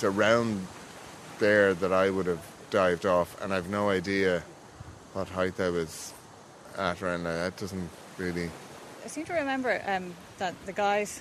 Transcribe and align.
it's 0.00 0.04
around 0.16 0.66
there 1.40 1.74
that 1.74 1.92
I 1.92 2.08
would 2.08 2.24
have 2.24 2.40
dived 2.70 3.04
off, 3.04 3.38
and 3.42 3.52
I've 3.52 3.68
no 3.68 3.90
idea 3.90 4.42
what 5.12 5.28
height 5.28 5.60
I 5.60 5.68
was 5.68 6.14
at 6.78 7.02
around 7.02 7.24
that. 7.24 7.36
That 7.36 7.56
doesn't 7.58 7.90
really. 8.16 8.48
I 9.04 9.08
seem 9.08 9.26
to 9.26 9.34
remember 9.34 9.82
um, 9.86 10.14
that 10.38 10.54
the 10.64 10.72
guys 10.72 11.20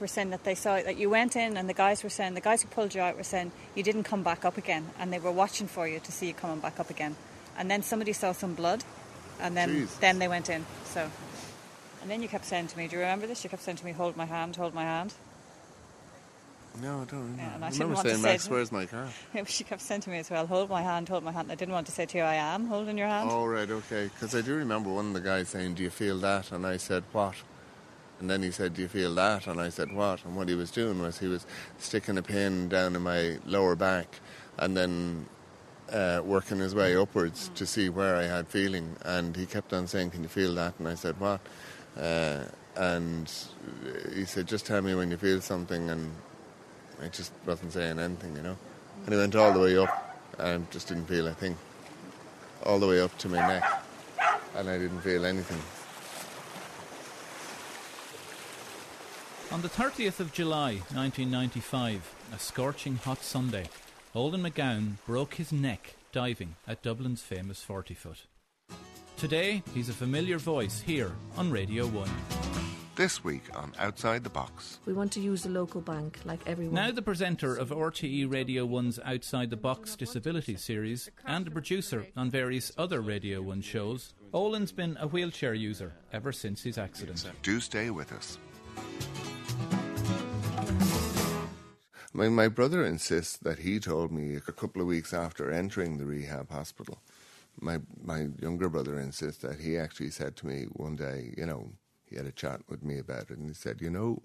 were 0.00 0.06
saying 0.06 0.30
that 0.30 0.44
they 0.44 0.54
saw 0.54 0.74
that 0.82 0.98
you 0.98 1.08
went 1.08 1.34
in, 1.34 1.56
and 1.56 1.66
the 1.66 1.72
guys 1.72 2.04
were 2.04 2.10
saying 2.10 2.34
the 2.34 2.42
guys 2.42 2.60
who 2.60 2.68
pulled 2.68 2.94
you 2.94 3.00
out 3.00 3.16
were 3.16 3.22
saying 3.22 3.52
you 3.74 3.82
didn't 3.82 4.04
come 4.04 4.22
back 4.22 4.44
up 4.44 4.58
again, 4.58 4.90
and 4.98 5.10
they 5.10 5.18
were 5.18 5.32
watching 5.32 5.66
for 5.66 5.88
you 5.88 5.98
to 6.00 6.12
see 6.12 6.26
you 6.26 6.34
coming 6.34 6.60
back 6.60 6.78
up 6.78 6.90
again. 6.90 7.16
And 7.56 7.70
then 7.70 7.82
somebody 7.82 8.12
saw 8.12 8.32
some 8.32 8.54
blood, 8.54 8.84
and 9.40 9.56
then 9.56 9.70
Jesus. 9.70 9.96
then 9.96 10.18
they 10.18 10.28
went 10.28 10.50
in. 10.50 10.66
So, 10.84 11.10
and 12.02 12.10
then 12.10 12.20
you 12.20 12.28
kept 12.28 12.44
saying 12.44 12.66
to 12.66 12.76
me, 12.76 12.86
"Do 12.86 12.96
you 12.96 13.00
remember 13.00 13.26
this?" 13.26 13.44
You 13.44 13.48
kept 13.48 13.62
saying 13.62 13.78
to 13.78 13.84
me, 13.86 13.92
"Hold 13.92 14.14
my 14.14 14.26
hand, 14.26 14.56
hold 14.56 14.74
my 14.74 14.84
hand." 14.84 15.14
No, 16.80 17.00
I 17.00 17.04
don't 17.04 17.20
remember. 17.20 17.42
Yeah, 17.42 17.54
and 17.56 17.64
I 17.64 17.66
I 17.66 17.70
didn't 17.70 17.80
remember 17.88 17.94
want 17.96 18.06
to 18.06 18.10
saying, 18.14 18.22
say 18.22 18.30
Max, 18.30 18.46
it. 18.46 18.50
where's 18.50 18.72
my 18.72 18.86
car? 18.86 19.08
she 19.46 19.64
kept 19.64 19.82
saying 19.82 20.02
to 20.02 20.10
me 20.10 20.18
as 20.18 20.30
well, 20.30 20.46
"Hold 20.46 20.70
my 20.70 20.82
hand, 20.82 21.08
hold 21.08 21.24
my 21.24 21.32
hand." 21.32 21.50
I 21.50 21.54
didn't 21.56 21.74
want 21.74 21.86
to 21.86 21.92
say 21.92 22.06
to 22.06 22.18
you, 22.18 22.24
"I 22.24 22.34
am 22.36 22.66
holding 22.66 22.96
your 22.96 23.08
hand." 23.08 23.28
Oh, 23.30 23.44
right, 23.46 23.68
okay. 23.68 24.04
Because 24.14 24.34
I 24.34 24.40
do 24.40 24.54
remember 24.54 24.90
one 24.90 25.08
of 25.08 25.14
the 25.14 25.20
guys 25.20 25.48
saying, 25.48 25.74
Do 25.74 25.82
you 25.82 25.90
feel 25.90 26.18
that? 26.20 26.52
And 26.52 26.64
I 26.66 26.76
said, 26.76 27.02
What? 27.12 27.34
And 28.20 28.30
then 28.30 28.42
he 28.42 28.50
said, 28.50 28.74
Do 28.74 28.82
you 28.82 28.88
feel 28.88 29.14
that? 29.16 29.46
And 29.46 29.60
I 29.60 29.68
said, 29.70 29.92
What? 29.92 30.24
And 30.24 30.36
what 30.36 30.48
he 30.48 30.54
was 30.54 30.70
doing 30.70 31.00
was 31.02 31.18
he 31.18 31.26
was 31.26 31.44
sticking 31.78 32.16
a 32.18 32.22
pin 32.22 32.68
down 32.68 32.94
in 32.94 33.02
my 33.02 33.38
lower 33.46 33.74
back 33.74 34.20
and 34.58 34.76
then 34.76 35.26
uh, 35.90 36.20
working 36.24 36.58
his 36.58 36.74
way 36.74 36.94
upwards 36.94 37.50
to 37.56 37.66
see 37.66 37.88
where 37.88 38.14
I 38.16 38.24
had 38.24 38.46
feeling. 38.46 38.94
And 39.02 39.34
he 39.36 39.44
kept 39.46 39.72
on 39.72 39.86
saying, 39.88 40.10
Can 40.12 40.22
you 40.22 40.28
feel 40.28 40.54
that? 40.54 40.74
And 40.78 40.86
I 40.86 40.94
said, 40.94 41.18
What? 41.18 41.40
Uh, 41.98 42.44
and 42.76 43.28
he 44.14 44.24
said, 44.24 44.46
Just 44.46 44.66
tell 44.66 44.82
me 44.82 44.94
when 44.94 45.10
you 45.10 45.16
feel 45.16 45.40
something. 45.40 45.90
And 45.90 46.12
I 47.02 47.08
just 47.08 47.32
wasn't 47.46 47.72
saying 47.72 47.98
anything, 47.98 48.36
you 48.36 48.42
know. 48.42 48.56
And 49.04 49.14
he 49.14 49.18
went 49.18 49.34
all 49.34 49.52
the 49.52 49.60
way 49.60 49.76
up 49.76 50.18
and 50.38 50.70
just 50.70 50.88
didn't 50.88 51.06
feel 51.06 51.26
a 51.26 51.34
thing 51.34 51.56
all 52.64 52.78
the 52.78 52.86
way 52.86 53.00
up 53.00 53.16
to 53.18 53.28
my 53.28 53.38
neck, 53.38 53.82
and 54.56 54.68
I 54.68 54.78
didn't 54.78 55.00
feel 55.00 55.24
anything. 55.24 55.58
On 59.52 59.62
the 59.62 59.68
30th 59.68 60.20
of 60.20 60.32
July 60.32 60.74
1995, 60.94 62.14
a 62.34 62.38
scorching 62.38 62.96
hot 62.96 63.22
Sunday, 63.22 63.64
Olin 64.14 64.42
McGowan 64.42 64.94
broke 65.06 65.34
his 65.34 65.52
neck 65.52 65.94
diving 66.12 66.54
at 66.68 66.82
Dublin's 66.82 67.22
famous 67.22 67.62
40 67.62 67.94
foot. 67.94 68.26
Today, 69.16 69.62
he's 69.74 69.88
a 69.88 69.92
familiar 69.92 70.38
voice 70.38 70.80
here 70.80 71.12
on 71.36 71.50
Radio 71.50 71.86
1. 71.86 72.39
This 72.96 73.24
week 73.24 73.44
on 73.56 73.72
Outside 73.78 74.24
the 74.24 74.30
Box. 74.30 74.78
We 74.84 74.92
want 74.92 75.10
to 75.12 75.20
use 75.20 75.42
the 75.42 75.48
local 75.48 75.80
bank 75.80 76.18
like 76.24 76.40
everyone. 76.46 76.74
Now 76.74 76.90
the 76.90 77.00
presenter 77.00 77.54
of 77.54 77.70
RTE 77.70 78.30
Radio 78.30 78.66
1's 78.66 78.98
Outside 79.04 79.48
the 79.48 79.56
Box 79.56 79.96
Disability 79.96 80.56
series 80.56 81.10
and 81.24 81.46
a 81.46 81.50
producer 81.50 82.06
on 82.16 82.30
various 82.30 82.72
other 82.76 83.00
Radio 83.00 83.40
1 83.40 83.62
shows, 83.62 84.12
Olin's 84.34 84.72
been 84.72 84.98
a 85.00 85.06
wheelchair 85.06 85.54
user 85.54 85.94
ever 86.12 86.30
since 86.30 86.62
his 86.62 86.76
accident. 86.76 87.24
Do 87.42 87.60
stay 87.60 87.90
with 87.90 88.12
us. 88.12 88.38
My, 92.12 92.28
my 92.28 92.48
brother 92.48 92.84
insists 92.84 93.36
that 93.38 93.60
he 93.60 93.78
told 93.78 94.12
me 94.12 94.34
a 94.34 94.40
couple 94.40 94.82
of 94.82 94.88
weeks 94.88 95.14
after 95.14 95.50
entering 95.50 95.96
the 95.96 96.04
rehab 96.04 96.50
hospital. 96.50 96.98
My 97.60 97.78
my 98.02 98.28
younger 98.40 98.68
brother 98.68 98.98
insists 98.98 99.42
that 99.42 99.60
he 99.60 99.76
actually 99.78 100.10
said 100.10 100.36
to 100.36 100.46
me 100.46 100.64
one 100.72 100.96
day, 100.96 101.34
you 101.36 101.46
know, 101.46 101.72
he 102.10 102.16
had 102.16 102.26
a 102.26 102.32
chat 102.32 102.60
with 102.68 102.82
me 102.82 102.98
about 102.98 103.30
it, 103.30 103.38
and 103.38 103.48
he 103.48 103.54
said, 103.54 103.80
you 103.80 103.90
know, 103.90 104.22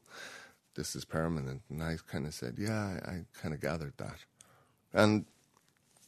this 0.76 0.96
is 0.96 1.06
permanent, 1.06 1.62
and 1.70 1.82
I 1.82 1.98
kind 2.08 2.26
of 2.26 2.34
said, 2.34 2.56
yeah, 2.58 3.00
I, 3.06 3.10
I 3.10 3.22
kind 3.42 3.54
of 3.54 3.62
gathered 3.62 3.94
that, 3.98 4.18
and 4.94 5.26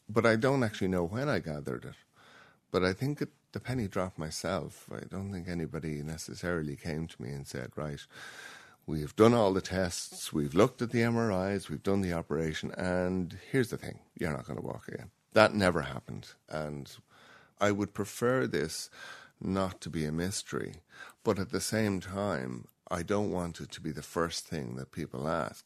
but 0.10 0.26
I 0.26 0.36
don't 0.36 0.64
actually 0.64 0.88
know 0.88 1.04
when 1.04 1.30
I 1.30 1.40
gathered 1.40 1.86
it. 1.86 1.96
But 2.72 2.84
I 2.84 2.94
think 2.94 3.22
it, 3.22 3.30
the 3.52 3.60
penny 3.60 3.88
dropped 3.88 4.18
myself. 4.18 4.88
I 4.94 5.06
don't 5.10 5.32
think 5.32 5.48
anybody 5.48 6.02
necessarily 6.02 6.76
came 6.76 7.08
to 7.08 7.22
me 7.22 7.30
and 7.30 7.46
said, 7.48 7.72
right, 7.76 8.00
we've 8.86 9.16
done 9.16 9.34
all 9.34 9.54
the 9.54 9.62
tests, 9.62 10.32
we've 10.32 10.56
looked 10.56 10.82
at 10.82 10.92
the 10.92 11.02
MRIs, 11.02 11.70
we've 11.70 11.84
done 11.84 12.02
the 12.02 12.14
operation, 12.14 12.72
and 12.78 13.38
here's 13.52 13.70
the 13.70 13.78
thing 13.78 14.00
you're 14.18 14.32
not 14.32 14.46
going 14.46 14.60
to 14.60 14.66
walk 14.66 14.88
again. 14.88 15.12
That 15.34 15.54
never 15.54 15.82
happened. 15.82 16.30
And 16.50 16.90
I 17.60 17.72
would 17.72 17.94
prefer 17.94 18.48
this 18.48 18.90
not 19.40 19.82
to 19.82 19.90
be 19.90 20.06
a 20.06 20.12
mystery, 20.12 20.76
but 21.24 21.40
at 21.40 21.52
the 21.52 21.62
same 21.62 22.00
time, 22.00 22.68
I 22.90 23.04
don't 23.04 23.32
want 23.32 23.60
it 23.60 23.72
to 23.72 23.82
be 23.82 23.92
the 23.92 24.02
first 24.02 24.48
thing 24.48 24.76
that 24.76 24.92
people 24.92 25.28
ask. 25.28 25.66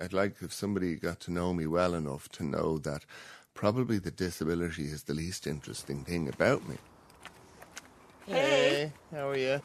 I'd 0.00 0.12
like 0.12 0.36
if 0.40 0.52
somebody 0.52 0.96
got 0.96 1.20
to 1.20 1.32
know 1.32 1.52
me 1.52 1.66
well 1.66 1.94
enough 1.94 2.28
to 2.30 2.44
know 2.44 2.78
that 2.78 3.04
probably 3.54 3.98
the 3.98 4.10
disability 4.10 4.84
is 4.84 5.04
the 5.04 5.14
least 5.14 5.46
interesting 5.46 6.04
thing 6.04 6.28
about 6.28 6.66
me. 6.68 6.76
Hey, 8.26 8.92
how 9.12 9.30
are 9.30 9.36
you? 9.36 9.60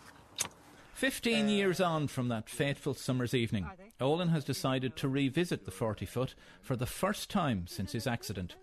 Fifteen 0.94 1.46
uh, 1.46 1.50
years 1.50 1.80
on 1.80 2.08
from 2.08 2.28
that 2.30 2.50
fateful 2.50 2.96
summer's 2.96 3.34
evening, 3.34 3.70
Olin 4.02 4.30
has 4.30 4.44
decided 4.44 4.96
to 4.98 5.08
revisit 5.08 5.66
the 5.66 5.72
40 5.72 6.06
foot 6.06 6.36
for 6.62 6.76
the 6.76 6.88
first 6.88 7.30
time 7.30 7.68
since 7.68 7.92
his 7.92 8.08
accident. 8.08 8.56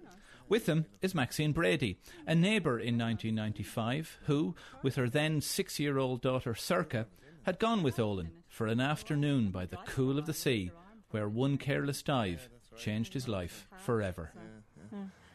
With 0.48 0.66
him 0.68 0.86
is 1.00 1.14
Maxine 1.14 1.52
Brady, 1.52 1.98
a 2.26 2.34
neighbour 2.34 2.78
in 2.78 2.98
1995 2.98 4.18
who, 4.24 4.54
with 4.82 4.96
her 4.96 5.08
then 5.08 5.40
six 5.40 5.80
year 5.80 5.98
old 5.98 6.20
daughter 6.20 6.52
Sorcha, 6.54 7.06
had 7.44 7.58
gone 7.58 7.82
with 7.82 7.98
Olin 7.98 8.30
for 8.48 8.66
an 8.66 8.80
afternoon 8.80 9.50
by 9.50 9.66
the 9.66 9.78
cool 9.86 10.18
of 10.18 10.26
the 10.26 10.34
sea, 10.34 10.70
where 11.10 11.28
one 11.28 11.56
careless 11.58 12.02
dive 12.02 12.48
changed 12.76 13.14
his 13.14 13.26
life 13.28 13.66
forever. 13.78 14.32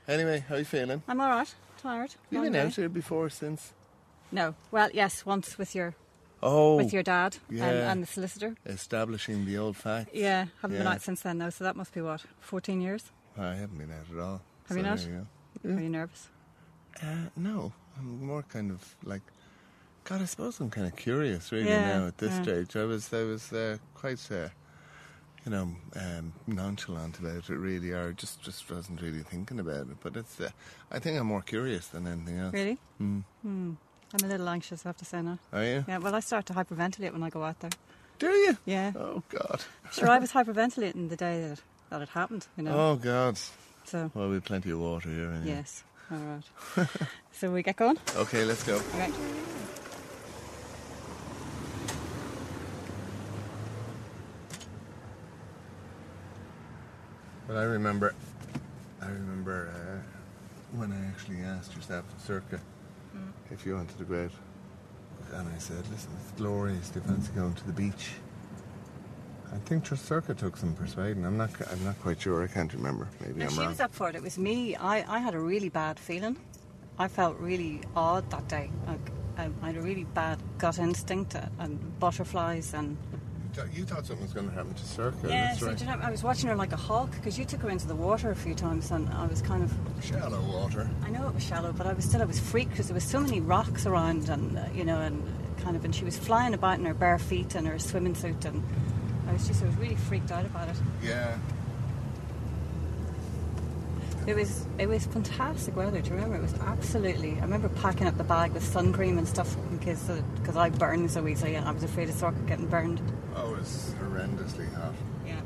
Anyway, 0.07 0.43
how 0.47 0.55
are 0.55 0.59
you 0.59 0.65
feeling? 0.65 1.03
I'm 1.07 1.21
all 1.21 1.29
right. 1.29 1.53
Tired. 1.81 2.15
You 2.29 2.37
Long 2.39 2.45
been 2.47 2.53
day. 2.53 2.61
out 2.61 2.75
here 2.75 2.89
before 2.89 3.29
since? 3.29 3.73
No. 4.31 4.55
Well, 4.71 4.89
yes, 4.93 5.25
once 5.25 5.57
with 5.57 5.75
your 5.75 5.95
Oh, 6.41 6.77
with 6.77 6.93
your 6.93 7.03
dad 7.03 7.35
and, 7.49 7.57
yeah. 7.57 7.91
and 7.91 8.01
the 8.01 8.07
solicitor. 8.07 8.55
establishing 8.65 9.45
the 9.45 9.57
old 9.57 9.75
facts. 9.75 10.11
Yeah, 10.13 10.45
haven't 10.61 10.77
been 10.77 10.87
out 10.87 11.01
since 11.01 11.21
then 11.21 11.37
though, 11.37 11.49
so 11.49 11.65
that 11.65 11.75
must 11.75 11.93
be 11.93 11.99
what, 12.01 12.23
14 12.39 12.79
years? 12.79 13.11
I 13.37 13.55
haven't 13.55 13.77
been 13.77 13.91
out 13.91 14.05
at 14.11 14.19
all. 14.23 14.41
Have 14.69 14.77
you 14.77 14.83
So 14.83 14.89
not? 14.89 14.99
there 14.99 15.71
you 15.71 15.77
Are 15.77 15.81
you 15.81 15.89
nervous? 15.89 16.29
Uh, 17.01 17.29
no, 17.35 17.73
I'm 17.97 18.25
more 18.25 18.43
kind 18.43 18.71
of 18.71 18.95
like. 19.03 19.21
God, 20.05 20.21
I 20.21 20.25
suppose 20.25 20.59
I'm 20.59 20.69
kind 20.69 20.87
of 20.87 20.95
curious, 20.95 21.51
really, 21.51 21.69
Yeah, 21.69 21.99
now 21.99 22.07
at 22.07 22.17
this 22.17 22.31
yeah. 22.31 22.41
stage. 22.43 22.75
I 22.75 22.85
was, 22.85 23.13
I 23.13 23.23
was 23.23 23.53
uh, 23.53 23.77
quite, 23.93 24.27
uh, 24.31 24.47
you 25.45 25.51
know, 25.51 25.69
um, 25.95 26.33
nonchalant 26.47 27.19
about 27.19 27.47
it, 27.47 27.49
really, 27.49 27.91
or 27.91 28.13
just, 28.13 28.41
just 28.41 28.71
wasn't 28.71 29.01
really 29.01 29.21
thinking 29.21 29.59
about 29.59 29.81
it. 29.87 29.97
But 30.01 30.15
it's, 30.15 30.39
uh, 30.39 30.49
I 30.91 30.97
think 30.99 31.19
I'm 31.19 31.27
more 31.27 31.43
curious 31.43 31.87
than 31.87 32.07
anything 32.07 32.39
else. 32.39 32.53
Really? 32.53 32.79
Mm. 32.99 33.23
Hmm. 33.43 33.71
I'm 34.13 34.25
a 34.25 34.27
little 34.27 34.49
anxious, 34.49 34.83
I 34.85 34.89
have 34.89 34.97
to 34.97 35.05
say 35.05 35.21
now. 35.21 35.37
Are 35.53 35.63
you? 35.63 35.85
Yeah, 35.87 35.99
well, 35.99 36.15
I 36.15 36.21
start 36.21 36.47
to 36.47 36.53
hyperventilate 36.53 37.11
when 37.13 37.21
I 37.21 37.29
go 37.29 37.43
out 37.43 37.59
there. 37.59 37.69
Do 38.17 38.27
you? 38.29 38.57
Yeah. 38.65 38.91
Oh 38.95 39.21
God. 39.29 39.61
Sure, 39.91 40.09
I 40.09 40.17
was 40.17 40.31
hyperventilating 40.31 41.09
the 41.09 41.15
day 41.15 41.41
that, 41.49 41.61
that 41.91 42.01
it 42.01 42.09
happened, 42.09 42.47
you 42.57 42.63
know. 42.63 42.71
Oh 42.71 42.95
God. 42.95 43.37
So, 43.89 44.11
Well, 44.13 44.29
we've 44.29 44.43
plenty 44.43 44.69
of 44.69 44.79
water 44.79 45.09
here. 45.09 45.31
Anyway. 45.31 45.47
yes. 45.47 45.83
All 46.11 46.17
right. 46.77 46.87
so 47.31 47.51
we 47.51 47.63
get 47.63 47.75
going? 47.75 47.97
Okay, 48.15 48.45
let's 48.45 48.61
go. 48.63 48.75
Okay. 48.75 49.11
But 57.47 57.57
I 57.57 57.63
remember, 57.63 58.13
I 59.01 59.07
remember 59.07 59.71
uh, 59.73 60.77
when 60.77 60.91
I 60.91 61.07
actually 61.07 61.41
asked 61.41 61.75
yourself, 61.75 62.05
Sorcha, 62.25 62.59
if 63.49 63.65
you 63.65 63.75
wanted 63.75 63.97
to 63.97 64.03
go 64.03 64.25
out, 64.25 64.31
and 65.33 65.47
I 65.47 65.57
said, 65.57 65.83
"Listen, 65.91 66.11
it's 66.21 66.31
glorious. 66.37 66.89
Do 66.89 66.99
you 66.99 67.05
fancy 67.05 67.31
going 67.33 67.53
to 67.55 67.65
the 67.65 67.73
beach?" 67.73 68.11
I 69.53 69.57
think 69.65 69.89
your 69.89 69.97
took 70.21 70.57
some 70.57 70.73
persuading. 70.75 71.25
I'm 71.25 71.37
not. 71.37 71.49
I'm 71.71 71.83
not 71.83 71.99
quite 72.01 72.21
sure. 72.21 72.43
I 72.43 72.47
can't 72.47 72.71
remember. 72.73 73.07
Maybe 73.21 73.43
I'm 73.43 73.49
she 73.49 73.59
wrong. 73.59 73.69
was 73.69 73.79
up 73.79 73.93
for 73.93 74.09
it. 74.09 74.15
It 74.15 74.21
was 74.21 74.37
me. 74.37 74.75
I, 74.75 75.03
I 75.15 75.19
had 75.19 75.33
a 75.33 75.39
really 75.39 75.69
bad 75.69 75.99
feeling. 75.99 76.37
I 76.97 77.07
felt 77.07 77.37
really 77.39 77.81
odd 77.95 78.29
that 78.31 78.47
day. 78.47 78.69
Like, 78.87 78.99
I, 79.37 79.49
I 79.61 79.67
had 79.67 79.77
a 79.77 79.81
really 79.81 80.03
bad 80.03 80.37
gut 80.57 80.79
instinct 80.79 81.35
and 81.59 81.99
butterflies 81.99 82.73
and 82.73 82.97
You 83.11 83.53
thought- 83.63 83.73
You 83.77 83.85
thought 83.85 84.05
something 84.05 84.25
was 84.25 84.33
going 84.33 84.49
to 84.49 84.53
happen 84.53 84.73
to 84.73 84.83
Sorcha. 84.83 85.23
yeah. 85.29 85.47
that's 85.47 85.59
So 85.61 85.67
right. 85.67 85.79
you 85.79 85.87
know, 85.87 85.99
I 86.01 86.11
was 86.11 86.23
watching 86.23 86.49
her 86.49 86.55
like 86.55 86.73
a 86.73 86.77
hawk 86.77 87.11
because 87.11 87.39
you 87.39 87.45
took 87.45 87.61
her 87.61 87.69
into 87.69 87.87
the 87.87 87.95
water 87.95 88.31
a 88.31 88.35
few 88.35 88.53
times 88.53 88.91
and 88.91 89.07
I 89.09 89.25
was 89.27 89.41
kind 89.41 89.63
of 89.63 89.73
Shallow 90.03 90.41
water. 90.41 90.89
I 91.05 91.09
know 91.09 91.27
it 91.27 91.33
was 91.33 91.43
shallow, 91.43 91.71
but 91.71 91.87
I 91.87 91.93
was 91.93 92.03
still 92.05 92.21
I 92.21 92.25
was 92.25 92.39
freaked 92.39 92.71
because 92.71 92.87
there 92.87 92.95
was 92.95 93.03
so 93.05 93.19
many 93.21 93.39
rocks 93.41 93.85
around 93.85 94.27
and 94.29 94.57
uh, 94.57 94.65
you 94.75 94.83
know 94.83 94.99
and 94.99 95.23
kind 95.63 95.75
of 95.77 95.83
and 95.85 95.95
she 95.95 96.03
was 96.05 96.17
flying 96.17 96.53
about 96.53 96.79
in 96.79 96.85
her 96.85 96.93
bare 96.93 97.17
feet 97.19 97.55
and 97.55 97.65
her 97.67 97.79
swimming 97.79 98.15
suit 98.15 98.43
and 98.45 98.61
I 99.29 99.33
was 99.33 99.47
just 99.47 99.61
I 99.61 99.67
was 99.67 99.75
really 99.75 99.95
freaked 99.95 100.31
out 100.31 100.45
about 100.45 100.69
it. 100.69 100.75
Yeah. 101.03 101.37
It 104.25 104.35
was 104.35 104.65
it 104.79 104.89
was 104.89 105.05
fantastic 105.05 105.75
weather. 105.75 106.01
Do 106.01 106.09
you 106.09 106.15
remember? 106.15 106.37
It 106.37 106.41
was 106.41 106.55
absolutely. 106.61 107.37
I 107.37 107.41
remember 107.41 107.69
packing 107.69 108.07
up 108.07 108.17
the 108.17 108.23
bag 108.23 108.53
with 108.53 108.63
sun 108.63 108.91
cream 108.91 109.19
and 109.19 109.27
stuff 109.27 109.55
in 109.69 109.77
case 109.79 110.09
because 110.39 110.57
I 110.57 110.71
burn 110.71 111.07
so 111.09 111.27
easily 111.27 111.55
and 111.55 111.67
I 111.67 111.71
was 111.71 111.83
afraid 111.83 112.09
of 112.09 112.15
Sorcha 112.15 112.45
getting 112.47 112.67
burned. 112.67 113.01
Oh, 113.35 113.55
it's 113.55 113.93
horrendously 114.01 114.73
hot. 114.73 114.95
Yeah. 115.25 115.41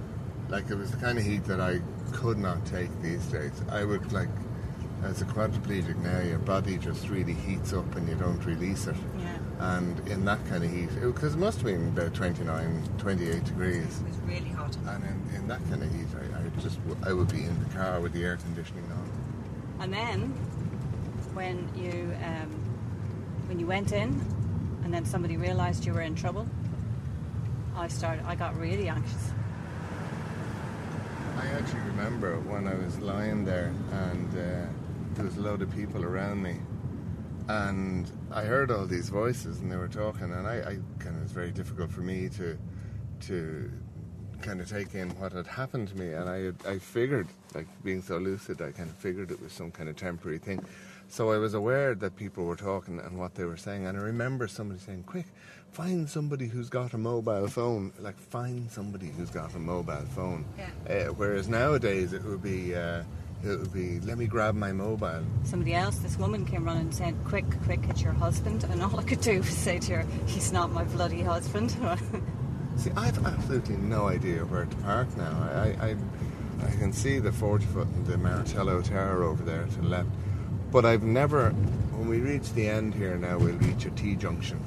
Like 0.48 0.70
it 0.70 0.76
was 0.76 0.92
the 0.92 0.98
kind 0.98 1.18
of 1.18 1.26
heat 1.26 1.44
that 1.46 1.60
I 1.60 1.82
could 2.14 2.38
not 2.38 2.66
take 2.66 2.90
these 3.02 3.26
days. 3.26 3.52
I 3.70 3.84
would 3.84 4.14
like, 4.14 4.30
as 5.04 5.22
a 5.22 5.26
quadriplegic 5.26 5.98
now, 5.98 6.22
your 6.22 6.40
body 6.40 6.78
just 6.78 7.10
really 7.10 7.34
heats 7.34 7.74
up 7.74 7.96
and 7.96 8.08
you 8.08 8.16
don't 8.16 8.44
release 8.46 8.88
it. 8.88 8.96
Yeah. 9.20 9.33
And 9.64 9.98
in 10.10 10.26
that 10.26 10.46
kind 10.50 10.62
of 10.62 10.70
heat, 10.70 10.90
because 11.02 11.36
it, 11.36 11.38
must 11.38 11.60
have 11.60 11.68
been 11.68 11.88
about 11.88 12.14
29, 12.14 12.84
28 12.98 13.46
degrees. 13.46 13.78
It 13.78 14.08
was 14.10 14.18
really 14.28 14.50
hot. 14.50 14.76
And 14.86 15.04
in, 15.06 15.36
in 15.38 15.48
that 15.48 15.64
kind 15.70 15.82
of 15.82 15.90
heat, 15.90 16.08
I, 16.14 16.40
I 16.40 16.62
just 16.62 16.80
I 17.06 17.14
would 17.14 17.32
be 17.32 17.46
in 17.46 17.64
the 17.64 17.70
car 17.74 18.02
with 18.02 18.12
the 18.12 18.26
air 18.26 18.36
conditioning 18.36 18.84
on. 18.92 19.10
And 19.80 19.94
then, 19.94 20.20
when 21.34 21.70
you 21.78 22.14
um, 22.26 22.50
when 23.48 23.58
you 23.58 23.66
went 23.66 23.94
in, 23.94 24.22
and 24.84 24.94
then 24.94 25.06
somebody 25.06 25.38
realised 25.38 25.86
you 25.86 25.94
were 25.94 26.02
in 26.02 26.16
trouble, 26.16 26.46
I 27.78 27.88
started. 27.88 28.26
I 28.26 28.36
got 28.36 28.60
really 28.60 28.90
anxious. 28.90 29.32
I 31.38 31.48
actually 31.48 31.82
remember 31.82 32.38
when 32.42 32.68
I 32.68 32.76
was 32.76 33.00
lying 33.00 33.46
there 33.46 33.74
and 33.92 34.30
uh, 34.34 34.68
there 35.16 35.26
was 35.26 35.38
a 35.38 35.42
load 35.42 35.62
of 35.62 35.74
people 35.74 36.04
around 36.04 36.44
me, 36.44 36.58
and 37.48 38.12
I 38.32 38.44
heard 38.44 38.72
all 38.72 38.86
these 38.86 39.10
voices 39.10 39.60
and 39.60 39.72
they 39.72 39.76
were 39.76 39.88
talking, 39.88 40.32
and 40.32 40.48
I, 40.48 40.58
I 40.58 40.78
kind 41.00 41.16
of 41.16 41.18
it 41.18 41.24
was 41.24 41.32
very 41.32 41.52
difficult 41.52 41.92
for 41.92 42.02
me 42.02 42.30
to 42.30 42.58
to 43.28 43.72
kind 44.42 44.60
of 44.60 44.70
take 44.70 44.94
in 44.94 45.10
what 45.12 45.32
had 45.32 45.48
happened 45.48 45.88
to 45.88 45.98
me, 45.98 46.12
and 46.12 46.30
I 46.30 46.44
had, 46.44 46.56
I 46.68 46.78
figured, 46.78 47.28
like 47.56 47.68
being 47.84 48.02
so 48.02 48.18
lucid, 48.18 48.62
I 48.62 48.72
kind 48.72 48.90
of 48.90 48.96
figured 48.98 49.32
it 49.32 49.42
was 49.42 49.54
some 49.54 49.72
kind 49.72 49.88
of 49.88 49.96
temporary 49.96 50.38
thing. 50.38 50.64
So 51.08 51.32
I 51.32 51.38
was 51.38 51.54
aware 51.54 51.96
that 51.96 52.16
people 52.18 52.44
were 52.44 52.58
talking 52.58 53.00
and 53.00 53.18
what 53.18 53.36
they 53.36 53.46
were 53.46 53.58
saying, 53.58 53.86
and 53.88 53.98
I 53.98 54.02
remember 54.02 54.48
somebody 54.48 54.80
saying, 54.80 55.04
"Quick, 55.04 55.28
find 55.72 56.10
somebody 56.10 56.48
who's 56.48 56.70
got 56.70 56.94
a 56.94 56.98
mobile 56.98 57.48
phone. 57.48 57.94
Like 58.00 58.18
find 58.18 58.70
somebody 58.70 59.08
who's 59.08 59.30
got 59.30 59.54
a 59.56 59.60
mobile 59.60 60.06
phone." 60.16 60.46
Yeah. 60.58 61.08
Uh, 61.08 61.14
whereas 61.14 61.48
nowadays 61.48 62.14
it 62.14 62.24
would 62.24 62.44
be. 62.44 62.76
Uh, 62.76 63.04
it 63.44 63.60
would 63.60 63.74
be, 63.74 64.00
let 64.02 64.18
me 64.18 64.26
grab 64.26 64.56
my 64.56 64.72
mobile. 64.72 65.24
Somebody 65.44 65.74
else, 65.74 65.98
this 65.98 66.18
woman 66.18 66.46
came 66.46 66.64
running 66.64 66.84
and 66.84 66.96
said, 66.96 67.16
"Quick, 67.26 67.46
quick, 67.66 67.82
it's 67.90 68.02
your 68.02 68.14
husband." 68.14 68.64
And 68.66 68.82
all 68.82 69.00
I 69.00 69.04
could 69.04 69.22
do 69.22 69.40
was 69.40 69.50
say 69.50 69.80
to 69.80 69.98
her, 69.98 70.06
"He's 70.28 70.52
not 70.54 70.72
my 70.72 70.84
bloody 70.86 71.22
husband." 71.22 71.76
See, 72.78 72.92
I've 72.96 73.24
absolutely 73.26 73.78
no 73.78 74.08
idea 74.08 74.46
where 74.46 74.66
to 74.66 74.76
park 74.78 75.16
now. 75.16 75.50
I, 75.54 75.90
I, 75.90 75.96
I 76.66 76.72
can 76.80 76.92
see 76.92 77.20
the 77.20 77.32
40 77.32 77.66
foot 77.66 77.88
and 77.88 78.06
the 78.08 78.18
Martello 78.18 78.82
Tower 78.82 79.24
over 79.24 79.44
there 79.44 79.66
to 79.66 79.82
the 79.82 79.88
left. 79.88 80.10
But 80.72 80.86
I've 80.86 81.04
never, 81.04 81.52
when 81.52 82.10
we 82.10 82.20
reach 82.20 82.52
the 82.54 82.68
end 82.68 82.96
here 82.96 83.16
now, 83.16 83.38
we'll 83.38 83.58
reach 83.58 83.86
a 83.86 83.92
T 83.92 84.16
junction. 84.16 84.60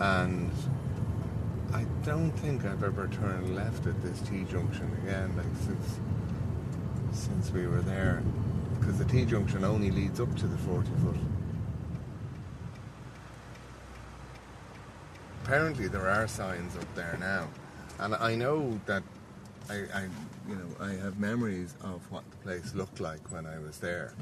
And 0.00 0.52
I 1.72 1.84
don't 2.04 2.32
think 2.32 2.66
I've 2.66 2.84
ever 2.84 3.08
turned 3.08 3.56
left 3.56 3.86
at 3.86 4.02
this 4.02 4.20
T 4.20 4.44
junction 4.44 4.94
again, 5.02 5.34
like 5.34 5.46
since 5.64 5.98
since 7.18 7.50
we 7.50 7.66
were 7.66 7.82
there. 7.82 8.22
Because 8.78 8.98
the 8.98 9.04
T 9.04 9.24
junction 9.24 9.64
only 9.64 9.90
leads 9.90 10.20
up 10.20 10.34
to 10.36 10.46
the 10.46 10.58
40 10.58 10.88
foot. 11.04 11.16
apparently 15.48 15.88
there 15.88 16.06
are 16.06 16.28
signs 16.28 16.76
up 16.76 16.94
there 16.94 17.16
now, 17.18 17.48
and 18.00 18.14
I 18.16 18.34
know 18.34 18.78
that 18.84 19.02
I, 19.70 19.76
I, 19.94 20.02
you 20.46 20.54
know, 20.56 20.66
I 20.78 20.90
have 20.90 21.18
memories 21.18 21.74
of 21.80 22.02
what 22.12 22.22
the 22.30 22.36
place 22.36 22.74
looked 22.74 23.00
like 23.00 23.32
when 23.32 23.46
I 23.46 23.58
was 23.58 23.78
there. 23.78 24.12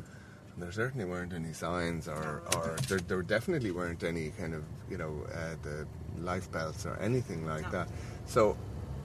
And 0.55 0.63
there 0.63 0.71
certainly 0.71 1.05
weren't 1.05 1.33
any 1.33 1.53
signs, 1.53 2.07
or, 2.07 2.43
or 2.55 2.77
there, 2.87 3.01
there 3.01 3.23
definitely 3.23 3.73
weren't 3.73 4.05
any 4.05 4.31
kind 4.39 4.55
of, 4.55 4.63
you 4.89 4.99
know, 4.99 5.27
uh, 5.35 5.57
the 5.63 5.85
life 6.23 6.51
belts 6.53 6.87
or 6.87 6.97
anything 7.01 7.45
like 7.45 7.65
No. 7.65 7.71
that. 7.71 7.89
So 8.27 8.57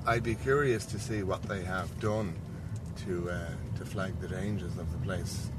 I'd 0.05 0.21
be 0.23 0.35
curious 0.35 0.85
to 0.87 0.99
see 0.99 1.23
what 1.23 1.41
they 1.41 1.63
have 1.63 1.99
done 1.99 2.35
to 2.97 3.29
uh, 3.29 3.49
to 3.77 3.85
flag 3.85 4.19
the 4.19 4.27
dangers 4.27 4.77
of 4.77 4.91
the 4.91 4.97
place. 4.99 5.49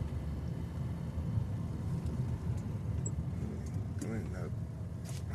Hmm, 3.38 4.00
come 4.00 4.14
in 4.14 4.32
now. 4.32 4.38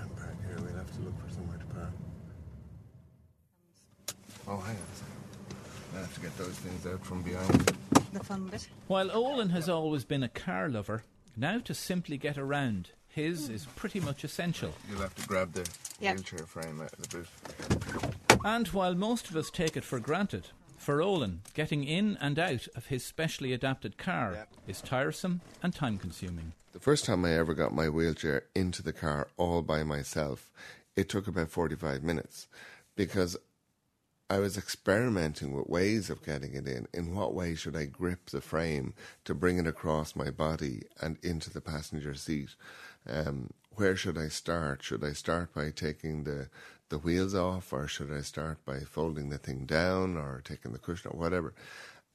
I'm 0.01 0.07
back 0.09 0.35
here. 0.45 0.55
We'll 0.57 0.75
have 0.77 0.91
to 0.95 1.01
look 1.01 1.13
for 1.27 1.33
somewhere 1.33 1.57
to 1.57 1.65
park. 1.65 1.91
Oh, 4.47 4.57
hang 4.57 4.75
on 4.75 4.81
a 4.81 4.95
second. 4.95 5.13
I 5.95 5.99
have 5.99 6.13
to 6.15 6.21
get 6.21 6.37
those 6.37 6.53
things 6.55 6.85
out 6.85 7.03
from 7.05 7.21
behind. 7.23 7.73
the 8.13 8.23
fun 8.23 8.47
bit. 8.47 8.67
While 8.87 9.11
Olin 9.11 9.49
has 9.49 9.67
always 9.69 10.03
been 10.05 10.23
a 10.23 10.29
car 10.29 10.69
lover, 10.69 11.03
now 11.35 11.59
to 11.59 11.73
simply 11.73 12.17
get 12.17 12.37
around, 12.37 12.89
his 13.09 13.49
is 13.49 13.65
pretty 13.75 13.99
much 13.99 14.23
essential. 14.23 14.73
You'll 14.89 15.01
have 15.01 15.15
to 15.15 15.27
grab 15.27 15.53
the 15.53 15.67
Yeah. 15.99 16.13
wheelchair 16.13 16.45
frame 16.45 16.81
out 16.81 16.93
of 16.93 17.09
the 17.09 17.17
boot. 17.17 18.39
And 18.45 18.67
while 18.69 18.93
most 18.95 19.29
of 19.29 19.35
us 19.35 19.49
take 19.49 19.75
it 19.75 19.83
for 19.83 19.99
granted, 19.99 20.47
for 20.77 21.01
Olin, 21.01 21.41
getting 21.53 21.83
in 21.83 22.17
and 22.21 22.37
out 22.39 22.67
of 22.75 22.87
his 22.87 23.03
specially 23.03 23.51
adapted 23.53 23.97
car 23.97 24.33
Yeah. 24.33 24.45
is 24.67 24.81
tiresome 24.81 25.41
and 25.61 25.73
time 25.73 25.97
consuming. 25.97 26.53
The 26.73 26.79
first 26.79 27.05
time 27.05 27.25
I 27.25 27.33
ever 27.33 27.53
got 27.53 27.73
my 27.73 27.89
wheelchair 27.89 28.43
into 28.55 28.83
the 28.83 28.93
car 28.93 29.27
all 29.37 29.61
by 29.61 29.83
myself, 29.83 30.49
it 30.95 31.09
took 31.09 31.27
about 31.27 31.49
45 31.49 32.03
minutes 32.03 32.47
because 32.95 33.35
I 34.29 34.39
was 34.39 34.57
experimenting 34.57 35.53
with 35.53 35.67
ways 35.67 36.09
of 36.09 36.23
getting 36.23 36.53
it 36.53 36.67
in. 36.67 36.87
In 36.93 37.15
what 37.15 37.33
way 37.33 37.55
should 37.55 37.75
I 37.77 37.85
grip 37.85 38.29
the 38.29 38.41
frame 38.41 38.93
to 39.25 39.33
bring 39.33 39.57
it 39.57 39.67
across 39.67 40.15
my 40.15 40.29
body 40.29 40.83
and 41.01 41.17
into 41.23 41.49
the 41.49 41.61
passenger 41.61 42.13
seat? 42.13 42.49
Um, 43.09 43.51
where 43.71 43.95
should 43.95 44.17
I 44.17 44.27
start? 44.27 44.83
Should 44.83 45.03
I 45.03 45.13
start 45.13 45.53
by 45.53 45.71
taking 45.71 46.25
the, 46.25 46.49
the 46.89 46.97
wheels 46.97 47.35
off, 47.35 47.73
or 47.73 47.87
should 47.87 48.11
I 48.11 48.21
start 48.21 48.63
by 48.65 48.79
folding 48.79 49.29
the 49.29 49.37
thing 49.37 49.65
down, 49.65 50.17
or 50.17 50.41
taking 50.43 50.71
the 50.71 50.79
cushion, 50.79 51.11
or 51.13 51.19
whatever? 51.19 51.53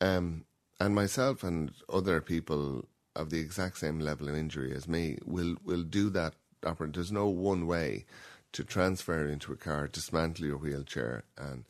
Um, 0.00 0.44
and 0.80 0.94
myself 0.94 1.44
and 1.44 1.72
other 1.88 2.20
people 2.20 2.86
of 3.14 3.30
the 3.30 3.40
exact 3.40 3.78
same 3.78 4.00
level 4.00 4.28
of 4.28 4.34
injury 4.34 4.74
as 4.74 4.88
me 4.88 5.19
will 5.24 5.56
will 5.64 5.82
do 5.82 6.10
that. 6.10 6.34
There's 6.62 7.12
no 7.12 7.28
one 7.28 7.66
way 7.66 8.06
to 8.52 8.64
transfer 8.64 9.26
into 9.26 9.52
a 9.52 9.56
car, 9.56 9.88
dismantle 9.88 10.46
your 10.46 10.56
wheelchair, 10.56 11.24
and 11.36 11.64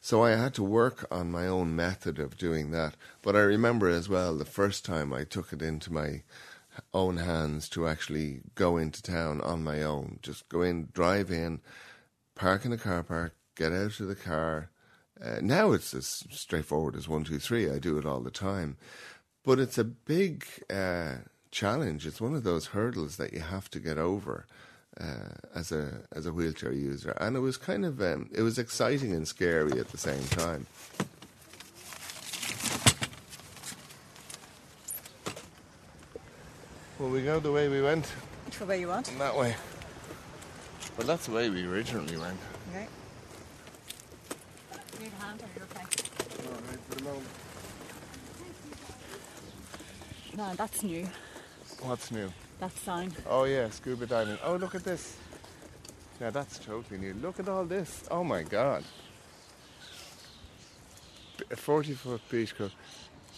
so 0.00 0.22
I 0.22 0.30
had 0.30 0.54
to 0.54 0.62
work 0.62 1.06
on 1.10 1.30
my 1.30 1.46
own 1.46 1.76
method 1.76 2.18
of 2.18 2.38
doing 2.38 2.70
that. 2.70 2.94
But 3.22 3.36
I 3.36 3.40
remember 3.40 3.88
as 3.88 4.08
well 4.08 4.36
the 4.36 4.44
first 4.44 4.84
time 4.84 5.12
I 5.12 5.24
took 5.24 5.52
it 5.52 5.62
into 5.62 5.92
my 5.92 6.22
own 6.94 7.16
hands 7.18 7.68
to 7.70 7.88
actually 7.88 8.40
go 8.54 8.76
into 8.76 9.02
town 9.02 9.40
on 9.40 9.64
my 9.64 9.82
own, 9.82 10.18
just 10.22 10.48
go 10.48 10.62
in, 10.62 10.88
drive 10.92 11.30
in, 11.30 11.60
park 12.38 12.64
in 12.64 12.72
a 12.72 12.78
car 12.78 13.02
park, 13.02 13.34
get 13.56 13.72
out 13.72 14.00
of 14.00 14.08
the 14.08 14.14
car. 14.14 14.70
Uh, 15.22 15.38
now 15.42 15.72
it's 15.72 15.92
as 15.94 16.24
straightforward 16.30 16.94
as 16.96 17.08
one, 17.08 17.24
two, 17.24 17.38
three. 17.38 17.68
I 17.70 17.78
do 17.78 17.98
it 17.98 18.06
all 18.06 18.20
the 18.20 18.30
time, 18.30 18.76
but 19.44 19.58
it's 19.58 19.76
a 19.78 19.84
big 19.84 20.46
uh, 20.70 21.16
challenge. 21.50 22.06
It's 22.06 22.20
one 22.20 22.34
of 22.34 22.44
those 22.44 22.66
hurdles 22.66 23.16
that 23.16 23.32
you 23.32 23.40
have 23.40 23.68
to 23.70 23.80
get 23.80 23.98
over 23.98 24.46
uh, 25.00 25.34
as 25.54 25.72
a 25.72 26.02
as 26.12 26.26
a 26.26 26.32
wheelchair 26.32 26.72
user, 26.72 27.10
and 27.20 27.36
it 27.36 27.40
was 27.40 27.56
kind 27.56 27.84
of 27.84 28.00
um, 28.00 28.30
it 28.32 28.42
was 28.42 28.58
exciting 28.58 29.12
and 29.12 29.26
scary 29.26 29.78
at 29.78 29.88
the 29.88 29.98
same 29.98 30.24
time. 30.28 30.66
Well, 36.98 37.10
we 37.10 37.22
go 37.22 37.38
the 37.38 37.52
way 37.52 37.68
we 37.68 37.80
went, 37.80 38.06
Which 38.46 38.60
way 38.60 38.80
you 38.80 38.88
want? 38.88 39.06
that 39.18 39.36
way. 39.36 39.54
Well, 40.98 41.06
that's 41.06 41.26
the 41.26 41.32
way 41.32 41.48
we 41.48 41.64
originally 41.64 42.16
went. 42.16 42.36
Okay. 42.70 42.88
Need 45.00 45.12
a 45.16 45.24
hand 45.24 45.40
or 45.40 45.46
you're 45.54 45.64
okay? 45.66 45.84
All 46.44 46.52
right, 46.68 46.80
for 46.88 46.94
the 46.96 47.04
moment. 47.04 47.26
No, 50.36 50.54
that's 50.56 50.82
new. 50.82 51.08
What's 51.82 52.10
new? 52.10 52.32
That 52.58 52.76
sign. 52.76 53.12
Oh 53.28 53.44
yeah, 53.44 53.70
scuba 53.70 54.06
diving. 54.06 54.38
Oh 54.42 54.56
look 54.56 54.74
at 54.74 54.82
this. 54.82 55.16
Yeah, 56.20 56.30
that's 56.30 56.58
totally 56.58 56.98
new. 56.98 57.14
Look 57.14 57.38
at 57.38 57.48
all 57.48 57.64
this. 57.64 58.02
Oh 58.10 58.24
my 58.24 58.42
god. 58.42 58.82
B- 61.36 61.44
A 61.52 61.56
40 61.56 61.92
foot 61.94 62.20
beach 62.28 62.56
club. 62.56 62.72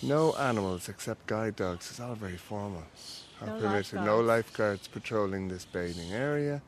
No 0.02 0.32
animals 0.36 0.88
except 0.88 1.26
guide 1.26 1.56
dogs. 1.56 1.90
It's 1.90 2.00
all 2.00 2.14
very 2.14 2.38
formal. 2.38 2.84
No 3.44 3.60
permitted. 3.60 3.94
No 3.96 4.20
lifeguards. 4.20 4.28
lifeguards 4.28 4.88
patrolling 4.88 5.48
this 5.48 5.66
bathing 5.66 6.10
area. 6.12 6.62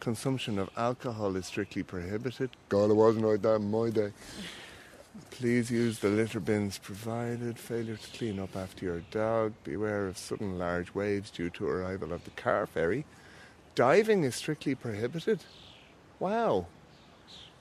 Consumption 0.00 0.58
of 0.58 0.70
alcohol 0.76 1.36
is 1.36 1.46
strictly 1.46 1.82
prohibited. 1.82 2.50
God, 2.68 2.90
it 2.90 2.94
wasn't 2.94 3.26
like 3.26 3.42
that 3.42 3.56
in 3.56 3.70
my 3.70 3.90
day. 3.90 4.12
Please 5.30 5.70
use 5.70 5.98
the 5.98 6.08
litter 6.08 6.40
bins 6.40 6.78
provided. 6.78 7.58
Failure 7.58 7.96
to 7.96 8.18
clean 8.18 8.38
up 8.38 8.54
after 8.54 8.84
your 8.84 9.00
dog. 9.10 9.52
Beware 9.64 10.06
of 10.06 10.16
sudden 10.16 10.58
large 10.58 10.94
waves 10.94 11.30
due 11.30 11.50
to 11.50 11.66
arrival 11.66 12.12
of 12.12 12.24
the 12.24 12.30
car 12.30 12.66
ferry. 12.66 13.04
Diving 13.74 14.24
is 14.24 14.36
strictly 14.36 14.74
prohibited. 14.74 15.40
Wow. 16.20 16.66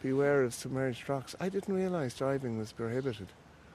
Beware 0.01 0.44
of 0.44 0.53
submerged 0.53 1.10
rocks. 1.10 1.36
I 1.39 1.50
didn't 1.50 1.74
realise 1.74 2.13
diving 2.13 2.58
was 2.58 2.72
prohibited. 2.72 3.27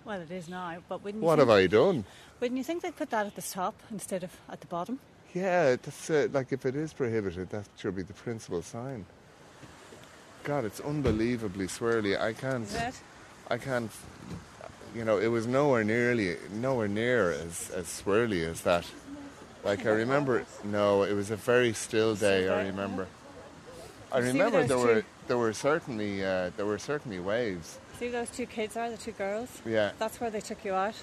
Well, 0.04 0.20
it 0.20 0.30
is 0.30 0.48
now, 0.48 0.78
but 0.88 1.04
wouldn't 1.04 1.22
What 1.22 1.34
you 1.34 1.40
have 1.40 1.50
I 1.50 1.66
done? 1.66 2.04
Wouldn't 2.40 2.58
you 2.58 2.64
think 2.64 2.82
they'd 2.82 2.96
put 2.96 3.10
that 3.10 3.26
at 3.26 3.34
the 3.34 3.42
top 3.42 3.74
instead 3.90 4.24
of 4.24 4.30
at 4.48 4.60
the 4.60 4.66
bottom? 4.66 5.00
Yeah, 5.34 5.76
that's 5.76 6.10
uh, 6.10 6.28
like 6.32 6.52
if 6.52 6.66
it 6.66 6.76
is 6.76 6.92
prohibited, 6.92 7.50
that 7.50 7.64
should 7.78 7.96
be 7.96 8.02
the 8.02 8.12
principal 8.12 8.62
sign. 8.62 9.06
God, 10.44 10.64
it's 10.64 10.80
unbelievably 10.80 11.68
swirly. 11.68 12.20
I 12.20 12.32
can't. 12.32 12.68
I 13.48 13.58
can't. 13.58 13.90
You 14.94 15.04
know, 15.04 15.18
it 15.18 15.28
was 15.28 15.46
nowhere 15.46 15.84
nearly 15.84 16.36
nowhere 16.52 16.88
near 16.88 17.30
as 17.30 17.70
as 17.70 17.86
swirly 17.86 18.46
as 18.46 18.60
that. 18.62 18.84
Like 19.64 19.86
I 19.86 19.90
remember, 19.90 20.44
no, 20.64 21.04
it 21.04 21.14
was 21.14 21.30
a 21.30 21.36
very 21.36 21.72
still 21.72 22.14
day. 22.14 22.48
I 22.48 22.66
remember. 22.66 23.06
I 24.10 24.18
remember 24.18 24.64
there 24.64 24.78
were 24.78 25.04
there 25.28 25.38
were 25.38 25.52
certainly 25.54 26.22
uh, 26.24 26.50
there 26.56 26.66
were 26.66 26.78
certainly 26.78 27.20
waves. 27.20 27.78
See 27.98 28.08
those 28.08 28.30
two 28.30 28.46
kids 28.46 28.76
are, 28.76 28.90
the 28.90 28.96
two 28.96 29.12
girls? 29.12 29.62
Yeah. 29.64 29.92
That's 29.98 30.20
where 30.20 30.30
they 30.30 30.40
took 30.40 30.64
you 30.64 30.74
out 30.74 30.96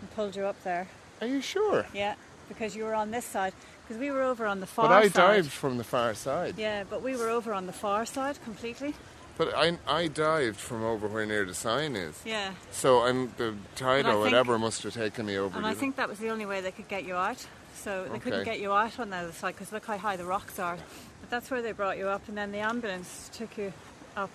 and 0.00 0.10
pulled 0.14 0.34
you 0.34 0.44
up 0.44 0.62
there. 0.64 0.88
Are 1.20 1.26
you 1.26 1.40
sure? 1.40 1.86
Yeah, 1.94 2.16
because 2.48 2.76
you 2.76 2.84
were 2.84 2.94
on 2.94 3.10
this 3.10 3.24
side. 3.24 3.52
Because 3.82 4.00
we 4.00 4.10
were 4.10 4.22
over 4.22 4.46
on 4.46 4.60
the 4.60 4.66
far 4.66 4.86
side. 4.86 4.90
But 4.90 4.96
I 4.96 5.08
side. 5.08 5.34
dived 5.34 5.50
from 5.50 5.78
the 5.78 5.84
far 5.84 6.14
side. 6.14 6.54
Yeah, 6.56 6.84
but 6.88 7.02
we 7.02 7.16
were 7.16 7.28
over 7.28 7.52
on 7.52 7.66
the 7.66 7.72
far 7.72 8.06
side 8.06 8.42
completely. 8.44 8.94
But 9.38 9.54
I 9.56 9.78
I 9.88 10.08
dived 10.08 10.58
from 10.58 10.84
over 10.84 11.08
where 11.08 11.26
near 11.26 11.44
the 11.44 11.54
sign 11.54 11.96
is. 11.96 12.20
Yeah. 12.24 12.52
So 12.70 13.02
I'm 13.02 13.32
the 13.38 13.54
tide 13.76 14.06
or 14.06 14.18
whatever 14.18 14.58
must 14.58 14.82
have 14.82 14.94
taken 14.94 15.26
me 15.26 15.36
over. 15.38 15.56
And 15.56 15.66
I 15.66 15.74
think 15.74 15.96
that 15.96 16.08
was 16.08 16.18
the 16.18 16.28
only 16.28 16.46
way 16.46 16.60
they 16.60 16.70
could 16.70 16.88
get 16.88 17.04
you 17.04 17.14
out. 17.14 17.46
So 17.74 18.06
they 18.12 18.18
couldn't 18.18 18.44
get 18.44 18.60
you 18.60 18.72
out 18.72 19.00
on 19.00 19.10
the 19.10 19.16
other 19.16 19.32
side 19.32 19.54
because 19.54 19.72
look 19.72 19.86
how 19.86 19.96
high 19.96 20.16
the 20.16 20.24
rocks 20.24 20.58
are. 20.58 20.76
But 21.20 21.30
that's 21.30 21.50
where 21.50 21.62
they 21.62 21.72
brought 21.72 21.98
you 21.98 22.08
up, 22.08 22.28
and 22.28 22.36
then 22.36 22.52
the 22.52 22.58
ambulance 22.58 23.30
took 23.32 23.56
you 23.56 23.72
up 24.16 24.30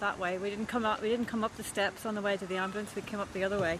that 0.00 0.18
way. 0.18 0.36
We 0.38 0.50
didn't 0.50 0.66
come 0.66 0.84
up. 0.84 1.00
We 1.00 1.08
didn't 1.08 1.26
come 1.26 1.44
up 1.44 1.56
the 1.56 1.62
steps 1.62 2.04
on 2.04 2.14
the 2.14 2.22
way 2.22 2.36
to 2.36 2.46
the 2.46 2.56
ambulance. 2.56 2.94
We 2.94 3.02
came 3.02 3.20
up 3.20 3.32
the 3.32 3.44
other 3.44 3.58
way. 3.58 3.78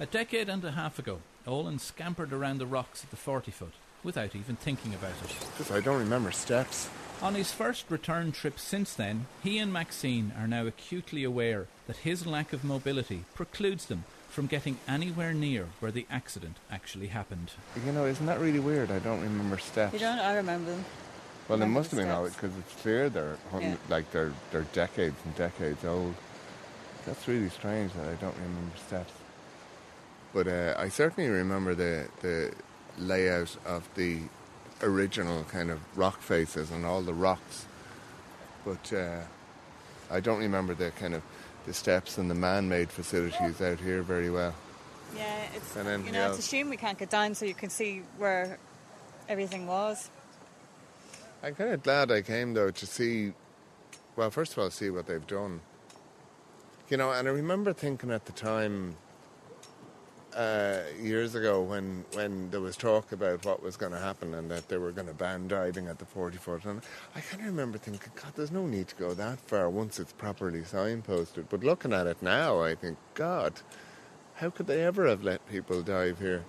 A 0.00 0.06
decade 0.06 0.48
and 0.48 0.64
a 0.64 0.70
half 0.72 0.98
ago, 0.98 1.18
Olin 1.46 1.78
scampered 1.78 2.32
around 2.32 2.58
the 2.58 2.66
rocks 2.66 3.04
at 3.04 3.10
the 3.10 3.16
40 3.16 3.50
foot 3.50 3.74
without 4.02 4.34
even 4.34 4.56
thinking 4.56 4.94
about 4.94 5.12
it. 5.22 5.36
Because 5.58 5.70
I 5.70 5.80
don't 5.80 5.98
remember 5.98 6.32
steps. 6.32 6.88
On 7.20 7.34
his 7.34 7.52
first 7.52 7.84
return 7.90 8.32
trip 8.32 8.58
since 8.58 8.94
then, 8.94 9.26
he 9.42 9.58
and 9.58 9.70
Maxine 9.70 10.32
are 10.40 10.48
now 10.48 10.66
acutely 10.66 11.22
aware 11.22 11.66
that 11.86 11.98
his 11.98 12.26
lack 12.26 12.54
of 12.54 12.64
mobility 12.64 13.24
precludes 13.34 13.86
them 13.86 14.04
from 14.30 14.46
getting 14.46 14.78
anywhere 14.88 15.34
near 15.34 15.66
where 15.80 15.92
the 15.92 16.06
accident 16.10 16.56
actually 16.70 17.08
happened. 17.08 17.50
You 17.84 17.92
know, 17.92 18.06
isn't 18.06 18.24
that 18.24 18.40
really 18.40 18.60
weird? 18.60 18.90
I 18.90 19.00
don't 19.00 19.20
remember 19.20 19.58
steps. 19.58 19.92
You 19.92 19.98
don't? 19.98 20.18
I 20.18 20.34
remember 20.36 20.70
them. 20.70 20.84
Well, 21.46 21.58
it 21.58 21.60
remember 21.64 21.80
must 21.80 21.90
the 21.90 21.96
have 21.96 22.06
been 22.06 22.14
all 22.16 22.24
steps. 22.26 22.40
because 22.40 22.56
it's 22.58 22.80
clear 22.80 23.10
they're 23.10 23.36
Yeah. 23.60 23.76
like 23.90 24.10
they're 24.12 24.32
they're 24.50 24.62
decades 24.72 25.16
and 25.26 25.34
decades 25.36 25.84
old. 25.84 26.14
That's 27.04 27.26
really 27.28 27.50
strange 27.50 27.92
that 27.94 28.08
I 28.08 28.14
don't 28.14 28.36
remember 28.36 28.76
steps. 28.86 29.12
But 30.32 30.46
uh, 30.46 30.74
I 30.78 30.88
certainly 30.88 31.28
remember 31.28 31.74
the 31.74 32.08
the 32.20 32.52
layout 32.98 33.56
of 33.64 33.88
the 33.94 34.20
original 34.82 35.44
kind 35.44 35.70
of 35.70 35.80
rock 35.96 36.20
faces 36.20 36.70
and 36.70 36.84
all 36.86 37.02
the 37.02 37.14
rocks. 37.14 37.66
But 38.64 38.92
uh, 38.92 39.20
I 40.10 40.20
don't 40.20 40.38
remember 40.38 40.74
the 40.74 40.90
kind 40.92 41.14
of 41.14 41.22
the 41.66 41.74
steps 41.74 42.18
and 42.18 42.30
the 42.30 42.34
man-made 42.34 42.90
facilities 42.90 43.60
out 43.60 43.80
here 43.80 44.02
very 44.02 44.30
well. 44.30 44.54
Yeah, 45.16 45.46
it's 45.54 45.76
you 45.76 46.12
know 46.12 46.30
it's 46.30 46.38
a 46.38 46.48
shame 46.48 46.70
we 46.70 46.76
can't 46.76 46.98
get 46.98 47.10
down 47.10 47.34
so 47.34 47.44
you 47.44 47.54
can 47.54 47.70
see 47.70 48.02
where 48.16 48.58
everything 49.28 49.66
was. 49.66 50.10
I'm 51.42 51.54
kind 51.54 51.72
of 51.72 51.82
glad 51.82 52.12
I 52.12 52.22
came 52.22 52.54
though 52.54 52.70
to 52.70 52.86
see. 52.86 53.32
Well, 54.16 54.30
first 54.30 54.52
of 54.52 54.58
all, 54.58 54.70
see 54.70 54.90
what 54.90 55.06
they've 55.06 55.26
done. 55.26 55.60
You 56.88 56.96
know, 56.96 57.12
and 57.12 57.28
I 57.28 57.30
remember 57.30 57.72
thinking 57.72 58.10
at 58.10 58.26
the 58.26 58.32
time, 58.32 58.96
uh, 60.34 60.80
years 61.00 61.34
ago, 61.34 61.62
when 61.62 62.04
when 62.14 62.50
there 62.50 62.60
was 62.60 62.76
talk 62.76 63.12
about 63.12 63.44
what 63.44 63.62
was 63.62 63.76
going 63.76 63.92
to 63.92 63.98
happen 63.98 64.34
and 64.34 64.50
that 64.50 64.68
they 64.68 64.78
were 64.78 64.92
going 64.92 65.08
to 65.08 65.14
ban 65.14 65.48
diving 65.48 65.88
at 65.88 65.98
the 65.98 66.04
40 66.04 66.38
foot, 66.38 66.64
and 66.64 66.82
I 67.14 67.20
kind 67.20 67.40
of 67.42 67.46
remember 67.46 67.78
thinking, 67.78 68.10
God, 68.14 68.32
there's 68.36 68.52
no 68.52 68.66
need 68.66 68.88
to 68.88 68.94
go 68.96 69.14
that 69.14 69.40
far 69.40 69.70
once 69.70 69.98
it's 70.00 70.12
properly 70.12 70.60
signposted. 70.60 71.46
But 71.48 71.64
looking 71.64 71.92
at 71.92 72.06
it 72.06 72.22
now, 72.22 72.62
I 72.62 72.74
think, 72.74 72.98
God, 73.14 73.54
how 74.34 74.50
could 74.50 74.66
they 74.66 74.82
ever 74.84 75.06
have 75.06 75.22
let 75.24 75.46
people 75.48 75.82
dive 75.82 76.18
here? 76.18 76.44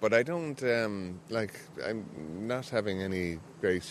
but 0.00 0.12
I 0.12 0.22
don't 0.22 0.62
um, 0.62 1.20
like. 1.30 1.60
I'm 1.84 2.04
not 2.46 2.68
having 2.68 3.02
any 3.02 3.38
great 3.60 3.86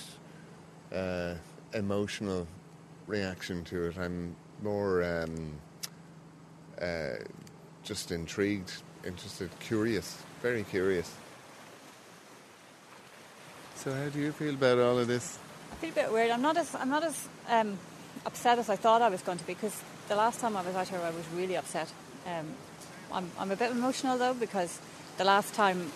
uh, 0.94 1.36
emotional 1.74 2.48
reaction 3.08 3.64
to 3.66 3.88
it. 3.88 3.98
I'm 3.98 4.36
more 4.62 5.04
um, 5.04 5.54
uh, 6.82 7.16
just 7.86 8.12
intrigued, 8.12 8.74
interested, 9.06 9.50
curious, 9.60 10.18
very 10.42 10.64
curious. 10.64 11.14
So, 13.76 13.94
how 13.94 14.10
do 14.10 14.20
you 14.20 14.32
feel 14.32 14.56
about 14.56 14.80
all 14.80 14.98
of 14.98 15.08
this? 15.08 15.38
I 15.72 15.76
feel 15.76 15.92
a 15.92 15.94
bit 15.94 16.12
weird. 16.12 16.32
I'm 16.32 16.42
not 16.42 16.58
as 16.58 16.74
I'm 16.74 16.90
not 16.90 17.04
as 17.04 17.28
um, 17.48 17.78
upset 18.26 18.58
as 18.58 18.70
I 18.70 18.76
thought 18.76 19.02
I 19.04 19.10
was 19.10 19.22
going 19.22 19.38
to 19.38 19.46
be 19.46 19.54
because 19.54 19.80
the 20.08 20.16
last 20.16 20.40
time 20.40 20.58
I 20.58 20.64
was 20.64 20.76
out 20.76 20.88
here, 20.88 21.00
I 21.00 21.12
was 21.12 21.26
really 21.36 21.56
upset. 21.56 21.92
Um, 22.26 22.48
I'm 23.12 23.32
I'm 23.38 23.52
a 23.52 23.56
bit 23.56 23.72
emotional 23.72 24.18
though 24.18 24.34
because 24.34 24.80
the 25.18 25.24
last 25.24 25.54
time 25.54 25.92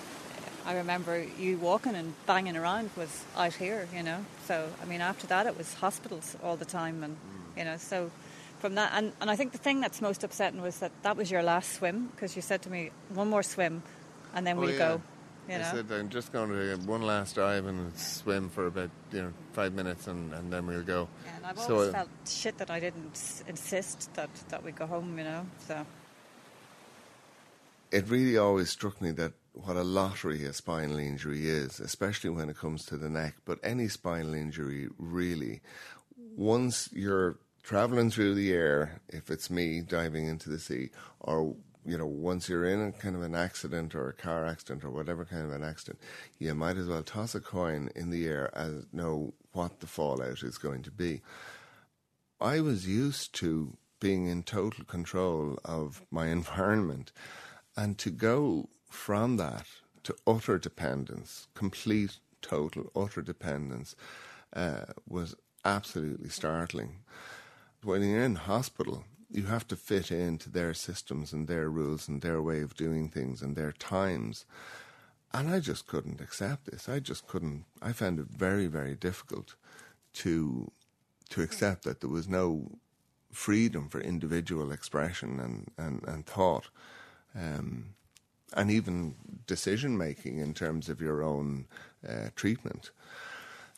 I 0.65 0.75
remember 0.75 1.25
you 1.39 1.58
walking 1.58 1.96
and 1.96 2.13
banging 2.27 2.55
around 2.55 2.91
was 2.96 3.24
out 3.36 3.55
here, 3.55 3.88
you 3.96 4.03
know. 4.03 4.25
So 4.46 4.69
I 4.81 4.86
mean, 4.86 5.01
after 5.01 5.25
that, 5.27 5.48
it 5.48 5.58
was 5.58 5.74
hospitals 5.74 6.38
all 6.43 6.55
the 6.55 6.65
time, 6.65 7.03
and 7.03 7.17
you 7.58 7.65
know, 7.65 7.77
so. 7.77 8.12
From 8.59 8.75
that, 8.75 8.91
and, 8.93 9.13
and 9.21 9.29
I 9.31 9.35
think 9.35 9.53
the 9.53 9.57
thing 9.57 9.79
that's 9.79 10.01
most 10.01 10.23
upsetting 10.23 10.61
was 10.61 10.79
that 10.79 10.91
that 11.03 11.15
was 11.15 11.31
your 11.31 11.41
last 11.43 11.73
swim 11.73 12.07
because 12.07 12.35
you 12.35 12.41
said 12.41 12.61
to 12.63 12.69
me, 12.69 12.91
"One 13.13 13.29
more 13.29 13.43
swim, 13.43 13.83
and 14.33 14.45
then 14.45 14.57
Oh, 14.57 14.61
we'll 14.61 14.71
yeah. 14.71 14.77
go." 14.77 15.01
You 15.47 15.57
know? 15.57 15.61
I 15.61 15.71
said 15.71 15.91
I'm 15.91 16.09
just 16.09 16.31
going 16.31 16.49
to 16.51 16.75
get 16.77 16.85
one 16.87 17.01
last 17.01 17.37
dive 17.37 17.65
and 17.65 17.95
swim 17.97 18.49
for 18.49 18.67
about 18.67 18.91
you 19.11 19.21
know 19.23 19.33
five 19.53 19.73
minutes 19.73 20.07
and, 20.07 20.31
and 20.33 20.51
then 20.53 20.67
we'll 20.67 20.83
go. 20.83 21.07
Yeah, 21.25 21.31
and 21.37 21.45
I've 21.47 21.57
So, 21.59 21.73
always 21.73 21.89
uh, 21.89 21.93
felt 21.93 22.09
shit 22.27 22.57
that 22.59 22.69
I 22.69 22.79
didn't 22.79 23.43
insist 23.47 24.13
that, 24.13 24.29
that 24.49 24.63
we 24.63 24.71
go 24.73 24.85
home, 24.85 25.17
you 25.17 25.23
know. 25.23 25.45
So 25.67 25.85
it 27.91 28.07
really 28.09 28.37
always 28.37 28.69
struck 28.69 29.01
me 29.01 29.11
that 29.11 29.33
what 29.53 29.75
a 29.75 29.83
lottery 29.83 30.45
a 30.45 30.53
spinal 30.53 30.97
injury 30.99 31.49
is, 31.49 31.79
especially 31.79 32.29
when 32.29 32.49
it 32.49 32.57
comes 32.57 32.85
to 32.85 32.97
the 32.97 33.09
neck, 33.09 33.35
but 33.45 33.57
any 33.63 33.87
spinal 33.87 34.33
injury 34.33 34.87
really. 34.99 35.61
Once 36.37 36.89
you're 36.93 37.37
traveling 37.69 38.09
through 38.09 38.33
the 38.33 38.51
air, 38.51 38.99
if 39.09 39.29
it's 39.29 39.51
me 39.51 39.79
diving 39.79 40.25
into 40.25 40.49
the 40.49 40.57
sea, 40.57 40.89
or 41.19 41.55
you 41.85 41.95
know, 41.99 42.07
once 42.07 42.49
you're 42.49 42.65
in 42.65 42.81
a 42.81 42.91
kind 42.91 43.15
of 43.15 43.21
an 43.21 43.35
accident 43.35 43.93
or 43.93 44.09
a 44.09 44.13
car 44.13 44.43
accident 44.43 44.83
or 44.83 44.89
whatever 44.89 45.23
kind 45.23 45.43
of 45.43 45.51
an 45.51 45.63
accident, 45.63 45.99
you 46.39 46.51
might 46.55 46.77
as 46.77 46.88
well 46.88 47.03
toss 47.03 47.35
a 47.35 47.39
coin 47.39 47.91
in 47.95 48.09
the 48.09 48.25
air 48.25 48.49
and 48.55 48.88
know 48.91 49.35
what 49.51 49.81
the 49.81 49.85
fallout 49.85 50.41
is 50.41 50.57
going 50.57 50.81
to 50.81 50.89
be. 50.89 51.21
I 52.41 52.59
was 52.59 52.88
used 52.88 53.35
to 53.35 53.77
being 53.99 54.25
in 54.25 54.41
total 54.41 54.83
control 54.85 55.59
of 55.63 56.01
my 56.09 56.27
environment. 56.39 57.11
And 57.77 57.99
to 57.99 58.09
go 58.09 58.67
from 58.89 59.38
that 59.38 59.67
to 60.05 60.15
utter 60.25 60.57
dependence, 60.57 61.47
complete, 61.53 62.17
total, 62.41 62.91
utter 62.95 63.21
dependence, 63.21 63.95
uh, 64.55 64.85
was 65.07 65.35
absolutely 65.63 66.29
startling. 66.29 66.95
When 67.83 68.01
you're 68.03 68.24
in 68.24 68.36
hospital, 68.36 69.05
you 69.31 69.43
have 69.43 69.67
to 69.69 69.75
fit 69.75 70.12
into 70.12 70.50
their 70.50 70.74
systems 70.74 71.31
and 71.31 71.48
their 71.48 71.69
rules 71.69 72.07
and 72.07 72.21
their 72.21 72.41
way 72.41 72.62
of 72.62 72.75
doing 72.75 73.09
things 73.09 73.41
and 73.41 73.55
their 73.55 73.71
times. 73.71 74.45
And 75.31 75.50
I 75.50 75.59
just 75.59 75.88
couldn't 75.88 76.19
accept 76.19 76.65
this. 76.65 76.89
I 76.89 77.00
just 77.00 77.27
couldn't. 77.27 77.65
I 77.81 77.93
found 77.93 78.19
it 78.19 78.27
very, 78.27 78.67
very 78.67 78.95
difficult 78.95 79.55
to 80.13 80.71
to 81.29 81.41
accept 81.43 81.83
that 81.83 82.01
there 82.01 82.09
was 82.09 82.27
no 82.27 82.79
freedom 83.31 83.88
for 83.88 84.01
individual 84.01 84.71
expression 84.71 85.39
and, 85.39 85.71
and, 85.77 86.03
and 86.07 86.25
thought, 86.25 86.69
um, 87.36 87.93
and 88.53 88.71
even 88.71 89.13
decision 89.45 89.95
making 89.98 90.39
in 90.39 90.53
terms 90.53 90.89
of 90.89 91.00
your 91.00 91.21
own 91.21 91.67
uh, 92.07 92.29
treatment. 92.36 92.89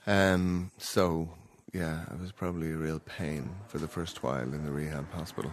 Um, 0.08 0.72
so, 0.78 1.34
yeah, 1.74 2.04
it 2.12 2.20
was 2.20 2.32
probably 2.32 2.72
a 2.72 2.78
real 2.78 3.00
pain 3.00 3.50
for 3.68 3.78
the 3.78 3.88
first 3.88 4.24
while 4.24 4.42
in 4.42 4.66
the 4.66 4.72
rehab 4.72 5.12
hospital. 5.14 5.52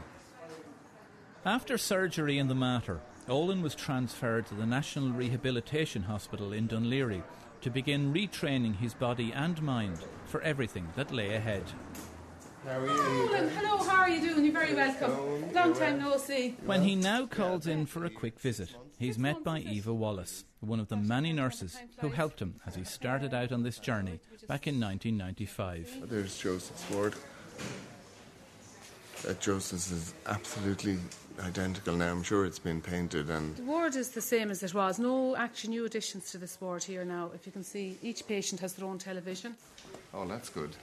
After 1.44 1.78
surgery 1.78 2.38
in 2.38 2.48
the 2.48 2.54
Mater, 2.54 3.00
Olin 3.28 3.62
was 3.62 3.75
transferred 3.75 4.46
to 4.46 4.54
the 4.54 4.66
National 4.66 5.10
Rehabilitation 5.10 6.02
Hospital 6.02 6.52
in 6.52 6.66
Dun 6.66 6.84
Laoghaire 6.84 7.22
to 7.60 7.70
begin 7.70 8.12
retraining 8.12 8.76
his 8.76 8.94
body 8.94 9.32
and 9.32 9.60
mind 9.62 9.98
for 10.26 10.40
everything 10.42 10.88
that 10.96 11.12
lay 11.12 11.34
ahead. 11.34 11.64
Colin, 12.68 13.48
hello, 13.48 13.78
how 13.78 14.02
are 14.02 14.10
you 14.10 14.20
doing? 14.20 14.44
You're 14.44 14.52
very 14.52 14.75
welcome. 14.75 15.52
Long 15.54 15.72
time 15.72 15.98
no 16.00 16.18
see. 16.18 16.54
When 16.66 16.82
he 16.82 16.96
now 16.96 17.25
calls 17.25 17.66
in 17.66 17.87
for 17.87 18.04
a 18.04 18.10
quick 18.10 18.38
visit, 18.38 18.75
he's 18.98 19.18
met 19.18 19.42
by 19.42 19.60
Eva 19.60 19.94
Wallace, 19.94 20.44
one 20.60 20.78
of 20.78 20.88
the 20.88 20.96
many 20.96 21.32
nurses 21.32 21.78
who 22.00 22.10
helped 22.10 22.42
him 22.42 22.60
as 22.66 22.75
he 22.75 22.84
started 22.84 23.32
out 23.32 23.52
on 23.52 23.62
this 23.62 23.78
journey 23.78 24.20
back 24.48 24.66
in 24.66 24.78
1995. 24.78 26.10
There's 26.10 26.38
Joseph's 26.38 26.90
ward. 26.90 27.14
Uh, 29.26 29.32
Joseph's 29.40 29.90
is 29.90 30.14
absolutely 30.26 30.98
identical 31.40 31.96
now. 31.96 32.10
I'm 32.10 32.22
sure 32.22 32.44
it's 32.44 32.58
been 32.58 32.82
painted 32.82 33.30
and 33.30 33.56
The 33.56 33.62
ward 33.62 33.96
is 33.96 34.10
the 34.10 34.20
same 34.20 34.50
as 34.50 34.62
it 34.62 34.75
was. 34.75 34.98
No 34.98 35.34
actually 35.37 35.70
new 35.70 35.87
additions 35.87 36.30
to 36.32 36.38
this 36.38 36.60
ward 36.60 36.84
here 36.84 37.06
now. 37.06 37.30
If 37.34 37.46
you 37.46 37.52
can 37.52 37.64
see, 37.64 37.96
each 38.02 38.26
patient 38.28 38.60
has 38.60 38.75
their 38.75 38.87
own 38.87 38.98
television. 38.98 39.54
oh, 40.12 40.26
that's 40.26 40.50
good. 40.50 40.76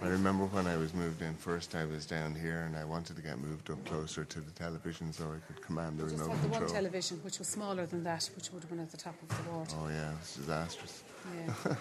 I 0.00 0.06
remember 0.06 0.44
when 0.46 0.66
I 0.66 0.76
was 0.76 0.94
moved 0.94 1.22
in 1.22 1.34
first, 1.34 1.74
I 1.74 1.84
was 1.84 2.06
down 2.06 2.34
here 2.34 2.60
and 2.66 2.76
I 2.76 2.84
wanted 2.84 3.16
to 3.16 3.22
get 3.22 3.38
moved 3.38 3.68
up 3.70 3.84
closer 3.84 4.24
to 4.24 4.40
the 4.40 4.52
television 4.52 5.12
so 5.12 5.24
I 5.24 5.44
could 5.46 5.60
command 5.60 5.98
the 5.98 6.04
We 6.04 6.10
just 6.10 6.22
remote 6.22 6.36
had 6.36 6.44
the 6.44 6.58
one 6.60 6.66
television, 6.68 7.16
which 7.24 7.38
was 7.40 7.48
smaller 7.48 7.84
than 7.84 8.04
that, 8.04 8.30
which 8.36 8.52
would 8.52 8.62
have 8.62 8.70
been 8.70 8.80
at 8.80 8.90
the 8.90 8.96
top 8.96 9.16
of 9.22 9.28
the 9.28 9.50
ward. 9.50 9.68
oh 9.76 9.88
yeah, 9.88 10.12
it's 10.20 10.36
disastrous. 10.36 11.02
Yeah. 11.36 11.74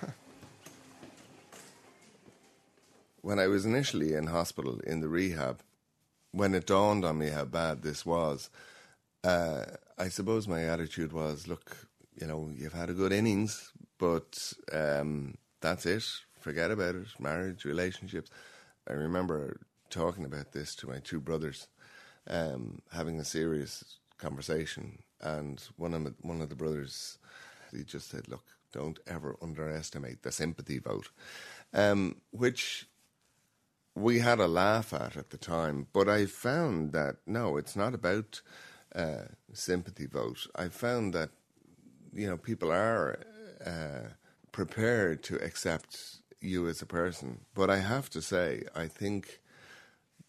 When 3.22 3.40
I 3.40 3.48
was 3.48 3.66
initially 3.66 4.14
in 4.14 4.28
hospital 4.28 4.80
in 4.86 5.02
the 5.02 5.10
rehab, 5.10 5.60
when 6.32 6.54
it 6.54 6.66
dawned 6.66 7.04
on 7.04 7.18
me 7.18 7.28
how 7.30 7.44
bad 7.44 7.82
this 7.82 8.06
was, 8.06 8.50
uh, 9.24 9.66
I 9.98 10.08
suppose 10.08 10.48
my 10.48 10.64
attitude 10.64 11.12
was, 11.12 11.46
look, 11.46 11.76
you 12.16 12.26
know, 12.26 12.50
you've 12.56 12.74
had 12.74 12.90
a 12.90 12.94
good 12.94 13.12
innings, 13.12 13.74
but 13.98 14.54
um, 14.72 15.38
that's 15.60 15.86
it. 15.86 16.06
Forget 16.40 16.72
about 16.72 16.96
it. 16.96 17.08
Marriage, 17.20 17.66
relationships. 17.66 18.30
I 18.88 18.94
remember 18.94 19.60
talking 19.90 20.26
about 20.26 20.52
this 20.52 20.76
to 20.76 20.88
my 20.88 21.00
two 21.00 21.20
brothers, 21.20 21.68
um, 22.28 22.82
having 22.92 23.20
a 23.20 23.26
serious 23.26 23.98
conversation, 24.18 25.00
and 25.22 25.62
one 25.78 25.94
of 25.94 26.14
one 26.22 26.42
of 26.42 26.50
the 26.50 26.56
brothers, 26.56 27.18
he 27.72 27.84
just 27.84 28.10
said, 28.10 28.28
"Look, 28.28 28.46
don't 28.72 29.00
ever 29.08 29.36
underestimate 29.42 30.24
the 30.24 30.32
sympathy 30.32 30.80
vote," 30.80 31.10
um, 31.74 32.22
which 32.32 32.88
we 33.96 34.20
had 34.20 34.40
a 34.40 34.48
laugh 34.48 34.94
at 34.94 35.18
at 35.18 35.32
the 35.32 35.38
time, 35.38 35.88
but 35.92 36.08
I 36.08 36.28
found 36.28 36.94
that 36.94 37.18
no, 37.26 37.58
it's 37.58 37.76
not 37.76 37.94
about 37.96 38.42
uh, 38.96 39.26
sympathy 39.54 40.06
vote. 40.06 40.48
I 40.56 40.70
found 40.70 41.14
that 41.14 41.32
you 42.14 42.28
know 42.28 42.38
people 42.38 42.72
are 42.72 43.20
uh, 43.66 44.10
prepared 44.52 45.24
to 45.24 45.36
accept 45.44 46.22
you 46.42 46.68
as 46.68 46.82
a 46.82 46.86
person, 46.86 47.42
but 47.54 47.70
I 47.70 47.78
have 47.78 48.10
to 48.12 48.22
say, 48.22 48.64
I 48.76 48.88
think 48.88 49.40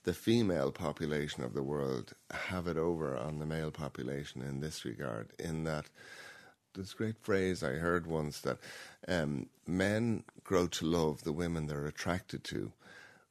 the 0.05 0.15
female 0.15 0.73
population 0.73 1.45
of 1.45 1.55
the 1.55 1.63
world 1.63 2.15
have 2.31 2.67
it 2.67 2.79
over 2.79 3.17
on 3.17 3.39
the 3.39 3.47
male 3.47 3.71
population 3.71 4.43
in 4.43 4.61
this 4.61 4.85
regard. 4.85 5.29
In 5.39 5.65
that, 5.65 5.87
this 6.75 6.95
great 6.95 7.19
phrase 7.19 7.63
I 7.63 7.73
heard 7.73 8.07
once 8.07 8.41
that 8.41 8.59
um, 9.07 9.49
men 9.67 10.25
grow 10.45 10.67
to 10.69 10.87
love 10.87 11.25
the 11.25 11.33
women 11.33 11.67
they're 11.67 11.87
attracted 11.87 12.45
to, 12.45 12.73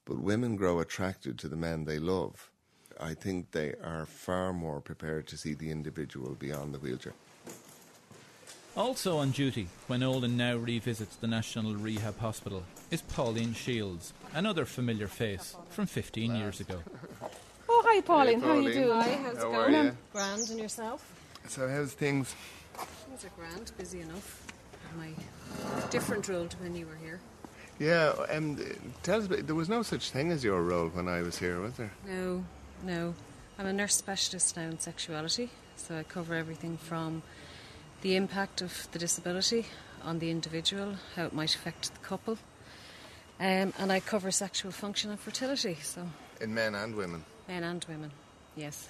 but 0.06 0.20
women 0.20 0.56
grow 0.56 0.80
attracted 0.80 1.40
to 1.40 1.48
the 1.48 1.56
men 1.56 1.86
they 1.86 2.00
love. 2.00 2.52
I 3.00 3.14
think 3.14 3.52
they 3.52 3.74
are 3.84 4.06
far 4.06 4.54
more 4.54 4.82
prepared 4.82 5.28
to 5.28 5.38
see 5.38 5.54
the 5.54 5.72
individual 5.72 6.36
beyond 6.36 6.74
the 6.74 6.80
wheelchair. 6.80 7.14
Also 8.78 9.18
on 9.18 9.32
duty 9.32 9.68
when 9.88 10.04
Olin 10.04 10.38
now 10.38 10.56
revisits 10.56 11.16
the 11.16 11.26
National 11.28 11.74
Rehab 11.76 12.20
Hospital 12.20 12.62
is 12.92 13.02
Pauline 13.02 13.54
Shields, 13.56 14.14
another 14.36 14.66
familiar 14.66 15.08
face 15.08 15.56
from 15.70 15.88
15 15.88 16.36
years 16.36 16.60
ago. 16.60 16.80
Oh, 17.68 17.84
hi, 17.86 18.02
Pauline. 18.02 18.40
Hey, 18.40 18.48
How 18.48 18.54
are 18.54 18.62
you 18.62 18.74
doing? 18.74 19.02
Hi, 19.02 19.14
how's 19.24 19.38
How 19.38 19.50
it 19.52 19.56
are 19.56 19.72
going? 19.72 19.86
you? 19.86 19.98
Grand 20.14 20.50
and 20.52 20.60
yourself? 20.60 21.12
So 21.48 21.68
how's 21.68 21.94
things? 21.94 22.36
Things 23.08 23.26
are 23.26 23.32
grand, 23.36 23.72
busy 23.80 24.02
enough. 24.02 24.44
My 24.96 25.10
different 25.90 26.28
role 26.30 26.48
to 26.48 26.58
when 26.58 26.76
you 26.76 26.86
were 26.86 26.96
here. 26.96 27.20
Yeah, 27.80 28.14
um, 28.30 28.60
tell 29.04 29.20
us. 29.22 29.28
There 29.28 29.56
was 29.56 29.70
no 29.70 29.82
such 29.82 30.12
thing 30.12 30.32
as 30.32 30.44
your 30.44 30.62
role 30.62 30.90
when 30.90 31.08
I 31.08 31.22
was 31.24 31.38
here, 31.38 31.60
was 31.60 31.74
there? 31.74 31.92
No, 32.08 32.44
no. 32.84 33.14
I'm 33.60 33.66
a 33.66 33.74
nurse 33.74 33.96
specialist 33.96 34.56
now 34.56 34.64
in 34.64 34.80
sexuality, 34.80 35.50
so 35.76 35.98
I 35.98 36.04
cover 36.04 36.36
everything 36.36 36.78
from 36.78 37.22
the 38.02 38.16
impact 38.16 38.62
of 38.62 38.88
the 38.92 39.00
disability 39.00 39.66
on 40.04 40.20
the 40.20 40.30
individual, 40.30 40.96
how 41.16 41.26
it 41.26 41.34
might 41.34 41.56
affect 41.56 41.94
the 41.94 42.00
couple, 42.00 42.38
um, 43.40 43.74
and 43.78 43.92
I 43.92 44.00
cover 44.00 44.32
sexual 44.32 44.72
function 44.72 45.12
and 45.12 45.20
fertility, 45.20 45.78
so 45.82 46.08
In 46.42 46.54
men 46.54 46.76
and 46.76 46.96
women. 46.96 47.24
men 47.48 47.64
and 47.64 47.86
women, 47.88 48.12
yes. 48.56 48.90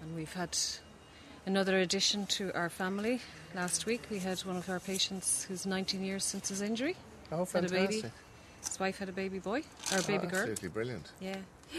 And 0.00 0.14
we've 0.14 0.32
had 0.32 0.56
another 1.46 1.78
addition 1.78 2.26
to 2.26 2.52
our 2.54 2.68
family. 2.68 3.20
Last 3.54 3.86
week 3.86 4.02
we 4.10 4.18
had 4.18 4.40
one 4.40 4.56
of 4.56 4.68
our 4.68 4.80
patients 4.80 5.44
who's 5.44 5.66
19 5.66 6.04
years 6.04 6.24
since 6.24 6.48
his 6.48 6.60
injury. 6.60 6.96
Oh, 7.32 7.44
Had 7.44 7.64
a 7.64 7.68
baby. 7.68 8.04
His 8.64 8.80
wife 8.80 8.98
had 8.98 9.08
a 9.08 9.12
baby 9.12 9.38
boy, 9.38 9.62
or 9.92 9.98
a 9.98 10.02
baby 10.02 10.26
oh, 10.26 10.30
girl. 10.30 10.40
Absolutely 10.40 10.68
brilliant. 10.68 11.12
Yeah. 11.20 11.38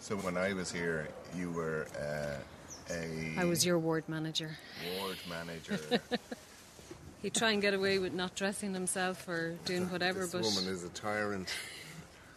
So 0.00 0.14
when 0.18 0.36
I 0.36 0.52
was 0.52 0.70
here, 0.70 1.08
you 1.36 1.50
were 1.50 1.88
uh, 2.00 2.40
a 2.90 3.40
I 3.40 3.44
was 3.44 3.64
your 3.64 3.78
ward 3.78 4.08
manager. 4.08 4.56
ward 5.00 5.16
manager. 5.28 5.78
He'd 7.22 7.34
try 7.34 7.50
and 7.50 7.60
get 7.60 7.74
away 7.74 7.98
with 7.98 8.12
not 8.12 8.36
dressing 8.36 8.74
himself 8.74 9.28
or 9.28 9.56
doing 9.64 9.90
whatever, 9.90 10.20
this 10.20 10.32
but 10.32 10.42
woman 10.42 10.66
is 10.72 10.84
a 10.84 10.88
tyrant. 10.90 11.52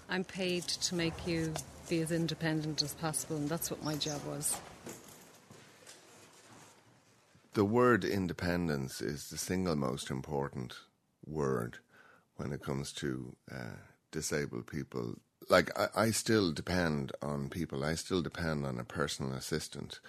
I'm 0.10 0.24
paid 0.24 0.64
to 0.64 0.96
make 0.96 1.28
you 1.28 1.54
be 1.88 2.02
as 2.02 2.12
independent 2.12 2.82
as 2.82 2.94
possible, 2.96 3.38
and 3.38 3.48
that's 3.48 3.70
what 3.70 3.84
my 3.84 3.96
job 3.96 4.22
was. 4.26 4.60
The 7.54 7.66
word 7.66 8.04
independence 8.06 9.02
is 9.02 9.30
the 9.30 9.38
single 9.38 9.76
most 9.76 10.10
important 10.10 10.74
word 11.26 11.78
when 12.38 12.54
it 12.54 12.64
comes 12.64 12.92
to 12.94 13.36
uh, 13.54 13.76
disabled 14.12 14.68
people. 14.68 15.16
Like, 15.50 15.78
I, 15.78 15.88
I 15.96 16.12
still 16.12 16.52
depend 16.52 17.12
on 17.22 17.50
people, 17.50 17.84
I 17.84 17.96
still 17.96 18.22
depend 18.22 18.66
on 18.66 18.80
a 18.80 18.84
personal 18.84 19.34
assistant 19.34 20.00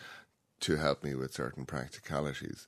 to 0.63 0.77
help 0.77 1.05
me 1.05 1.15
with 1.15 1.35
certain 1.35 1.65
practicalities. 1.67 2.67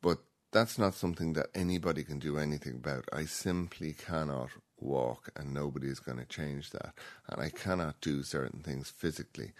But 0.00 0.18
that's 0.52 0.78
not 0.78 0.94
something 0.94 1.34
that 1.34 1.48
anybody 1.54 2.04
can 2.04 2.18
do 2.18 2.38
anything 2.38 2.76
about. 2.76 3.04
I 3.12 3.24
simply 3.24 3.92
cannot 3.92 4.50
walk, 4.78 5.30
and 5.36 5.52
nobody 5.52 5.88
is 5.88 6.00
going 6.00 6.18
to 6.18 6.24
change 6.24 6.70
that. 6.70 6.94
And 7.28 7.40
I 7.40 7.50
cannot 7.50 8.00
do 8.00 8.22
certain 8.22 8.60
things 8.60 8.90
physically 8.90 9.52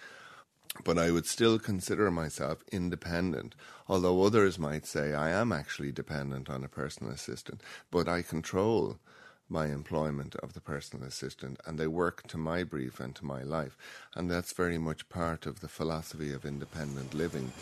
but 0.85 0.99
I 0.99 1.11
would 1.11 1.27
still 1.27 1.59
consider 1.59 2.11
myself 2.11 2.62
independent, 2.71 3.55
although 3.88 4.23
others 4.23 4.59
might 4.59 4.87
say 4.87 5.12
I 5.12 5.31
am 5.31 5.53
actually 5.53 5.93
dependent 5.93 6.49
on 6.49 6.62
a 6.62 6.69
personal 6.69 7.12
assistant, 7.12 7.62
but 7.90 8.09
I 8.09 8.23
control 8.23 8.99
my 9.51 9.67
employment 9.67 10.37
of 10.37 10.53
the 10.53 10.61
personal 10.61 11.07
assistant 11.07 11.61
and 11.67 11.79
they 11.79 11.87
work 11.87 12.27
to 12.29 12.39
my 12.39 12.63
brief 12.63 13.01
and 13.01 13.15
to 13.17 13.25
my 13.25 13.43
life. 13.43 13.77
And 14.15 14.31
that's 14.31 14.53
very 14.53 14.79
much 14.79 15.09
part 15.09 15.47
of 15.47 15.61
the 15.61 15.69
philosophy 15.69 16.33
of 16.33 16.45
independent 16.45 17.15
living. 17.15 17.53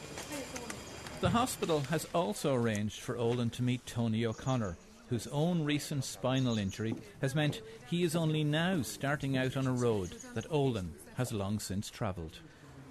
The 1.21 1.31
hospital 1.31 1.81
has 1.91 2.07
also 2.15 2.55
arranged 2.55 3.01
for 3.01 3.17
Olin 3.17 3.51
to 3.51 3.63
meet 3.63 3.85
Tony 3.87 4.25
O'Connor, 4.25 4.77
whose 5.09 5.27
own 5.29 5.65
recent 5.65 6.05
spinal 6.05 6.59
injury 6.59 6.95
has 7.21 7.35
meant 7.35 7.63
he 7.89 8.05
is 8.05 8.15
only 8.15 8.45
now 8.45 8.83
starting 8.83 9.37
out 9.37 9.57
on 9.57 9.67
a 9.67 9.73
road 9.73 10.11
that 10.35 10.47
Olin 10.51 10.95
has 11.17 11.33
long 11.33 11.59
since 11.59 11.91
travelled. 11.91 12.39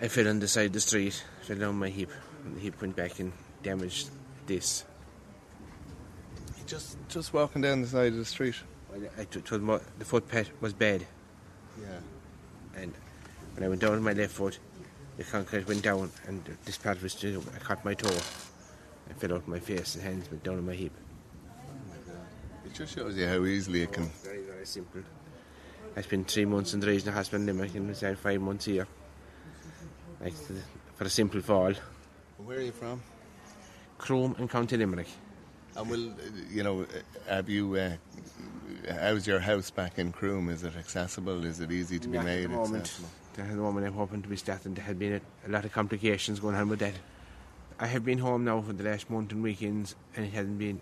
I 0.02 0.10
fell 0.10 0.28
on 0.28 0.40
the 0.40 0.48
side 0.48 0.68
of 0.68 0.74
the 0.74 0.82
street, 0.82 1.24
fell 1.42 1.58
down 1.58 1.76
my 1.76 1.90
hip, 1.90 2.12
and 2.44 2.56
the 2.56 2.60
hip 2.60 2.82
went 2.82 2.96
back 2.96 3.20
and 3.20 3.32
damaged 3.64 4.10
this. 4.46 4.84
Just 6.66 6.98
just 7.08 7.34
walking 7.34 7.62
down 7.62 7.82
the 7.82 7.88
side 7.88 8.12
of 8.12 8.18
the 8.18 8.26
street. 8.26 8.56
I, 9.18 9.22
I 9.22 9.26
told 9.26 9.62
my, 9.62 9.80
the 10.00 10.06
footpath 10.06 10.50
was 10.62 10.74
bad, 10.74 11.06
Yeah. 11.80 12.00
and 12.82 12.94
when 13.54 13.64
I 13.64 13.68
went 13.70 13.82
down 13.82 13.94
on 13.94 14.04
my 14.04 14.14
left 14.14 14.34
foot, 14.34 14.60
the 15.18 15.24
concrete 15.24 15.68
went 15.68 15.84
down, 15.84 16.12
and 16.28 16.44
this 16.66 16.78
part 16.78 17.02
was 17.02 17.14
still, 17.14 17.44
I 17.56 17.60
caught 17.60 17.84
my 17.84 17.94
toe. 17.94 18.16
I 19.10 19.14
fell 19.14 19.34
out 19.34 19.48
my 19.48 19.60
face 19.60 19.96
and 19.96 20.04
hands 20.04 20.30
went 20.30 20.44
down 20.44 20.58
on 20.58 20.66
my 20.66 20.74
hip. 20.74 20.92
It 22.66 22.74
just 22.74 22.96
shows 22.96 23.16
you 23.16 23.26
how 23.26 23.46
easily 23.46 23.84
it 23.84 23.94
can 23.94 24.10
Very, 24.24 24.42
very 24.42 24.66
simple. 24.66 25.02
I 25.96 26.02
spent 26.02 26.30
three 26.30 26.46
months 26.46 26.74
in 26.74 26.82
the 26.82 26.88
regional 26.88 27.14
hospital 27.14 27.42
in 27.42 27.48
Limerick 27.48 27.74
and 27.76 28.20
five 28.20 28.42
months 28.42 28.66
here. 28.66 28.86
Like, 30.22 30.34
for 30.96 31.06
a 31.06 31.10
simple 31.10 31.42
fall. 31.42 31.74
Where 32.38 32.58
are 32.58 32.62
you 32.62 32.72
from? 32.72 33.02
Croom 33.98 34.36
and 34.38 34.50
County 34.50 34.78
Limerick. 34.78 35.08
And 35.76 35.90
will 35.90 36.12
you 36.52 36.64
know? 36.64 36.86
Have 37.28 37.50
you? 37.50 37.76
Uh, 37.76 37.92
how's 39.00 39.28
your 39.28 39.40
house 39.40 39.70
back 39.70 39.98
in 40.00 40.12
Croom? 40.12 40.50
Is 40.50 40.64
it 40.64 40.76
accessible? 40.76 41.46
Is 41.46 41.60
it 41.60 41.72
easy 41.72 42.00
to 42.00 42.08
be 42.08 42.18
made 42.20 42.46
At 42.46 42.50
the 42.52 42.58
moment, 42.58 43.00
at 43.38 43.50
the 43.50 43.56
moment 43.56 43.86
I'm 43.88 43.94
hoping 43.94 44.22
to 44.22 44.30
be 44.30 44.36
starting. 44.36 44.74
There 44.74 44.84
had 44.84 44.98
been 45.00 45.14
a, 45.14 45.48
a 45.48 45.50
lot 45.50 45.66
of 45.66 45.72
complications 45.72 46.40
going 46.40 46.56
on 46.56 46.70
with 46.70 46.80
that. 46.80 46.94
I 47.80 47.88
have 47.88 48.04
been 48.04 48.18
home 48.18 48.44
now 48.46 48.62
for 48.62 48.74
the 48.74 48.84
last 48.84 49.10
month 49.10 49.32
and 49.32 49.44
weekends, 49.44 49.96
and 50.16 50.26
it 50.26 50.34
hasn't 50.34 50.58
been. 50.58 50.80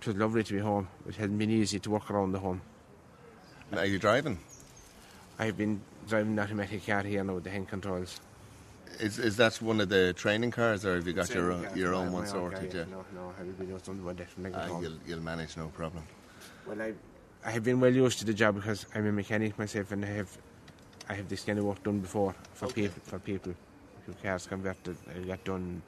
It 0.00 0.06
was 0.06 0.16
lovely 0.16 0.42
to 0.42 0.52
be 0.52 0.58
home. 0.58 0.88
It 1.08 1.16
hasn't 1.16 1.38
been 1.38 1.50
easy 1.50 1.78
to 1.78 1.90
work 1.90 2.10
around 2.10 2.32
the 2.32 2.40
home. 2.40 2.60
Are 3.76 3.86
you 3.86 3.98
driving? 3.98 4.38
I 5.38 5.46
have 5.46 5.56
been 5.56 5.80
driving 6.08 6.32
an 6.32 6.38
automatic 6.40 6.84
car 6.84 7.02
here 7.02 7.24
now 7.24 7.34
with 7.34 7.44
the 7.44 7.50
hand 7.50 7.68
controls. 7.68 8.20
Is 9.00 9.18
is 9.18 9.36
that 9.38 9.54
one 9.62 9.80
of 9.80 9.88
the 9.88 10.12
training 10.12 10.50
cars, 10.50 10.84
or 10.84 10.96
have 10.96 11.06
you 11.06 11.14
got 11.14 11.28
Same 11.28 11.38
your 11.38 11.52
own, 11.52 11.66
your 11.74 11.94
own 11.94 12.12
one 12.12 12.26
sorted? 12.26 12.70
car, 12.70 12.80
Yeah. 12.80 12.84
No, 12.90 13.04
no, 13.14 13.30
I 13.34 13.38
haven't 13.38 13.58
been 13.58 13.68
doing 13.68 13.80
something 13.82 14.04
about 14.04 14.18
that 14.18 14.28
when 14.36 14.54
I 14.54 14.58
get 14.58 14.68
home. 14.68 14.82
you'll 14.82 14.98
you'll 15.06 15.22
manage, 15.22 15.56
no 15.56 15.68
problem. 15.68 16.04
Well, 16.66 16.80
I, 16.80 16.92
I 17.44 17.50
have 17.50 17.64
been 17.64 17.80
well 17.80 17.92
used 17.92 18.18
to 18.20 18.24
the 18.24 18.34
job 18.34 18.54
because 18.56 18.86
I'm 18.94 19.06
a 19.06 19.12
mechanic 19.12 19.58
myself, 19.58 19.92
and 19.92 20.04
I 20.04 20.08
have, 20.08 20.38
I 21.08 21.14
have 21.14 21.28
this 21.28 21.44
kind 21.44 21.58
of 21.58 21.64
work 21.64 21.82
done 21.82 22.00
before 22.00 22.34
for 22.54 22.66
Okay. 22.66 22.82
people. 22.82 23.02
For 23.04 23.18
people, 23.18 23.54
if 24.08 24.22
cars 24.22 24.46
converted, 24.46 24.96
I 25.14 25.18
got 25.20 25.44
done. 25.44 25.82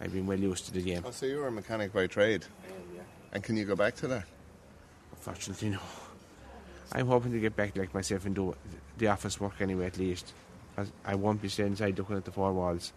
I've 0.00 0.12
been 0.12 0.26
well 0.26 0.38
used 0.38 0.66
to 0.66 0.72
the 0.72 0.82
game. 0.82 1.02
Oh, 1.04 1.10
so 1.10 1.26
you're 1.26 1.46
a 1.46 1.50
mechanic 1.52 1.92
by 1.92 2.06
trade, 2.06 2.44
Uh, 2.64 2.72
yeah. 2.94 3.02
and 3.32 3.42
can 3.42 3.56
you 3.56 3.64
go 3.64 3.74
back 3.74 3.96
to 3.96 4.06
that? 4.08 4.24
Unfortunately, 5.12 5.70
no. 5.76 5.80
I'm 6.92 7.06
hoping 7.06 7.32
to 7.32 7.40
get 7.40 7.54
back 7.56 7.76
like 7.76 7.92
myself 7.92 8.24
and 8.24 8.34
do 8.34 8.54
the 8.96 9.08
office 9.08 9.38
work 9.40 9.60
anyway 9.60 9.86
at 9.86 9.98
least. 9.98 10.32
I 11.04 11.16
won't 11.16 11.42
be 11.42 11.48
staying 11.48 11.70
inside 11.70 11.98
looking 11.98 12.16
at 12.16 12.24
the 12.24 12.30
four 12.30 12.52
walls. 12.52 12.92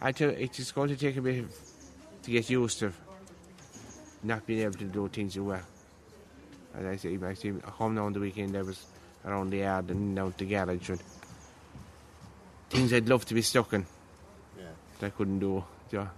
I 0.00 0.10
tell 0.10 0.30
you, 0.30 0.36
it's 0.36 0.72
going 0.72 0.88
to 0.88 0.96
take 0.96 1.16
a 1.16 1.22
bit 1.22 1.44
to 2.24 2.30
get 2.30 2.50
used 2.50 2.80
to 2.80 2.92
not 4.26 4.46
being 4.46 4.60
able 4.60 4.74
to 4.74 4.84
do 4.84 5.08
things 5.08 5.36
you 5.36 5.44
well. 5.44 5.62
As 6.74 6.84
I 6.84 6.96
say, 6.96 7.18
I 7.22 7.34
see 7.34 7.52
home 7.64 7.94
now 7.94 8.06
on 8.06 8.12
the 8.12 8.20
weekend 8.20 8.56
I 8.56 8.62
was 8.62 8.84
around 9.24 9.50
the 9.50 9.58
yard 9.58 9.90
and 9.90 10.14
down 10.14 10.32
to 10.32 10.38
the 10.38 10.50
garage 10.50 10.90
and 10.90 11.02
things 12.68 12.92
I'd 12.92 13.08
love 13.08 13.24
to 13.26 13.34
be 13.34 13.42
stuck 13.42 13.72
in. 13.72 13.86
Yeah. 14.58 14.64
That 14.98 15.06
I 15.06 15.10
couldn't 15.10 15.38
do. 15.38 15.64
Yeah. 15.90 16.08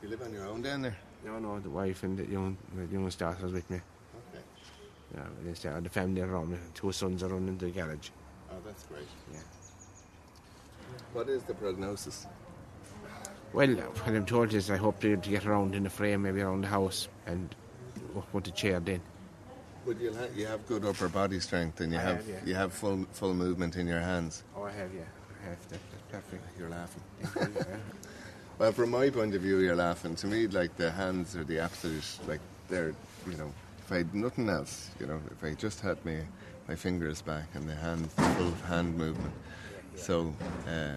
Do 0.00 0.06
you 0.06 0.10
live 0.10 0.22
on 0.22 0.32
your 0.32 0.46
own 0.46 0.62
down 0.62 0.82
there? 0.82 0.96
No, 1.24 1.38
no, 1.38 1.58
the 1.58 1.70
wife 1.70 2.02
and 2.02 2.18
the 2.18 2.26
young, 2.26 2.56
the 2.74 2.84
youngest 2.86 3.18
daughter's 3.18 3.52
with 3.52 3.68
me. 3.70 3.80
Okay. 4.30 4.44
Yeah, 5.14 5.72
they 5.72 5.80
the 5.80 5.88
family 5.88 6.20
around 6.20 6.50
me. 6.50 6.58
Two 6.74 6.92
sons 6.92 7.22
are 7.22 7.28
running 7.28 7.56
the 7.58 7.70
garage. 7.70 8.10
Oh, 8.50 8.56
that's 8.64 8.84
great. 8.84 9.08
Yeah. 9.32 9.38
What 11.12 11.28
is 11.28 11.42
the 11.44 11.54
prognosis? 11.54 12.26
Well, 13.54 13.68
what 13.68 14.08
I'm 14.08 14.26
told 14.26 14.52
is 14.52 14.68
I 14.68 14.76
hope 14.76 15.00
to, 15.00 15.16
to 15.16 15.30
get 15.30 15.46
around 15.46 15.76
in 15.76 15.86
a 15.86 15.90
frame, 15.90 16.22
maybe 16.22 16.40
around 16.40 16.62
the 16.62 16.68
house, 16.68 17.06
and 17.24 17.54
work 18.12 18.26
with 18.34 18.44
the 18.44 18.50
chair 18.50 18.80
then. 18.80 19.00
But 19.86 20.00
you 20.00 20.12
have 20.12 20.36
you 20.36 20.46
have 20.46 20.66
good 20.66 20.84
upper 20.84 21.08
body 21.08 21.38
strength, 21.38 21.80
and 21.80 21.92
you 21.92 21.98
I 21.98 22.02
have, 22.02 22.16
have, 22.16 22.28
yeah. 22.28 22.40
you 22.44 22.54
have 22.54 22.72
full 22.72 23.06
full 23.12 23.32
movement 23.32 23.76
in 23.76 23.86
your 23.86 24.00
hands. 24.00 24.42
Oh, 24.56 24.64
I 24.64 24.72
have, 24.72 24.92
yeah. 24.92 25.02
I 25.40 25.50
have. 25.50 25.68
That, 25.68 25.78
that's 25.90 26.02
perfect. 26.10 26.44
You're 26.58 26.70
laughing. 26.70 27.02
Well, 28.56 28.70
from 28.70 28.90
my 28.90 29.10
point 29.10 29.34
of 29.34 29.42
view, 29.42 29.58
you're 29.58 29.74
laughing. 29.74 30.14
To 30.14 30.28
me, 30.28 30.46
like 30.46 30.76
the 30.76 30.88
hands 30.88 31.34
are 31.34 31.42
the 31.42 31.58
absolute, 31.58 32.04
like 32.28 32.38
they're, 32.68 32.94
you 33.28 33.36
know, 33.36 33.52
if 33.80 33.90
I 33.90 33.96
had 33.96 34.14
nothing 34.14 34.48
else, 34.48 34.90
you 35.00 35.06
know, 35.06 35.20
if 35.32 35.42
I 35.42 35.54
just 35.54 35.80
had 35.80 36.02
my 36.04 36.20
my 36.68 36.76
fingers 36.76 37.20
back 37.20 37.48
and 37.54 37.68
the 37.68 37.74
hands, 37.74 38.14
the 38.14 38.22
full 38.22 38.52
hand 38.68 38.96
movement. 38.96 39.34
So 39.96 40.32
uh, 40.68 40.94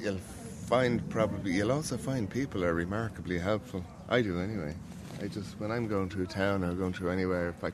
you'll 0.00 0.20
find 0.66 1.08
probably 1.10 1.52
you'll 1.52 1.72
also 1.72 1.96
find 1.96 2.28
people 2.28 2.64
are 2.64 2.74
remarkably 2.74 3.38
helpful. 3.38 3.84
I 4.08 4.22
do 4.22 4.38
anyway. 4.40 4.74
I 5.22 5.28
just 5.28 5.58
when 5.60 5.70
I'm 5.70 5.88
going 5.88 6.10
through 6.10 6.26
town 6.26 6.64
or 6.64 6.72
going 6.74 6.92
through 6.92 7.10
anywhere, 7.10 7.48
if 7.50 7.64
I, 7.64 7.70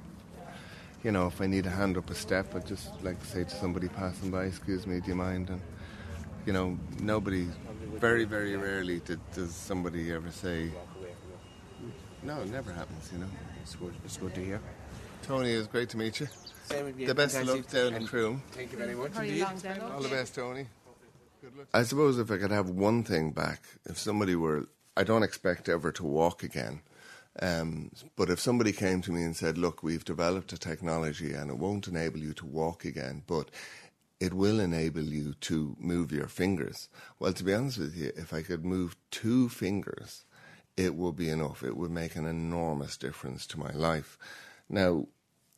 you 1.03 1.11
know, 1.11 1.27
if 1.27 1.41
I 1.41 1.47
need 1.47 1.67
a 1.67 1.71
hand 1.71 1.97
up 1.97 2.11
a 2.11 2.15
step, 2.15 2.55
I 2.55 2.61
just 2.61 3.03
like 3.03 3.19
to 3.21 3.27
say 3.27 3.45
to 3.45 3.51
somebody 3.51 3.89
passing 3.89 4.31
by, 4.31 4.45
"Excuse 4.45 4.87
me, 4.87 5.01
do 5.01 5.09
you 5.09 5.15
mind?" 5.17 5.49
And 5.51 5.61
you 6.47 6.53
know, 6.53 6.79
nobody, 7.01 7.49
very 7.99 8.25
very 8.25 8.57
rarely 8.57 9.01
did, 9.01 9.21
does 9.33 9.55
somebody 9.55 10.13
ever 10.13 10.31
say, 10.31 10.71
"No, 12.23 12.41
it 12.43 12.51
never 12.51 12.73
happens." 12.73 13.11
You 13.13 13.19
know. 13.21 13.31
It's 13.63 13.75
good. 13.77 13.95
It's 14.05 14.17
good 14.17 14.35
to 14.35 14.45
hear. 14.45 14.61
Tony, 15.23 15.53
it's 15.53 15.69
great 15.69 15.89
to 15.91 15.97
meet 15.97 16.21
you. 16.21 16.29
Same 16.65 16.85
with 16.87 16.99
you. 16.99 17.07
The 17.07 17.15
best 17.15 17.37
of 17.37 17.47
luck 17.47 17.57
Fantastic. 17.57 17.81
down 17.81 17.89
in 17.89 17.95
And 17.95 18.09
Croom. 18.09 18.43
Thank 18.53 18.73
you 18.73 18.79
very 18.79 18.95
much. 18.95 19.13
How 19.13 19.21
are 19.21 19.25
you 19.25 19.47
indeed. 19.47 19.79
long, 19.81 19.93
All 19.93 20.01
the 20.03 20.09
best, 20.09 20.35
Tony. 20.35 20.67
I 21.75 21.83
suppose 21.83 22.19
if 22.19 22.31
I 22.31 22.39
could 22.39 22.51
have 22.51 22.71
one 22.71 23.05
thing 23.05 23.33
back, 23.33 23.63
if 23.85 23.99
somebody 23.99 24.35
were, 24.35 24.69
I 24.97 25.05
don't 25.05 25.23
expect 25.23 25.69
ever 25.69 25.93
to 25.93 26.05
walk 26.05 26.43
again, 26.43 26.83
um, 27.41 27.91
but 28.17 28.31
if 28.31 28.41
somebody 28.41 28.73
came 28.73 29.01
to 29.03 29.13
me 29.13 29.23
and 29.23 29.35
said, 29.35 29.57
"Look, 29.57 29.83
we've 29.83 30.05
developed 30.05 30.53
a 30.53 30.59
technology 30.59 31.33
and 31.33 31.51
it 31.51 31.59
won't 31.59 31.89
enable 31.89 32.19
you 32.19 32.35
to 32.35 32.47
walk 32.47 32.85
again, 32.85 33.23
but 33.27 33.51
it 34.21 34.35
will 34.35 34.61
enable 34.61 35.03
you 35.03 35.35
to 35.35 35.77
move 35.81 36.13
your 36.13 36.29
fingers," 36.29 36.89
well, 37.19 37.33
to 37.33 37.45
be 37.45 37.55
honest 37.55 37.79
with 37.79 37.97
you, 37.97 38.13
if 38.17 38.33
I 38.33 38.43
could 38.43 38.65
move 38.65 38.97
two 39.11 39.49
fingers, 39.49 40.25
it 40.77 40.95
would 40.95 41.17
be 41.17 41.31
enough. 41.31 41.63
It 41.63 41.77
would 41.77 41.91
make 41.91 42.17
an 42.17 42.27
enormous 42.27 42.97
difference 42.97 43.47
to 43.49 43.59
my 43.59 43.73
life. 43.73 44.19
Now, 44.69 45.09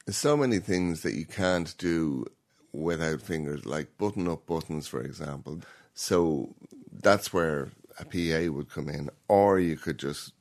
there's 0.05 0.17
so 0.17 0.37
many 0.37 0.61
things 0.61 1.03
that 1.03 1.15
you 1.15 1.27
can't 1.27 1.77
do 1.79 2.27
without 2.75 3.23
fingers, 3.23 3.65
like 3.65 3.97
button 3.97 4.29
up 4.29 4.47
buttons, 4.47 4.87
for 4.87 5.01
example. 5.01 5.61
So 5.95 6.55
that's 6.93 7.33
where 7.33 7.71
a 7.99 8.05
PA 8.05 8.53
would 8.53 8.71
come 8.71 8.89
in, 8.89 9.11
or 9.29 9.61
you 9.61 9.77
could 9.77 9.99
just 9.99 10.33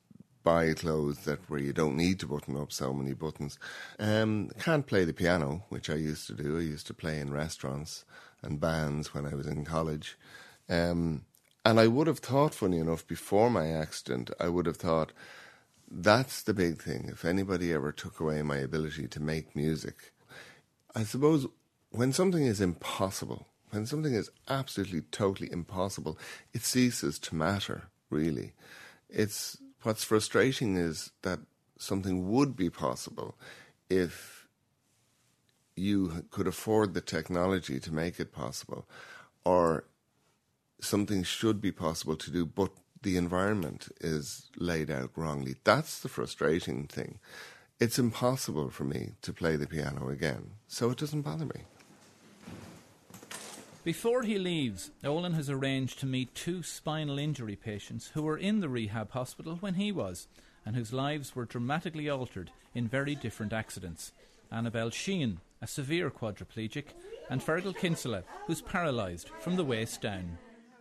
buy 0.44 0.74
clothes 0.74 1.20
that 1.20 1.50
where 1.50 1.60
you 1.60 1.72
don't 1.72 1.96
need 1.96 2.20
to 2.20 2.28
button 2.28 2.58
up 2.58 2.72
so 2.72 2.92
many 2.92 3.14
buttons. 3.14 3.58
Um, 4.00 4.50
can't 4.60 4.86
play 4.86 5.06
the 5.06 5.14
piano, 5.14 5.64
which 5.70 5.90
I 5.90 5.96
used 5.96 6.28
to 6.28 6.34
do. 6.34 6.58
I 6.58 6.62
used 6.62 6.88
to 6.88 6.94
play 6.94 7.20
in 7.20 7.32
restaurants 7.32 8.04
and 8.42 8.60
bands 8.60 9.14
when 9.14 9.26
I 9.26 9.36
was 9.36 9.48
in 9.48 9.64
college. 9.64 10.18
Um, 10.68 11.26
and 11.64 11.80
I 11.80 11.88
would 11.88 12.08
have 12.08 12.20
thought, 12.20 12.54
funny 12.54 12.78
enough, 12.78 13.08
before 13.08 13.50
my 13.50 13.68
accident, 13.68 14.32
I 14.40 14.50
would 14.50 14.66
have 14.66 14.78
thought, 14.78 15.14
that's 15.90 16.42
the 16.42 16.54
big 16.54 16.82
thing. 16.82 17.08
If 17.10 17.24
anybody 17.24 17.72
ever 17.72 17.92
took 17.94 18.20
away 18.20 18.42
my 18.42 18.58
ability 18.58 19.08
to 19.08 19.22
make 19.22 19.56
music, 19.56 20.12
I 20.94 21.04
suppose 21.04 21.48
when 21.94 22.12
something 22.12 22.44
is 22.44 22.60
impossible, 22.60 23.48
when 23.70 23.86
something 23.86 24.16
is 24.16 24.32
absolutely 24.50 25.02
totally 25.12 25.52
impossible, 25.52 26.18
it 26.52 26.64
ceases 26.64 27.20
to 27.20 27.36
matter, 27.36 27.84
really. 28.10 28.54
It's 29.10 29.58
what's 29.84 30.04
frustrating 30.04 30.76
is 30.76 31.12
that 31.22 31.40
something 31.78 32.32
would 32.32 32.56
be 32.56 32.70
possible 32.70 33.36
if 33.92 34.48
you 35.76 36.26
could 36.32 36.48
afford 36.48 36.94
the 36.94 37.02
technology 37.02 37.80
to 37.80 37.94
make 37.94 38.20
it 38.20 38.32
possible, 38.32 38.88
or 39.46 39.86
something 40.82 41.22
should 41.24 41.62
be 41.62 41.72
possible 41.72 42.16
to 42.16 42.32
do, 42.32 42.46
but 42.46 42.72
the 43.04 43.18
environment 43.18 43.90
is 44.02 44.50
laid 44.58 44.90
out 44.90 45.12
wrongly. 45.16 45.56
That's 45.64 46.00
the 46.00 46.10
frustrating 46.10 46.88
thing. 46.88 47.20
It's 47.80 48.00
impossible 48.00 48.70
for 48.70 48.84
me 48.84 49.12
to 49.22 49.34
play 49.34 49.58
the 49.58 49.68
piano 49.68 50.10
again, 50.10 50.52
so 50.68 50.90
it 50.90 50.98
doesn't 50.98 51.22
bother 51.22 51.46
me. 51.46 51.66
Before 53.84 54.24
he 54.24 54.40
leaves, 54.40 54.92
Olin 55.04 55.34
has 55.34 55.50
arranged 55.50 56.00
to 56.00 56.06
meet 56.06 56.34
two 56.34 56.64
spinal 56.64 57.20
injury 57.20 57.58
patients 57.58 58.12
who 58.14 58.24
were 58.24 58.38
in 58.38 58.62
the 58.62 58.70
rehab 58.70 59.12
hospital 59.12 59.58
when 59.60 59.74
he 59.74 59.92
was, 59.92 60.30
and 60.66 60.74
whose 60.74 60.94
lives 60.94 61.36
were 61.36 61.44
dramatically 61.44 62.10
altered 62.10 62.50
in 62.74 62.88
very 62.88 63.14
different 63.14 63.52
accidents. 63.52 64.14
Annabelle 64.50 64.90
Sheehan, 64.90 65.42
a 65.62 65.68
severe 65.68 66.10
quadriplegic, 66.10 66.86
and 67.30 67.42
Fergal 67.42 67.76
Kinsella, 67.76 68.24
who's 68.48 68.62
paralysed 68.62 69.30
from 69.42 69.58
the 69.58 69.66
waist 69.66 70.00
down. 70.00 70.38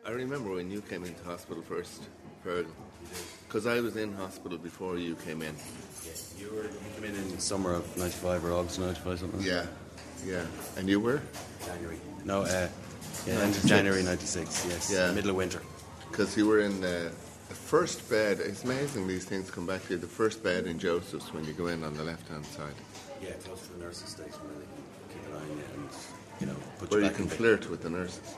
I 0.07 0.11
remember 0.11 0.53
when 0.53 0.71
you 0.71 0.81
came 0.81 1.05
into 1.05 1.25
hospital 1.25 1.65
first, 1.65 2.05
Fergal, 2.47 2.71
because 3.49 3.67
I 3.67 3.81
was 3.81 3.97
in 3.97 4.13
hospital 4.13 4.59
before 4.59 4.97
you 4.97 5.17
came 5.17 5.43
in. 5.43 5.57
You 6.39 6.51
were 6.51 6.63
you 6.63 6.71
came 6.95 7.05
in 7.05 7.17
in 7.17 7.39
summer 7.41 7.75
of 7.75 7.97
'95 7.97 8.45
or 8.45 8.53
August 8.53 8.79
'95 8.79 9.19
something. 9.19 9.41
Yeah, 9.41 9.67
yeah. 10.25 10.45
And 10.77 10.89
you 10.89 11.01
were? 11.01 11.21
January. 11.65 11.99
No, 12.25 12.43
uh, 12.43 12.69
yeah, 13.27 13.35
end 13.41 13.55
of 13.57 13.65
January 13.67 14.03
'96. 14.03 14.67
Yes. 14.69 14.91
Yeah. 14.93 15.13
Middle 15.13 15.31
of 15.31 15.37
winter. 15.37 15.63
Because 16.11 16.37
you 16.37 16.47
were 16.47 16.61
in 16.61 16.81
the, 16.81 17.11
the 17.49 17.55
first 17.55 18.09
bed. 18.11 18.39
It's 18.41 18.65
amazing 18.65 19.07
these 19.09 19.25
things 19.25 19.51
come 19.51 19.67
back 19.67 19.83
to 19.87 19.95
you. 19.95 19.99
The 19.99 20.07
first 20.07 20.43
bed 20.43 20.67
in 20.67 20.79
Joseph's 20.79 21.33
when 21.33 21.45
you 21.45 21.53
go 21.53 21.67
in 21.69 21.85
on 21.85 21.95
the 21.97 22.05
left 22.05 22.29
hand 22.29 22.45
side, 22.47 22.75
Yeah, 23.23 23.31
close 23.45 23.63
to 23.67 23.73
the 23.75 23.85
nurses' 23.85 24.11
station 24.11 24.41
where 24.43 24.59
they 24.59 25.15
keep 25.15 25.25
an 25.27 25.33
eye 25.37 25.51
on 25.51 25.57
you 25.57 25.65
and 25.75 25.89
you 26.41 26.47
know 26.49 26.57
put 26.79 26.91
where 26.91 27.01
you 27.01 27.07
you 27.07 27.11
back 27.11 27.17
can 27.17 27.25
in 27.25 27.29
bed. 27.31 27.39
flirt 27.39 27.71
with 27.71 27.83
the 27.83 27.91
nurses. 27.91 28.35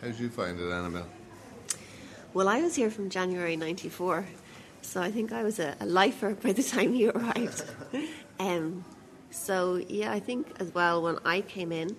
How'd 0.00 0.18
you 0.18 0.28
find 0.30 0.58
it, 0.58 0.70
Annabelle? 0.70 1.06
Well, 2.34 2.48
I 2.48 2.60
was 2.62 2.74
here 2.74 2.90
from 2.90 3.08
January 3.10 3.56
94, 3.56 4.26
so 4.80 5.00
I 5.00 5.10
think 5.12 5.32
I 5.32 5.42
was 5.44 5.58
a, 5.60 5.76
a 5.80 5.86
lifer 5.86 6.34
by 6.42 6.52
the 6.52 6.62
time 6.62 6.94
you 6.94 7.10
arrived. 7.10 7.62
um, 8.40 8.84
so, 9.30 9.76
yeah, 9.88 10.10
I 10.12 10.18
think 10.18 10.48
as 10.58 10.74
well 10.74 11.02
when 11.02 11.18
I 11.24 11.42
came 11.42 11.70
in, 11.72 11.96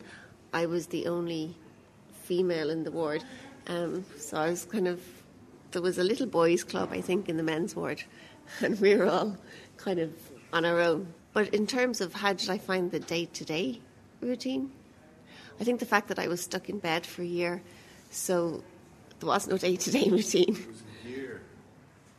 I 0.54 0.66
was 0.68 0.88
the 0.88 1.08
only 1.08 1.56
female 2.24 2.70
in 2.70 2.84
the 2.84 2.92
ward. 2.92 3.24
Um, 3.68 4.06
so 4.18 4.38
I 4.38 4.50
was 4.50 4.66
kind 4.66 4.88
of, 4.88 5.02
there 5.72 5.82
was 5.82 5.98
a 5.98 6.04
little 6.04 6.28
boys' 6.28 6.63
club, 6.63 6.89
I 6.92 7.02
think, 7.02 7.28
in 7.28 7.38
the 7.38 7.44
men's 7.44 7.76
ward, 7.76 8.04
and 8.62 8.80
we 8.80 8.96
were 8.96 9.10
all 9.10 9.38
kind 9.78 10.00
of 10.00 10.12
on 10.52 10.66
our 10.66 10.80
own. 10.80 11.08
But 11.34 11.54
in 11.54 11.66
terms 11.66 12.00
of 12.00 12.13
how 12.13 12.34
did 12.34 12.50
I 12.50 12.58
find 12.58 12.92
the 12.92 13.00
day 13.00 13.26
to 13.26 13.44
day 13.44 13.80
routine, 14.22 14.72
I 15.60 15.63
think 15.63 15.80
the 15.80 15.86
fact 15.86 16.08
that 16.10 16.20
I 16.20 16.28
was 16.28 16.42
stuck 16.42 16.70
in 16.70 16.80
bed 16.80 17.06
for 17.06 17.22
a 17.22 17.26
year, 17.26 17.62
so 18.12 18.63
there 19.20 19.28
was 19.28 19.48
no 19.48 19.58
day 19.58 19.76
to 19.76 19.92
day 19.92 20.10
routine. 20.10 20.58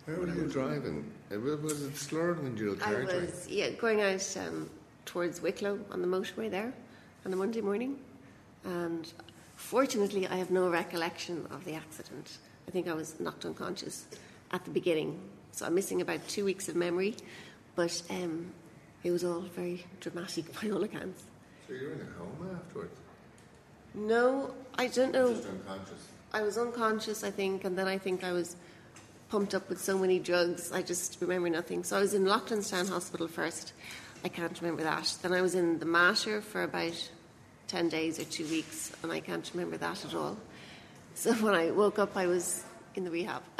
Where 0.04 0.16
were 0.16 0.26
you 0.26 0.46
driving? 0.48 1.10
Was, 1.30 1.60
was 1.60 1.82
it 1.82 1.96
slurred 1.96 2.42
when 2.42 2.56
you 2.56 2.70
were 2.70 2.84
I 2.84 3.04
was 3.04 3.48
yeah 3.48 3.70
going 3.70 4.02
out 4.02 4.36
um, 4.36 4.68
towards 5.06 5.40
Wicklow 5.40 5.80
on 5.90 6.02
the 6.02 6.08
motorway 6.08 6.50
there 6.50 6.72
on 7.24 7.32
a 7.32 7.36
Monday 7.36 7.62
morning, 7.62 7.98
and 8.64 9.12
fortunately 9.56 10.26
I 10.26 10.36
have 10.36 10.50
no 10.50 10.68
recollection 10.68 11.46
of 11.50 11.64
the 11.64 11.74
accident. 11.74 12.38
I 12.66 12.70
think 12.70 12.88
I 12.88 12.94
was 12.94 13.18
knocked 13.20 13.44
unconscious 13.44 14.06
at 14.50 14.64
the 14.64 14.70
beginning, 14.70 15.20
so 15.52 15.66
I'm 15.66 15.74
missing 15.74 16.00
about 16.00 16.26
two 16.28 16.44
weeks 16.44 16.68
of 16.68 16.76
memory, 16.76 17.16
but 17.76 18.02
um, 18.10 18.52
it 19.02 19.10
was 19.10 19.24
all 19.24 19.40
very 19.40 19.84
dramatic 20.00 20.60
by 20.60 20.70
all 20.70 20.82
accounts. 20.82 21.24
So 21.68 21.74
you 21.74 21.88
were 21.88 21.92
in 21.94 22.00
a 22.00 22.04
coma 22.04 22.54
afterwards? 22.54 22.98
No, 23.94 24.54
I 24.76 24.88
don't 24.88 25.12
know. 25.12 25.32
Just 25.32 25.48
unconscious. 25.48 26.08
I 26.32 26.42
was 26.42 26.58
unconscious, 26.58 27.22
I 27.22 27.30
think, 27.30 27.64
and 27.64 27.78
then 27.78 27.86
I 27.86 27.96
think 27.96 28.24
I 28.24 28.32
was 28.32 28.56
pumped 29.28 29.54
up 29.54 29.68
with 29.68 29.80
so 29.80 29.98
many 29.98 30.18
drugs, 30.18 30.70
I 30.72 30.82
just 30.82 31.18
remember 31.20 31.48
nothing. 31.48 31.82
So 31.82 31.96
I 31.96 32.00
was 32.00 32.14
in 32.14 32.24
Loughlinstown 32.24 32.88
Hospital 32.88 33.26
first, 33.26 33.72
I 34.24 34.28
can't 34.28 34.58
remember 34.60 34.82
that. 34.84 35.16
Then 35.22 35.32
I 35.32 35.42
was 35.42 35.54
in 35.54 35.78
the 35.78 35.86
Mater 35.86 36.40
for 36.40 36.62
about 36.62 37.10
10 37.68 37.88
days 37.88 38.18
or 38.18 38.24
two 38.24 38.46
weeks, 38.46 38.92
and 39.02 39.10
I 39.12 39.20
can't 39.20 39.50
remember 39.54 39.76
that 39.78 40.04
at 40.04 40.14
all. 40.14 40.36
So 41.14 41.32
when 41.44 41.54
I 41.54 41.70
woke 41.70 41.98
up, 41.98 42.16
I 42.16 42.26
was 42.26 42.64
in 42.94 43.04
the 43.04 43.10
rehab. 43.10 43.42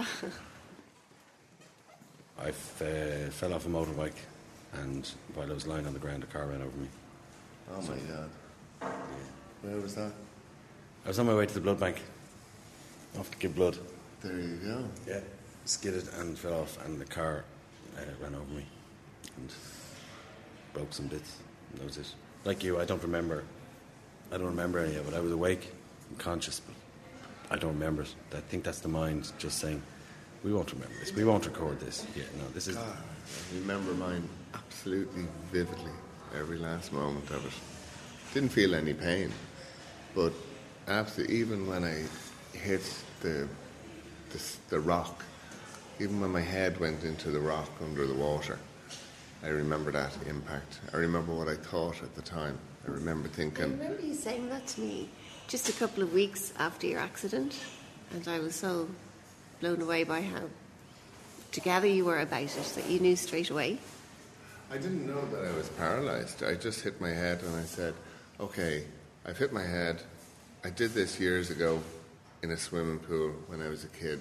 I 2.39 2.49
uh, 2.49 2.53
fell 3.31 3.55
off 3.55 3.65
a 3.67 3.69
motorbike, 3.69 4.17
and 4.75 5.09
while 5.35 5.49
I 5.51 5.55
was 5.55 5.67
lying 5.67 5.87
on 5.87 5.93
the 5.93 6.01
ground, 6.01 6.25
a 6.25 6.27
car 6.27 6.47
ran 6.47 6.63
over 6.63 6.77
me. 6.77 6.89
Oh 7.73 7.81
my 7.81 7.97
god. 7.97 8.31
Where 9.63 9.81
was 9.81 9.95
that? 9.95 10.13
I 11.05 11.09
was 11.09 11.19
on 11.19 11.27
my 11.27 11.35
way 11.35 11.47
to 11.47 11.55
the 11.55 11.61
blood 11.61 11.79
bank, 11.79 12.03
off 13.19 13.31
to 13.31 13.39
give 13.39 13.55
blood. 13.55 13.79
There 14.21 14.39
you 14.39 14.57
go. 14.57 14.85
Yeah. 15.07 15.21
Skidded 15.65 16.09
and 16.19 16.37
fell 16.37 16.61
off, 16.61 16.85
and 16.85 17.01
the 17.01 17.05
car 17.05 17.45
uh, 17.97 18.01
ran 18.21 18.35
over 18.35 18.53
me 18.53 18.67
and 19.37 19.53
broke 20.73 20.93
some 20.93 21.07
bits. 21.07 21.37
And 21.71 21.81
that 21.81 21.85
was 21.85 21.97
it. 21.97 22.13
Like 22.45 22.63
you, 22.65 22.81
I 22.81 22.85
don't 22.85 23.03
remember. 23.03 23.45
I 24.35 24.37
don't 24.37 24.49
remember 24.49 24.81
any 24.81 24.97
of 24.97 25.07
it. 25.07 25.15
I 25.15 25.21
was 25.21 25.31
awake 25.31 25.71
and 26.11 26.19
conscious, 26.19 26.61
but 26.61 26.75
I 27.55 27.57
don't 27.57 27.75
remember 27.75 28.03
it. 28.03 28.13
I 28.35 28.41
think 28.41 28.65
that's 28.65 28.81
the 28.81 28.89
mind 28.89 29.31
just 29.39 29.61
saying, 29.61 29.81
"We 30.43 30.53
won't 30.53 30.73
remember 30.73 30.95
this. 30.99 31.13
We 31.15 31.23
won't 31.23 31.47
record 31.47 31.79
this." 31.79 32.05
Yeah, 32.17 32.25
no, 32.37 32.49
this 32.53 32.67
is. 32.67 32.75
God, 32.75 32.97
I 32.97 33.55
remember 33.61 33.95
mine 33.95 34.29
absolutely 34.53 35.27
vividly, 35.53 35.93
every 36.37 36.59
last 36.59 36.93
moment 36.93 37.31
of 37.31 37.47
it. 37.47 37.53
Didn't 38.35 38.49
feel 38.49 38.75
any 38.75 38.93
pain, 38.93 39.33
but 40.17 40.33
absolutely, 40.89 41.37
even 41.37 41.69
when 41.69 41.85
I 41.85 42.03
hit 42.59 42.83
the, 43.21 43.49
the 44.31 44.43
the 44.69 44.81
rock, 44.81 45.25
even 46.01 46.21
when 46.21 46.33
my 46.33 46.41
head 46.41 46.81
went 46.81 47.05
into 47.05 47.31
the 47.31 47.41
rock 47.41 47.71
under 47.81 48.05
the 48.05 48.15
water, 48.15 48.59
I 49.45 49.49
remember 49.49 49.93
that 49.93 50.13
impact. 50.27 50.81
I 50.95 50.97
remember 50.97 51.35
what 51.35 51.49
I 51.49 51.55
thought 51.55 52.03
at 52.03 52.15
the 52.15 52.23
time. 52.23 52.59
I 52.89 52.91
remember 52.91 53.29
thinking. 53.29 53.65
I 53.65 53.69
remember 53.69 54.01
you 54.01 54.15
saying 54.15 54.49
that 54.49 54.67
to 54.69 54.81
me 54.81 55.11
just 55.49 55.69
a 55.69 55.73
couple 55.73 56.03
of 56.03 56.15
weeks 56.15 56.55
after 56.59 56.87
your 56.87 57.01
accident, 57.01 57.55
and 58.13 58.27
I 58.27 58.39
was 58.39 58.55
so 58.55 58.89
blown 59.61 59.83
away 59.83 60.05
by 60.05 60.23
how 60.23 60.43
together 61.53 61.87
you 61.87 62.07
were 62.07 62.21
about 62.21 62.43
it 62.57 62.73
that 62.75 62.89
you 62.89 63.01
knew 63.01 63.17
straight 63.17 63.51
away. 63.51 63.79
I 64.71 64.79
didn't 64.79 65.07
know 65.07 65.25
that 65.27 65.45
I 65.45 65.55
was 65.55 65.69
paralyzed. 65.71 66.43
I 66.43 66.55
just 66.55 66.81
hit 66.81 67.01
my 67.01 67.11
head 67.11 67.43
and 67.43 67.55
I 67.55 67.65
said, 67.65 67.95
okay, 68.41 68.85
I've 69.27 69.37
hit 69.37 69.53
my 69.53 69.63
head. 69.63 70.03
I 70.65 70.71
did 70.71 70.95
this 70.95 71.21
years 71.21 71.51
ago 71.51 71.83
in 72.43 72.51
a 72.51 72.57
swimming 72.57 72.99
pool 72.99 73.33
when 73.49 73.61
I 73.61 73.69
was 73.69 73.85
a 73.85 73.89
kid. 73.89 74.21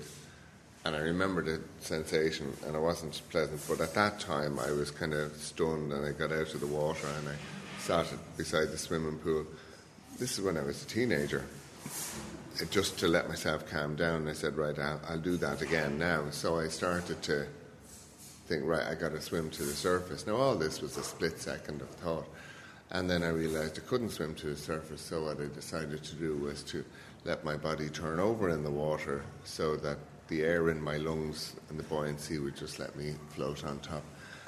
And 0.85 0.95
I 0.95 0.99
remember 0.99 1.41
the 1.41 1.61
sensation, 1.79 2.51
and 2.65 2.75
it 2.75 2.79
wasn't 2.79 3.21
pleasant. 3.29 3.61
But 3.69 3.79
at 3.79 3.93
that 3.93 4.19
time, 4.19 4.59
I 4.59 4.71
was 4.71 4.91
kind 4.91 5.13
of 5.13 5.33
stunned, 5.37 5.93
and 5.93 6.05
I 6.05 6.11
got 6.11 6.31
out 6.31 6.53
of 6.53 6.59
the 6.59 6.67
water 6.67 7.07
and 7.19 7.29
I 7.29 7.35
sat 7.79 8.07
beside 8.35 8.69
the 8.69 8.77
swimming 8.77 9.17
pool. 9.19 9.45
This 10.19 10.37
is 10.37 10.43
when 10.43 10.57
I 10.57 10.63
was 10.63 10.83
a 10.83 10.87
teenager. 10.87 11.45
Uh, 12.61 12.65
Just 12.69 12.99
to 12.99 13.07
let 13.07 13.29
myself 13.29 13.69
calm 13.69 13.95
down, 13.95 14.27
I 14.27 14.33
said, 14.33 14.57
right, 14.57 14.77
I'll, 14.77 14.99
I'll 15.07 15.19
do 15.19 15.37
that 15.37 15.61
again 15.61 15.97
now. 15.97 16.29
So 16.31 16.59
I 16.59 16.67
started 16.67 17.21
to 17.23 17.47
think, 18.47 18.63
right, 18.65 18.85
I 18.85 18.95
got 18.95 19.13
to 19.13 19.21
swim 19.21 19.49
to 19.51 19.63
the 19.63 19.73
surface. 19.73 20.27
Now, 20.27 20.35
all 20.35 20.55
this 20.55 20.81
was 20.81 20.97
a 20.97 21.03
split 21.03 21.39
second 21.39 21.81
of 21.81 21.89
thought. 21.89 22.27
And 22.91 23.09
then 23.09 23.23
I 23.23 23.29
realized 23.29 23.79
I 23.79 23.87
couldn't 23.87 24.11
swim 24.11 24.35
to 24.35 24.47
the 24.47 24.57
surface, 24.57 25.01
so 25.01 25.23
what 25.23 25.39
I 25.39 25.47
decided 25.53 26.03
to 26.03 26.15
do 26.15 26.35
was 26.35 26.61
to 26.63 26.83
let 27.23 27.43
my 27.43 27.55
body 27.55 27.89
turn 27.89 28.19
over 28.19 28.49
in 28.49 28.63
the 28.63 28.69
water 28.69 29.23
so 29.45 29.77
that 29.77 29.97
the 30.27 30.43
air 30.43 30.69
in 30.69 30.81
my 30.81 30.97
lungs 30.97 31.55
and 31.69 31.79
the 31.79 31.83
buoyancy 31.83 32.39
would 32.39 32.55
just 32.55 32.79
let 32.79 32.95
me 32.95 33.15
float 33.29 33.65
on 33.65 33.79
top. 33.79 34.03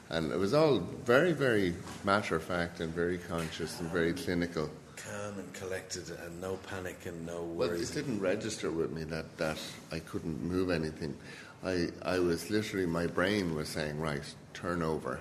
And 0.10 0.32
it 0.32 0.38
was 0.38 0.54
all 0.54 0.80
very, 0.80 1.32
very 1.32 1.74
matter 2.04 2.36
of 2.36 2.44
fact 2.44 2.80
and 2.80 2.94
very 2.94 3.18
conscious 3.18 3.80
and 3.80 3.90
very 3.90 4.14
clinical. 4.14 4.70
Calm 4.96 5.40
and 5.40 5.54
collected, 5.54 6.10
and 6.26 6.40
no 6.40 6.58
panic 6.58 7.06
and 7.06 7.26
no 7.26 7.44
worries. 7.44 7.72
Well, 7.72 7.82
it 7.82 7.94
didn't 7.94 8.20
register 8.20 8.72
with 8.72 8.92
me 8.92 9.04
that, 9.06 9.38
that 9.38 9.58
I 9.92 10.00
couldn't 10.00 10.42
move 10.42 10.70
anything. 10.70 11.18
I, 11.64 11.88
I 12.04 12.20
was 12.20 12.50
literally, 12.50 12.86
my 12.86 13.08
brain 13.08 13.56
was 13.56 13.68
saying, 13.68 14.00
right, 14.00 14.24
turn 14.54 14.84
over 14.84 15.20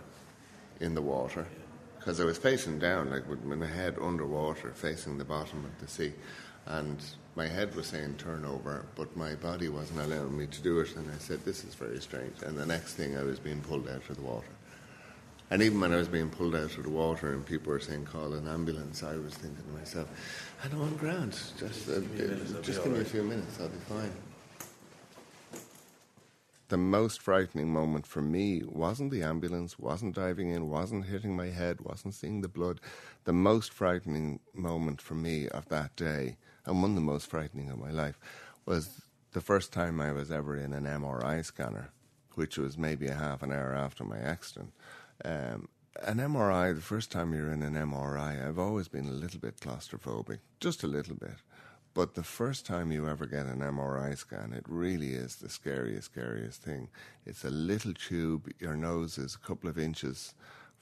in 0.80 0.94
the 0.94 1.02
water. 1.02 1.46
Because 1.98 2.20
I 2.20 2.24
was 2.24 2.36
facing 2.36 2.78
down, 2.78 3.10
like 3.10 3.26
with 3.26 3.42
my 3.44 3.66
head 3.66 3.96
underwater, 3.98 4.72
facing 4.74 5.16
the 5.16 5.24
bottom 5.24 5.64
of 5.64 5.80
the 5.80 5.88
sea. 5.88 6.12
And 6.66 7.02
my 7.36 7.48
head 7.48 7.74
was 7.74 7.88
saying 7.88 8.14
turn 8.16 8.44
over, 8.44 8.86
but 8.94 9.16
my 9.16 9.34
body 9.34 9.68
wasn't 9.68 10.00
allowing 10.00 10.36
me 10.36 10.46
to 10.46 10.62
do 10.62 10.80
it. 10.80 10.94
And 10.96 11.10
I 11.10 11.18
said, 11.18 11.44
this 11.44 11.64
is 11.64 11.74
very 11.74 12.00
strange. 12.00 12.42
And 12.42 12.56
the 12.56 12.66
next 12.66 12.94
thing, 12.94 13.16
I 13.16 13.22
was 13.22 13.40
being 13.40 13.60
pulled 13.60 13.88
out 13.88 14.08
of 14.08 14.16
the 14.16 14.22
water. 14.22 14.46
And 15.50 15.62
even 15.62 15.80
when 15.80 15.92
I 15.92 15.96
was 15.96 16.08
being 16.08 16.30
pulled 16.30 16.54
out 16.54 16.76
of 16.76 16.82
the 16.84 16.90
water 16.90 17.32
and 17.32 17.44
people 17.44 17.72
were 17.72 17.80
saying 17.80 18.06
call 18.06 18.32
an 18.32 18.48
ambulance, 18.48 19.02
I 19.02 19.16
was 19.16 19.34
thinking 19.34 19.62
to 19.64 19.78
myself, 19.78 20.08
I 20.64 20.74
know 20.74 20.82
I'm 20.82 20.96
grand. 20.96 21.32
Just, 21.58 21.88
uh, 21.88 22.00
just 22.62 22.82
give 22.82 22.92
me 22.92 23.00
a 23.00 23.04
few 23.04 23.22
minutes, 23.22 23.60
I'll 23.60 23.68
be 23.68 23.78
fine. 23.88 24.12
The 26.68 26.78
most 26.78 27.20
frightening 27.20 27.72
moment 27.72 28.06
for 28.06 28.22
me 28.22 28.62
wasn't 28.64 29.10
the 29.10 29.22
ambulance, 29.22 29.78
wasn't 29.78 30.16
diving 30.16 30.50
in, 30.50 30.70
wasn't 30.70 31.04
hitting 31.04 31.36
my 31.36 31.50
head, 31.50 31.82
wasn't 31.82 32.14
seeing 32.14 32.40
the 32.40 32.48
blood. 32.48 32.80
The 33.24 33.34
most 33.34 33.72
frightening 33.72 34.40
moment 34.54 35.00
for 35.00 35.14
me 35.14 35.46
of 35.48 35.68
that 35.68 35.94
day, 35.94 36.36
and 36.66 36.80
one 36.80 36.90
of 36.90 36.96
the 36.96 37.02
most 37.02 37.26
frightening 37.26 37.70
of 37.70 37.78
my 37.78 37.90
life, 37.90 38.18
was 38.66 39.02
the 39.32 39.40
first 39.40 39.72
time 39.72 40.00
I 40.00 40.12
was 40.12 40.30
ever 40.30 40.56
in 40.56 40.72
an 40.72 40.84
MRI 40.84 41.44
scanner, 41.44 41.90
which 42.34 42.56
was 42.56 42.78
maybe 42.78 43.06
a 43.06 43.14
half 43.14 43.42
an 43.42 43.52
hour 43.52 43.74
after 43.74 44.04
my 44.04 44.18
accident. 44.18 44.72
Um, 45.24 45.68
an 46.02 46.18
MRI, 46.18 46.74
the 46.74 46.80
first 46.80 47.12
time 47.12 47.32
you're 47.34 47.52
in 47.52 47.62
an 47.62 47.74
MRI, 47.74 48.46
I've 48.46 48.58
always 48.58 48.88
been 48.88 49.06
a 49.06 49.12
little 49.12 49.40
bit 49.40 49.60
claustrophobic, 49.60 50.38
just 50.60 50.82
a 50.82 50.88
little 50.88 51.16
bit. 51.16 51.36
But 51.94 52.14
the 52.14 52.24
first 52.24 52.66
time 52.66 52.90
you 52.90 53.08
ever 53.08 53.24
get 53.24 53.46
an 53.46 53.60
MRI 53.60 54.18
scan, 54.18 54.52
it 54.52 54.64
really 54.66 55.12
is 55.12 55.36
the 55.36 55.48
scariest, 55.48 56.06
scariest 56.06 56.60
thing. 56.60 56.88
It's 57.24 57.44
a 57.44 57.50
little 57.50 57.94
tube, 57.94 58.50
your 58.58 58.74
nose 58.74 59.16
is 59.16 59.36
a 59.36 59.46
couple 59.46 59.70
of 59.70 59.78
inches 59.78 60.34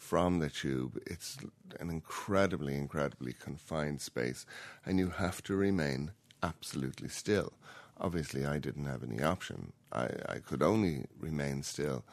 from 0.03 0.41
the 0.41 0.51
tube. 0.51 1.01
It's 1.07 1.39
an 1.79 1.89
incredibly, 1.89 2.75
incredibly 2.75 3.33
confined 3.33 4.01
space, 4.01 4.45
and 4.85 4.99
you 4.99 5.11
have 5.11 5.43
to 5.45 5.55
remain 5.55 6.11
absolutely 6.43 7.09
still. 7.09 7.53
Obviously, 8.01 8.45
I 8.45 8.59
didn't 8.59 8.87
have 8.87 9.05
any 9.05 9.23
option. 9.23 9.73
I, 9.93 10.09
I 10.29 10.39
could 10.45 10.61
only 10.61 11.07
remain 11.21 11.63
still. 11.63 12.05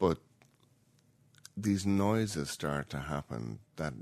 But 0.00 0.18
these 1.56 1.86
noises 1.86 2.50
start 2.50 2.90
to 2.90 2.98
happen 2.98 3.60
that 3.76 3.94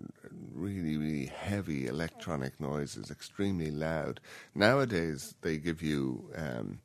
really 0.54 0.96
really 0.96 1.26
heavy 1.26 1.88
electronic 1.88 2.58
noises 2.60 3.10
extremely 3.10 3.72
loud 3.72 4.20
nowadays 4.54 5.34
they 5.40 5.56
give 5.56 5.82
you 5.82 6.30
um, 6.36 6.78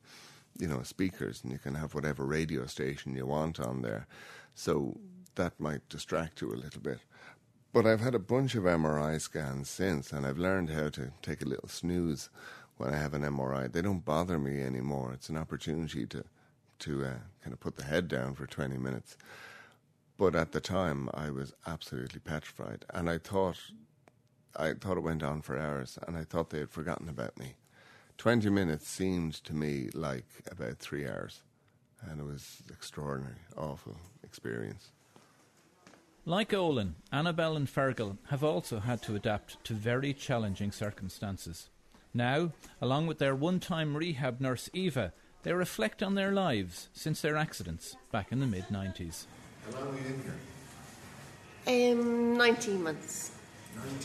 you 0.58 0.66
know 0.66 0.82
speakers 0.82 1.40
and 1.44 1.52
you 1.52 1.58
can 1.58 1.76
have 1.76 1.94
whatever 1.94 2.26
radio 2.26 2.66
station 2.66 3.14
you 3.14 3.24
want 3.24 3.60
on 3.60 3.82
there 3.82 4.08
so 4.56 4.98
that 5.36 5.58
might 5.60 5.88
distract 5.88 6.40
you 6.42 6.52
a 6.52 6.56
little 6.56 6.80
bit 6.80 6.98
but 7.72 7.86
I've 7.86 8.00
had 8.00 8.14
a 8.14 8.18
bunch 8.18 8.54
of 8.54 8.64
MRI 8.64 9.20
scans 9.20 9.68
since 9.70 10.12
and 10.12 10.26
I've 10.26 10.38
learned 10.38 10.70
how 10.70 10.88
to 10.90 11.12
take 11.22 11.42
a 11.42 11.48
little 11.48 11.68
snooze 11.68 12.28
when 12.78 12.92
I 12.92 12.96
have 12.96 13.14
an 13.14 13.22
MRI 13.22 13.72
they 13.72 13.82
don't 13.82 14.04
bother 14.04 14.38
me 14.38 14.62
anymore 14.62 15.12
it's 15.12 15.28
an 15.28 15.36
opportunity 15.36 16.06
to 16.06 16.24
to 16.80 17.04
uh, 17.04 17.14
kind 17.42 17.52
of 17.54 17.60
put 17.60 17.76
the 17.76 17.84
head 17.84 18.08
down 18.08 18.34
for 18.34 18.46
20 18.46 18.76
minutes 18.76 19.16
but 20.18 20.34
at 20.34 20.52
the 20.52 20.60
time, 20.60 21.10
I 21.12 21.30
was 21.30 21.52
absolutely 21.66 22.20
petrified, 22.20 22.86
and 22.94 23.10
I 23.10 23.18
thought, 23.18 23.58
I 24.56 24.72
thought 24.72 24.96
it 24.96 25.02
went 25.02 25.22
on 25.22 25.42
for 25.42 25.58
hours, 25.58 25.98
and 26.06 26.16
I 26.16 26.24
thought 26.24 26.50
they 26.50 26.60
had 26.60 26.70
forgotten 26.70 27.08
about 27.08 27.38
me. 27.38 27.54
Twenty 28.16 28.48
minutes 28.48 28.88
seemed 28.88 29.34
to 29.44 29.54
me 29.54 29.90
like 29.92 30.24
about 30.50 30.78
three 30.78 31.06
hours, 31.06 31.42
and 32.00 32.18
it 32.18 32.24
was 32.24 32.62
extraordinary, 32.70 33.36
awful 33.58 33.98
experience. 34.22 34.90
Like 36.28 36.52
Olin, 36.52 36.96
Annabelle 37.12 37.54
and 37.54 37.68
Fergal 37.68 38.16
have 38.30 38.42
also 38.42 38.80
had 38.80 39.00
to 39.02 39.14
adapt 39.14 39.62
to 39.62 39.74
very 39.74 40.12
challenging 40.12 40.72
circumstances. 40.72 41.68
Now, 42.12 42.50
along 42.82 43.06
with 43.06 43.18
their 43.18 43.36
one 43.36 43.60
time 43.60 43.96
rehab 43.96 44.40
nurse 44.40 44.68
Eva, 44.72 45.12
they 45.44 45.52
reflect 45.52 46.02
on 46.02 46.16
their 46.16 46.32
lives 46.32 46.88
since 46.92 47.20
their 47.20 47.36
accidents 47.36 47.94
back 48.10 48.32
in 48.32 48.40
the 48.40 48.46
mid 48.48 48.66
90s. 48.72 49.26
How 49.70 49.78
long 49.78 49.94
were 49.94 50.00
you 50.00 50.06
in 50.06 50.22
here? 51.64 51.92
Um, 51.92 52.36
19 52.36 52.82
months. 52.82 53.30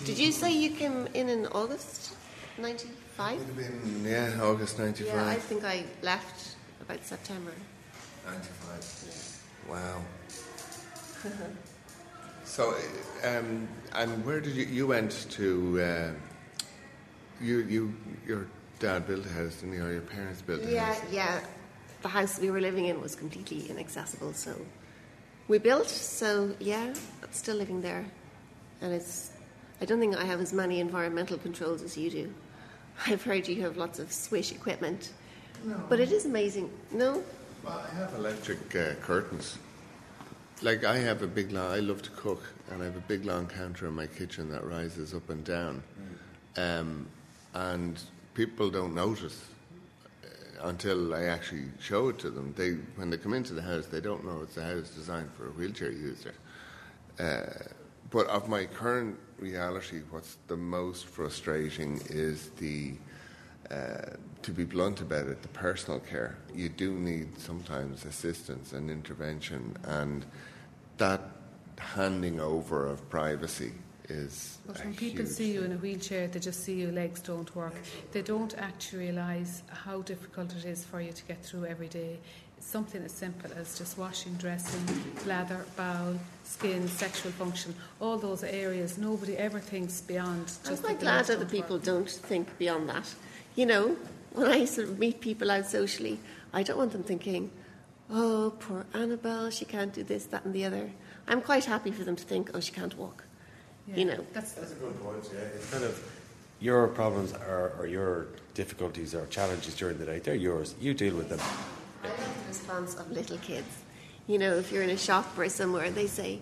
Did 0.06 0.20
you 0.20 0.32
say 0.32 0.52
you 0.52 0.76
came 0.76 1.08
in 1.16 1.28
in 1.28 1.48
August 1.48 2.14
95? 2.60 3.40
Would 3.40 3.48
have 3.48 3.58
been 3.58 4.06
yeah, 4.06 4.40
August 4.44 4.78
'95. 4.78 5.08
Yeah, 5.08 5.28
I 5.28 5.36
think 5.38 5.64
I 5.64 5.86
left 6.04 6.56
about 6.82 7.04
September. 7.04 7.54
'95. 8.28 9.42
Wow. 9.68 10.02
so, 12.52 12.76
um, 13.24 13.68
and 13.94 14.26
where 14.26 14.42
did 14.42 14.56
you? 14.56 14.66
You 14.66 14.88
went 14.88 15.12
to. 15.32 15.82
Uh, 15.82 16.12
you 17.42 17.60
you 17.60 17.94
your 18.28 18.46
dad 18.80 19.08
built 19.08 19.26
a 19.26 19.30
house, 19.30 19.56
didn't 19.62 19.74
he, 19.74 19.80
or 19.80 19.92
your 19.92 20.02
parents 20.02 20.42
built 20.42 20.62
a 20.64 20.72
Yeah, 20.72 20.94
house? 20.94 21.02
yeah. 21.12 21.40
The 22.02 22.08
house 22.10 22.40
we 22.40 22.50
were 22.52 22.62
living 22.62 22.86
in 22.86 23.00
was 23.02 23.16
completely 23.16 23.70
inaccessible, 23.70 24.34
so 24.34 24.54
We 25.48 25.58
built, 25.60 25.88
so 25.90 26.56
yeah, 26.60 26.94
I'm 27.24 27.32
still 27.32 27.56
living 27.58 27.82
there, 27.82 28.06
and 28.82 28.94
it's. 28.94 29.32
I 29.82 29.86
don't 29.86 30.00
think 30.00 30.16
I 30.16 30.26
have 30.26 30.42
as 30.42 30.54
many 30.54 30.80
environmental 30.80 31.38
controls 31.38 31.82
as 31.82 31.98
you 31.98 32.10
do. 32.12 32.34
I've 33.08 33.24
heard 33.24 33.48
you 33.48 33.62
have 33.64 33.78
lots 33.78 33.98
of 34.00 34.12
swish 34.12 34.52
equipment, 34.52 35.10
No. 35.66 35.76
but 35.90 36.00
it 36.00 36.12
is 36.12 36.26
amazing. 36.26 36.70
No, 36.92 37.24
Well, 37.64 37.80
I 37.80 37.96
have 37.96 38.14
electric 38.16 38.76
uh, 38.76 38.94
curtains. 39.02 39.58
Like 40.64 40.84
I 40.84 40.98
have 41.00 41.24
a 41.24 41.28
big 41.28 41.52
long. 41.52 41.72
I 41.72 41.80
love 41.80 42.04
to 42.04 42.12
cook, 42.12 42.44
and 42.70 42.84
I 42.84 42.86
have 42.86 42.96
a 42.96 43.02
big 43.02 43.26
long 43.26 43.48
counter 43.48 43.88
in 43.88 43.96
my 43.96 44.06
kitchen 44.06 44.52
that 44.52 44.64
rises 44.64 45.12
up 45.16 45.28
and 45.32 45.44
down, 45.44 45.82
um, 46.56 47.08
and 47.56 48.00
people 48.36 48.70
don't 48.70 48.94
notice 48.94 49.44
uh, 50.24 50.68
until 50.68 51.16
I 51.16 51.24
actually 51.24 51.66
show 51.80 52.10
it 52.10 52.20
to 52.20 52.30
them. 52.30 52.54
They 52.56 52.74
when 52.96 53.10
they 53.10 53.18
come 53.18 53.34
into 53.34 53.54
the 53.54 53.62
house, 53.64 53.88
they 53.88 54.02
don't 54.02 54.24
know 54.24 54.42
it's 54.44 54.58
a 54.58 54.64
house 54.64 54.90
designed 54.92 55.32
for 55.36 55.48
a 55.48 55.52
wheelchair 55.52 55.92
user. 55.92 56.36
Uh, 57.20 57.42
but 58.12 58.28
of 58.28 58.48
my 58.48 58.66
current 58.66 59.18
reality, 59.40 60.02
what's 60.12 60.38
the 60.48 60.58
most 60.58 61.08
frustrating 61.08 62.00
is 62.10 62.50
the, 62.58 62.94
uh, 63.72 64.16
to 64.44 64.52
be 64.52 64.66
blunt 64.66 65.02
about 65.02 65.28
it, 65.28 65.42
the 65.42 65.48
personal 65.48 66.00
care. 66.00 66.38
You 66.54 66.70
do 66.70 66.94
need 66.94 67.40
sometimes 67.40 68.06
assistance 68.06 68.74
and 68.74 68.92
intervention, 68.92 69.76
and 69.86 70.26
that 70.98 71.22
handing 71.78 72.40
over 72.40 72.88
of 72.88 73.10
privacy 73.10 73.74
is. 74.10 74.60
But 74.68 74.80
a 74.80 74.84
when 74.84 74.94
people 74.94 75.26
huge 75.26 75.34
see 75.34 75.52
you 75.54 75.64
in 75.64 75.72
a 75.72 75.78
wheelchair, 75.78 76.28
they 76.28 76.40
just 76.40 76.64
see 76.64 76.76
your 76.82 76.92
legs 76.92 77.22
don't 77.22 77.54
work. 77.56 77.76
They 78.12 78.22
don't 78.22 78.54
actually 78.58 79.06
realise 79.06 79.64
how 79.68 80.02
difficult 80.02 80.56
it 80.56 80.66
is 80.66 80.84
for 80.84 81.02
you 81.02 81.12
to 81.12 81.24
get 81.26 81.44
through 81.44 81.66
every 81.66 81.88
day. 81.88 82.20
Something 82.60 83.04
as 83.04 83.12
simple 83.12 83.50
as 83.58 83.78
just 83.78 83.98
washing, 83.98 84.34
dressing, 84.36 84.86
bladder, 85.24 85.66
bowel, 85.76 86.16
skin, 86.44 86.88
sexual 86.88 87.32
function, 87.32 87.74
all 88.00 88.18
those 88.18 88.44
areas, 88.44 89.00
nobody 89.00 89.36
ever 89.36 89.60
thinks 89.60 90.02
beyond. 90.02 90.46
Just 90.46 90.68
I'm 90.68 90.78
quite 90.78 91.00
glad 91.00 91.24
other 91.24 91.38
don't 91.38 91.50
people 91.50 91.78
work. 91.78 91.86
don't 91.86 92.10
think 92.10 92.56
beyond 92.60 92.88
that. 92.90 93.16
You 93.56 93.66
know, 93.66 93.98
when 94.34 94.52
I 94.52 94.66
sort 94.66 94.90
of 94.90 95.00
meet 95.00 95.22
people 95.22 95.50
out 95.50 95.66
socially, 95.66 96.20
I 96.54 96.62
don't 96.62 96.78
want 96.78 96.92
them 96.92 97.04
thinking, 97.04 97.50
oh, 98.12 98.54
poor 98.60 98.86
Annabelle, 98.94 99.50
she 99.50 99.66
can't 99.66 99.94
do 99.94 100.04
this, 100.04 100.26
that, 100.26 100.46
and 100.46 100.54
the 100.54 100.66
other. 100.66 100.92
I'm 101.28 101.42
quite 101.42 101.66
happy 101.66 101.92
for 101.92 102.04
them 102.04 102.16
to 102.16 102.24
think, 102.24 102.52
oh, 102.54 102.60
she 102.60 102.72
can't 102.72 102.98
walk. 102.98 103.24
You 103.88 104.06
know, 104.06 104.26
That's, 104.34 104.54
That's 104.54 104.72
a 104.72 104.76
good 104.76 105.02
point. 105.04 105.28
Yeah, 105.34 105.40
it's 105.40 105.70
kind 105.70 105.84
of 105.84 106.02
your 106.60 106.88
problems 106.88 107.34
are, 107.34 107.74
or 107.78 107.88
your 107.88 108.28
difficulties 108.54 109.16
or 109.16 109.26
challenges 109.28 109.76
during 109.76 109.98
the 109.98 110.06
day. 110.06 110.20
They're 110.20 110.36
yours. 110.36 110.76
You 110.80 110.94
deal 110.94 111.16
with 111.16 111.30
them. 111.30 111.40
I 112.04 112.08
like 112.08 112.18
the 112.18 112.48
response 112.48 112.96
of 112.96 113.12
little 113.12 113.38
kids. 113.40 113.68
You 114.28 114.38
know, 114.38 114.54
if 114.54 114.72
you're 114.72 114.84
in 114.84 114.92
a 114.92 114.98
shop 114.98 115.38
or 115.38 115.50
somewhere 115.50 115.90
they 115.92 116.08
say, 116.08 116.40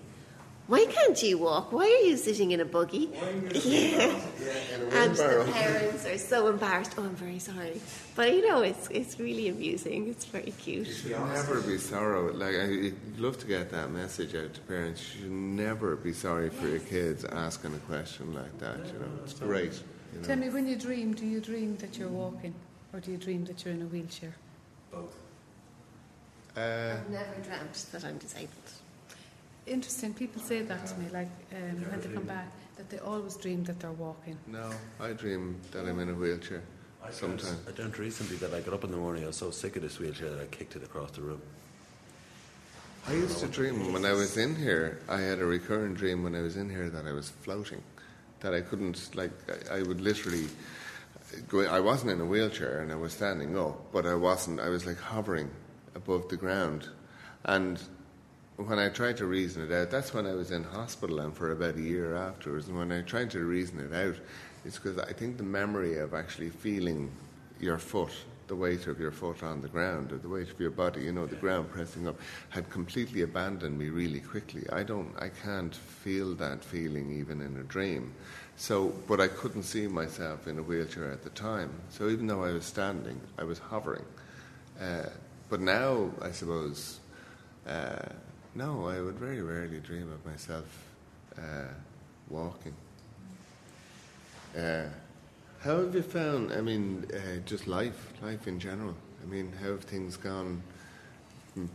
why 0.70 0.86
can't 0.86 1.22
you 1.24 1.40
walk? 1.40 1.72
Why 1.72 1.86
are 1.86 2.06
you 2.08 2.16
sitting 2.16 2.52
in 2.52 2.60
a 2.60 2.66
buggy? 2.66 3.10
Yeah. 3.54 4.22
And 4.92 5.16
the 5.16 5.50
parents 5.52 6.06
are 6.06 6.18
so 6.20 6.48
embarrassed. 6.48 6.94
Oh, 6.96 7.04
I'm 7.04 7.16
very 7.16 7.40
sorry. 7.40 7.82
But 8.16 8.36
you 8.36 8.48
know, 8.48 8.62
it's 8.62 8.88
it's 8.90 9.20
really 9.20 9.50
amusing. 9.50 10.10
It's 10.10 10.26
very 10.26 10.52
cute. 10.52 10.88
It 10.88 10.94
should 10.94 11.12
never 11.12 11.62
be 11.62 11.80
sorrow. 11.80 12.32
Like 12.32 12.56
I, 12.56 12.66
I'd 12.88 13.20
love 13.20 13.40
to 13.40 13.48
get 13.48 13.72
that 13.72 13.90
message 13.90 14.36
out 14.36 14.54
to 14.54 14.62
parents. 14.62 15.02
You 15.16 15.22
should 15.22 15.32
never 15.32 15.96
be 15.96 16.14
sorry 16.14 16.50
for 16.52 16.68
your 16.68 16.80
kids 16.80 17.26
asking 17.26 17.74
a 17.74 17.80
question 17.92 18.34
like 18.36 18.56
that. 18.60 18.78
You 18.78 19.00
know, 19.00 19.12
it's 19.24 19.34
great. 19.34 19.74
You 20.14 20.20
know. 20.20 20.28
Tell 20.28 20.38
me, 20.38 20.50
when 20.50 20.68
you 20.68 20.76
dream, 20.76 21.14
do 21.14 21.26
you 21.26 21.40
dream 21.42 21.78
that 21.78 21.98
you're 21.98 22.10
walking 22.10 22.54
or 22.94 23.00
do 23.00 23.12
you 23.12 23.18
dream 23.18 23.44
that 23.46 23.66
you're 23.66 23.74
in 23.74 23.82
a 23.82 23.86
wheelchair? 23.86 24.36
Both. 24.92 25.16
Uh, 26.56 26.98
I've 26.98 27.10
never 27.10 27.36
dreamt 27.42 27.86
that 27.92 28.06
I'm 28.06 28.18
disabled. 28.20 28.70
Interesting. 29.66 30.14
People 30.14 30.42
say 30.42 30.62
that 30.64 30.86
to 30.88 30.98
me, 30.98 31.08
like 31.12 31.30
um, 31.54 31.82
when 31.92 32.02
they 32.02 32.08
come 32.08 32.24
back, 32.24 32.52
that 32.78 32.90
they 32.90 33.00
always 33.00 33.36
dream 33.36 33.64
that 33.66 33.80
they're 33.80 33.92
walking. 33.92 34.38
no, 34.48 34.72
I 35.00 35.14
dream 35.14 35.60
that 35.72 35.86
I'm 35.86 36.00
in 36.00 36.10
a 36.10 36.14
wheelchair. 36.14 36.64
Sometimes. 37.12 37.56
I 37.68 37.72
dreamt 37.72 37.98
recently 37.98 38.36
that 38.38 38.54
I 38.54 38.60
got 38.60 38.74
up 38.74 38.84
in 38.84 38.92
the 38.92 38.98
morning. 38.98 39.24
I 39.24 39.28
was 39.28 39.38
so 39.38 39.52
sick 39.52 39.76
of 39.78 39.82
this 39.82 40.00
wheelchair 40.00 40.30
that 40.30 40.42
I 40.42 40.46
kicked 40.46 40.76
it 40.76 40.84
across 40.84 41.12
the 41.12 41.22
room. 41.22 41.42
I 43.08 43.14
used 43.14 43.40
to 43.40 43.48
dream 43.48 43.94
when 43.94 44.06
I 44.06 44.12
was 44.14 44.38
in 44.38 44.56
here. 44.56 45.00
I 45.08 45.20
had 45.22 45.40
a 45.40 45.46
recurrent 45.46 45.96
dream 45.98 46.24
when 46.24 46.36
I 46.36 46.42
was 46.42 46.58
in 46.58 46.70
here 46.70 46.90
that 46.90 47.08
I 47.08 47.12
was 47.12 47.30
floating, 47.30 47.82
that 48.42 48.54
I 48.54 48.62
couldn't 48.62 49.16
like. 49.16 49.32
I, 49.72 49.78
I 49.78 49.82
would 49.84 50.02
literally 50.02 50.48
go. 51.48 51.62
I 51.62 51.80
wasn't 51.80 52.12
in 52.12 52.22
a 52.22 52.26
wheelchair 52.26 52.82
and 52.82 52.92
I 52.92 52.96
was 52.96 53.14
standing 53.14 53.58
up, 53.58 53.92
but 53.92 54.06
I 54.06 54.14
wasn't. 54.14 54.60
I 54.60 54.70
was 54.70 54.86
like 54.86 55.00
hovering 55.00 55.50
above 55.96 56.30
the 56.30 56.38
ground, 56.38 56.90
and 57.46 57.82
when 58.68 58.78
I 58.78 58.90
tried 58.90 59.18
to 59.18 59.26
reason 59.26 59.64
it 59.64 59.72
out, 59.72 59.90
that's 59.90 60.14
when 60.14 60.26
I 60.26 60.34
was 60.34 60.52
in 60.52 60.64
hospital 60.64 61.20
and 61.20 61.36
for 61.36 61.52
about 61.52 61.76
a 61.76 61.82
year 61.82 62.16
afterwards. 62.16 62.68
And 62.68 62.78
when 62.78 62.92
I 62.92 63.02
tried 63.02 63.32
to 63.32 63.40
reason 63.40 63.80
it 63.80 63.94
out, 63.94 64.16
it's 64.66 64.78
because 64.78 64.98
I 65.00 65.14
think 65.14 65.38
the 65.38 65.44
memory 65.44 65.98
of 65.98 66.14
actually 66.14 66.50
feeling 66.50 67.10
your 67.62 67.78
foot, 67.78 68.12
the 68.48 68.56
weight 68.56 68.88
of 68.88 69.00
your 69.00 69.12
foot 69.12 69.44
on 69.44 69.62
the 69.62 69.70
ground, 69.70 70.12
or 70.12 70.18
the 70.18 70.28
weight 70.28 70.50
of 70.50 70.60
your 70.60 70.72
body, 70.72 71.04
you 71.04 71.14
know, 71.14 71.26
the 71.26 71.38
ground 71.38 71.70
pressing 71.72 72.08
up, 72.08 72.20
had 72.50 72.70
completely 72.70 73.22
abandoned 73.22 73.78
me 73.78 73.90
really 73.90 74.20
quickly. 74.20 74.68
I 74.74 74.84
don't, 74.84 75.14
I 75.18 75.30
can't 75.30 75.74
feel 75.74 76.36
that 76.36 76.64
feeling 76.64 77.18
even 77.18 77.40
in 77.40 77.58
a 77.58 77.64
dream. 77.64 78.14
So, 78.58 78.94
but 79.08 79.22
I 79.22 79.30
couldn't 79.30 79.64
see 79.64 79.88
myself 79.88 80.48
in 80.48 80.60
a 80.60 80.64
wheelchair 80.64 81.10
at 81.10 81.24
the 81.24 81.30
time. 81.30 81.72
So 81.90 82.10
even 82.10 82.28
though 82.28 82.44
I 82.44 82.52
was 82.52 82.66
standing, 82.66 83.22
I 83.38 83.46
was 83.46 83.60
hovering. 83.60 84.06
Uh, 84.82 85.06
but 85.50 85.62
now, 85.62 86.12
I 86.22 86.32
suppose, 86.32 87.00
uh, 87.66 88.00
no, 88.56 88.88
I 88.88 89.02
would 89.02 89.16
very 89.16 89.42
rarely 89.42 89.80
dream 89.80 90.12
of 90.12 90.26
myself 90.26 90.66
uh, 91.38 91.66
walking. 92.30 92.74
Uh, 94.58 94.84
how 95.62 95.78
have 95.82 95.94
you 95.94 96.02
found, 96.02 96.52
I 96.52 96.62
mean, 96.62 97.06
uh, 97.14 97.40
just 97.46 97.68
life, 97.68 98.14
life 98.22 98.48
in 98.48 98.60
general? 98.60 98.96
I 99.22 99.26
mean, 99.28 99.52
how 99.62 99.72
have 99.72 99.82
things 99.84 100.18
gone 100.18 100.62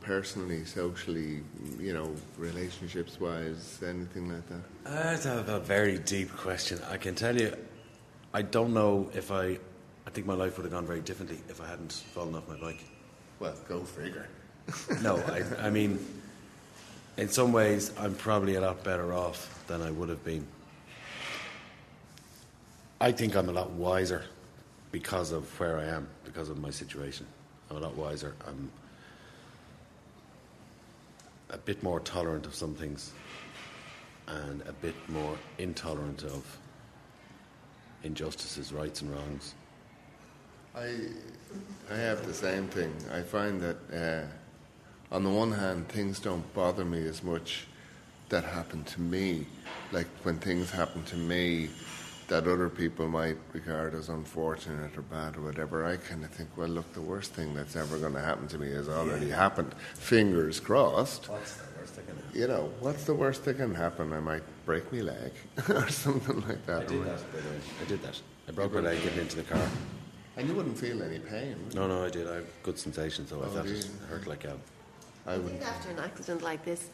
personally, 0.00 0.64
socially, 0.64 1.42
you 1.78 1.92
know, 1.92 2.10
relationships 2.38 3.20
wise, 3.20 3.80
anything 3.86 4.32
like 4.32 4.46
that? 4.48 4.90
Uh, 4.90 5.02
That's 5.02 5.26
a, 5.26 5.44
a 5.46 5.60
very 5.60 5.98
deep 5.98 6.30
question. 6.34 6.80
I 6.90 6.96
can 6.96 7.14
tell 7.14 7.38
you, 7.38 7.54
I 8.32 8.42
don't 8.42 8.74
know 8.74 9.10
if 9.14 9.30
I. 9.30 9.58
I 10.06 10.10
think 10.10 10.26
my 10.26 10.34
life 10.34 10.58
would 10.58 10.64
have 10.64 10.72
gone 10.72 10.86
very 10.86 11.00
differently 11.00 11.38
if 11.48 11.60
I 11.62 11.66
hadn't 11.66 11.92
fallen 11.92 12.34
off 12.34 12.46
my 12.46 12.56
bike. 12.56 12.84
Well, 13.40 13.54
go 13.68 13.80
figure. 13.80 14.28
No, 15.02 15.16
I, 15.16 15.66
I 15.66 15.70
mean, 15.70 15.98
in 17.16 17.28
some 17.28 17.52
ways, 17.52 17.92
I'm 17.98 18.14
probably 18.14 18.56
a 18.56 18.60
lot 18.60 18.82
better 18.82 19.12
off 19.12 19.64
than 19.66 19.82
I 19.82 19.90
would 19.90 20.08
have 20.08 20.24
been. 20.24 20.46
I 23.00 23.12
think 23.12 23.36
I'm 23.36 23.48
a 23.48 23.52
lot 23.52 23.70
wiser 23.70 24.24
because 24.90 25.32
of 25.32 25.44
where 25.60 25.78
I 25.78 25.84
am, 25.84 26.08
because 26.24 26.48
of 26.48 26.58
my 26.58 26.70
situation. 26.70 27.26
I'm 27.70 27.76
a 27.76 27.80
lot 27.80 27.94
wiser. 27.96 28.34
I'm 28.46 28.70
a 31.50 31.58
bit 31.58 31.82
more 31.82 32.00
tolerant 32.00 32.46
of 32.46 32.54
some 32.54 32.74
things 32.74 33.12
and 34.26 34.62
a 34.62 34.72
bit 34.72 34.94
more 35.08 35.36
intolerant 35.58 36.24
of 36.24 36.58
injustices, 38.02 38.72
rights, 38.72 39.02
and 39.02 39.10
wrongs. 39.12 39.54
I, 40.74 40.94
I 41.90 41.96
have 41.96 42.26
the 42.26 42.34
same 42.34 42.66
thing. 42.68 42.92
I 43.12 43.22
find 43.22 43.60
that 43.60 43.76
uh, 43.92 44.26
on 45.14 45.22
the 45.22 45.30
one 45.30 45.52
hand, 45.52 45.88
things 45.88 46.18
don't 46.18 46.44
bother 46.54 46.84
me 46.84 47.06
as 47.06 47.22
much 47.22 47.66
that 48.30 48.42
happen 48.42 48.82
to 48.82 49.00
me. 49.00 49.46
Like 49.92 50.08
when 50.24 50.38
things 50.38 50.72
happen 50.72 51.04
to 51.04 51.16
me 51.16 51.68
that 52.26 52.48
other 52.48 52.68
people 52.68 53.06
might 53.06 53.36
regard 53.52 53.94
as 53.94 54.08
unfortunate 54.08 54.96
or 54.98 55.02
bad 55.02 55.36
or 55.36 55.42
whatever, 55.42 55.86
I 55.86 55.98
kind 55.98 56.24
of 56.24 56.30
think, 56.30 56.48
well, 56.56 56.66
look, 56.68 56.92
the 56.94 57.00
worst 57.00 57.32
thing 57.32 57.54
that's 57.54 57.76
ever 57.76 57.96
going 57.98 58.14
to 58.14 58.20
happen 58.20 58.48
to 58.48 58.58
me 58.58 58.72
has 58.72 58.88
already 58.88 59.30
happened. 59.30 59.72
Fingers 59.94 60.58
crossed. 60.58 61.28
What's 61.28 61.54
the 61.58 61.62
worst 61.78 61.94
that 61.94 62.06
can 62.08 62.16
happen? 62.16 62.40
You 62.40 62.48
know, 62.48 62.70
what's 62.80 63.04
the 63.04 63.14
worst 63.14 63.44
that 63.44 63.56
can 63.58 63.72
happen? 63.72 64.12
I 64.12 64.18
might 64.20 64.42
break 64.66 64.92
my 64.92 65.00
leg 65.00 65.32
or 65.68 65.88
something 65.90 66.40
like 66.48 66.66
that. 66.66 66.82
I 66.82 66.86
did 66.86 67.04
that, 67.04 67.32
by 67.32 67.38
the 67.40 67.48
way. 67.50 67.60
I 67.80 67.84
did 67.84 68.02
that. 68.02 68.20
I 68.48 68.50
broke 68.50 68.72
my 68.72 68.80
leg 68.80 69.00
getting 69.02 69.20
into 69.20 69.36
the 69.36 69.44
car. 69.44 69.68
And 70.36 70.48
you 70.48 70.54
wouldn't 70.54 70.76
feel 70.76 71.00
any 71.04 71.20
pain. 71.20 71.54
No, 71.72 71.86
no, 71.86 72.04
I 72.04 72.10
did. 72.10 72.28
I 72.28 72.34
have 72.36 72.46
good 72.64 72.78
sensations, 72.80 73.30
so 73.30 73.40
I 73.40 73.44
Oh, 73.44 73.50
felt 73.50 73.66
do 73.66 73.74
it 73.74 73.88
hurt 74.10 74.26
like 74.26 74.44
a. 74.44 74.56
I 75.26 75.38
think 75.38 75.62
after 75.62 75.90
an 75.90 75.98
accident 76.00 76.42
like 76.42 76.64
this, 76.64 76.90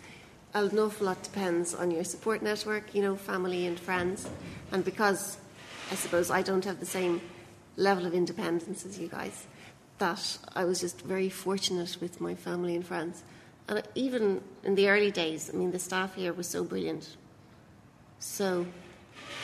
an 0.55 0.79
awful 0.79 1.07
lot 1.07 1.23
depends 1.23 1.75
on 1.75 1.91
your 1.91 2.05
support 2.05 2.43
network, 2.43 2.95
you 2.95 3.03
know, 3.03 3.17
family 3.17 3.67
and 3.67 3.79
friends. 3.79 4.29
And 4.73 4.85
because 4.85 5.39
I 5.91 5.97
suppose 5.97 6.31
I 6.31 6.43
don't 6.43 6.65
have 6.65 6.79
the 6.79 6.87
same 6.87 7.21
level 7.77 8.07
of 8.07 8.15
independence 8.15 8.85
as 8.87 8.99
you 8.99 9.09
guys, 9.09 9.47
that 9.99 10.39
I 10.55 10.65
was 10.65 10.81
just 10.81 11.03
very 11.03 11.29
fortunate 11.29 11.97
with 12.01 12.21
my 12.21 12.35
family 12.35 12.77
and 12.77 12.87
friends. 12.87 13.25
And 13.69 13.83
even 13.95 14.41
in 14.65 14.75
the 14.75 14.89
early 14.89 15.11
days, 15.11 15.51
I 15.53 15.57
mean, 15.57 15.73
the 15.73 15.79
staff 15.79 16.15
here 16.15 16.33
was 16.33 16.49
so 16.49 16.65
brilliant. 16.65 17.17
So 18.19 18.67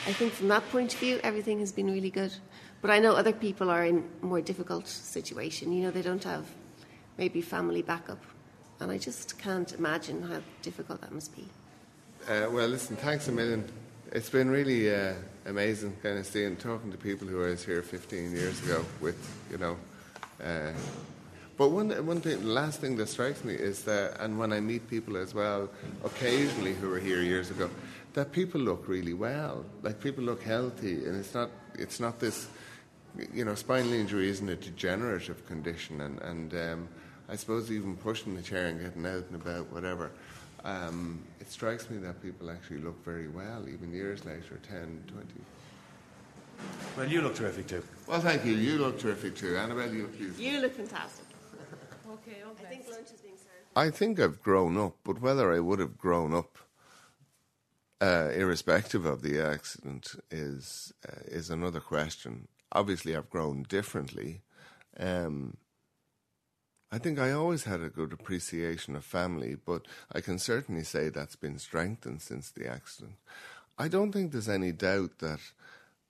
I 0.05 0.13
think 0.13 0.33
from 0.33 0.47
that 0.49 0.69
point 0.69 0.93
of 0.93 0.99
view, 0.99 1.19
everything 1.23 1.59
has 1.59 1.71
been 1.71 1.91
really 1.91 2.09
good. 2.09 2.33
But 2.81 2.91
I 2.91 2.99
know 2.99 3.15
other 3.15 3.33
people 3.33 3.69
are 3.69 3.85
in 3.85 4.07
more 4.21 4.41
difficult 4.41 4.87
situation. 4.87 5.73
You 5.73 5.83
know, 5.83 5.91
they 5.91 6.01
don't 6.01 6.23
have 6.23 6.45
maybe 7.17 7.41
family 7.41 7.81
backup 7.81 8.23
And 8.79 8.91
I 8.91 8.97
just 8.97 9.37
can't 9.39 9.71
imagine 9.73 10.21
how 10.21 10.41
difficult 10.61 11.01
that 11.01 11.11
must 11.11 11.35
be. 11.35 11.45
Uh, 12.27 12.49
well, 12.51 12.67
listen, 12.67 12.95
thanks 12.95 13.27
a 13.27 13.31
million. 13.31 13.67
It's 14.11 14.29
been 14.29 14.49
really 14.49 14.93
uh, 14.93 15.13
amazing 15.45 15.95
kind 16.03 16.19
of 16.19 16.25
seeing, 16.25 16.55
talking 16.55 16.91
to 16.91 16.97
people 16.97 17.27
who 17.27 17.37
was 17.37 17.65
here 17.65 17.81
15 17.81 18.31
years 18.31 18.61
ago 18.63 18.85
with, 19.01 19.17
you 19.49 19.57
know. 19.57 19.77
Uh, 20.43 20.71
but 21.57 21.69
one, 21.69 21.89
one 22.05 22.21
thing, 22.21 22.39
the 22.41 22.47
last 22.47 22.79
thing 22.79 22.95
that 22.97 23.09
strikes 23.09 23.43
me 23.43 23.55
is 23.55 23.83
that, 23.83 24.19
and 24.19 24.37
when 24.37 24.53
I 24.53 24.59
meet 24.59 24.87
people 24.87 25.17
as 25.17 25.33
well, 25.33 25.69
occasionally 26.03 26.73
who 26.73 26.89
were 26.89 26.99
here 26.99 27.21
years 27.23 27.49
ago, 27.49 27.69
that 28.13 28.31
people 28.31 28.61
look 28.61 28.87
really 28.87 29.13
well. 29.13 29.65
Like 29.81 29.99
people 29.99 30.23
look 30.23 30.43
healthy, 30.43 31.05
and 31.05 31.15
it's 31.15 31.33
not, 31.33 31.49
it's 31.73 31.99
not 31.99 32.19
this, 32.19 32.47
you 33.33 33.43
know, 33.43 33.55
spinal 33.55 33.93
injury 33.93 34.29
isn't 34.29 34.47
a 34.47 34.55
degenerative 34.55 35.45
condition, 35.47 36.01
and, 36.01 36.21
and 36.21 36.53
um, 36.53 36.87
I 37.29 37.35
suppose 37.35 37.71
even 37.71 37.95
pushing 37.95 38.35
the 38.35 38.41
chair 38.41 38.67
and 38.67 38.79
getting 38.79 39.05
out 39.05 39.25
and 39.29 39.35
about, 39.35 39.71
whatever. 39.71 40.11
Um, 40.63 41.21
it 41.39 41.51
strikes 41.51 41.89
me 41.89 41.97
that 41.97 42.21
people 42.21 42.49
actually 42.49 42.79
look 42.79 43.03
very 43.03 43.27
well, 43.27 43.67
even 43.69 43.93
years 43.93 44.25
later, 44.25 44.59
10, 44.67 45.03
20. 45.07 45.27
Well, 46.95 47.07
you 47.07 47.21
look 47.21 47.35
terrific 47.35 47.67
too. 47.67 47.83
Well, 48.07 48.19
thank 48.19 48.43
you. 48.45 48.53
You 48.53 48.79
look 48.79 48.99
terrific 48.99 49.35
too. 49.35 49.55
Annabelle, 49.57 49.93
you 49.93 50.03
look 50.03 50.17
beautiful. 50.17 50.43
You 50.43 50.59
look 50.61 50.73
fantastic. 50.73 51.25
Okay, 52.09 52.37
okay. 52.41 52.65
I 52.65 52.69
think 52.69 52.85
lunch 52.89 53.11
is 53.13 53.19
being 53.19 53.35
served. 53.35 53.65
I 53.75 53.89
think 53.89 54.19
I've 54.19 54.41
grown 54.41 54.77
up, 54.77 54.95
but 55.03 55.21
whether 55.21 55.53
I 55.53 55.59
would 55.59 55.79
have 55.79 55.97
grown 55.97 56.33
up, 56.33 56.57
uh, 57.99 58.29
irrespective 58.33 59.05
of 59.05 59.21
the 59.21 59.39
accident, 59.41 60.15
is 60.31 60.93
uh, 61.07 61.19
is 61.25 61.49
another 61.49 61.81
question. 61.81 62.47
Obviously, 62.71 63.13
I've 63.15 63.29
grown 63.29 63.63
differently. 63.63 64.41
Um, 64.97 65.57
I 66.91 66.99
think 66.99 67.19
I 67.19 67.31
always 67.31 67.65
had 67.65 67.81
a 67.81 67.89
good 67.89 68.13
appreciation 68.13 68.95
of 68.95 69.03
family, 69.03 69.55
but 69.55 69.85
I 70.11 70.21
can 70.21 70.39
certainly 70.39 70.83
say 70.83 71.09
that's 71.09 71.35
been 71.35 71.59
strengthened 71.59 72.21
since 72.21 72.49
the 72.49 72.67
accident. 72.67 73.15
I 73.77 73.89
don't 73.89 74.11
think 74.11 74.31
there's 74.31 74.47
any 74.47 74.71
doubt 74.71 75.19
that 75.19 75.39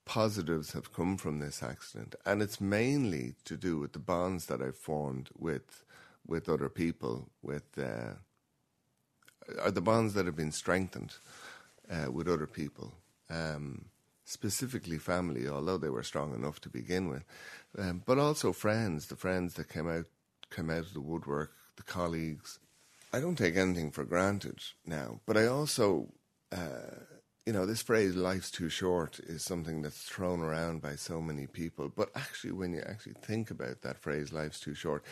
positives 0.05 0.73
have 0.73 0.93
come 0.93 1.17
from 1.17 1.39
this 1.39 1.63
accident, 1.63 2.15
and 2.25 2.41
it's 2.41 2.61
mainly 2.61 3.33
to 3.45 3.57
do 3.57 3.79
with 3.79 3.93
the 3.93 3.99
bonds 3.99 4.45
that 4.45 4.61
I've 4.61 4.77
formed 4.77 5.29
with 5.37 5.83
with 6.25 6.49
other 6.49 6.69
people, 6.69 7.29
with 7.41 7.77
uh, 7.77 8.13
are 9.61 9.71
the 9.71 9.81
bonds 9.81 10.13
that 10.13 10.25
have 10.25 10.35
been 10.35 10.51
strengthened 10.51 11.15
uh, 11.89 12.11
with 12.11 12.27
other 12.27 12.47
people, 12.47 12.93
um, 13.29 13.85
specifically 14.25 14.97
family, 14.97 15.47
although 15.47 15.77
they 15.77 15.89
were 15.89 16.03
strong 16.03 16.35
enough 16.35 16.59
to 16.61 16.69
begin 16.69 17.09
with, 17.09 17.23
um, 17.77 18.03
but 18.05 18.19
also 18.19 18.51
friends, 18.51 19.07
the 19.07 19.15
friends 19.15 19.53
that 19.53 19.69
came 19.69 19.89
out 19.89 20.05
came 20.49 20.69
out 20.69 20.79
of 20.79 20.93
the 20.93 21.01
woodwork, 21.01 21.53
the 21.75 21.83
colleagues. 21.83 22.59
I 23.13 23.19
don't 23.19 23.37
take 23.37 23.55
anything 23.55 23.91
for 23.91 24.03
granted 24.03 24.59
now, 24.85 25.21
but 25.25 25.37
I 25.37 25.47
also. 25.47 26.13
Uh, 26.51 27.03
you 27.45 27.53
know, 27.53 27.65
this 27.65 27.81
phrase 27.81 28.13
"life's 28.13 28.51
too 28.51 28.67
short" 28.67 29.19
is 29.19 29.41
something 29.41 29.81
that's 29.81 30.01
thrown 30.01 30.41
around 30.41 30.81
by 30.81 30.95
so 30.95 31.21
many 31.21 31.47
people. 31.47 31.87
But 31.87 32.09
actually, 32.13 32.51
when 32.51 32.73
you 32.73 32.81
actually 32.85 33.15
think 33.21 33.49
about 33.49 33.83
that 33.83 33.99
phrase 33.99 34.33
"life's 34.33 34.59
too 34.59 34.73
short," 34.75 35.03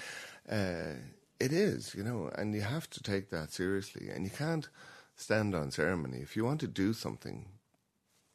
uh, 0.49 0.95
it 1.39 1.53
is, 1.53 1.95
you 1.95 2.03
know, 2.03 2.29
and 2.37 2.53
you 2.53 2.61
have 2.61 2.89
to 2.89 3.01
take 3.01 3.29
that 3.29 3.53
seriously. 3.53 4.09
And 4.09 4.25
you 4.25 4.31
can't 4.31 4.67
stand 5.15 5.55
on 5.55 5.71
ceremony. 5.71 6.19
If 6.19 6.35
you 6.35 6.43
want 6.43 6.59
to 6.59 6.67
do 6.67 6.91
something, 6.91 7.47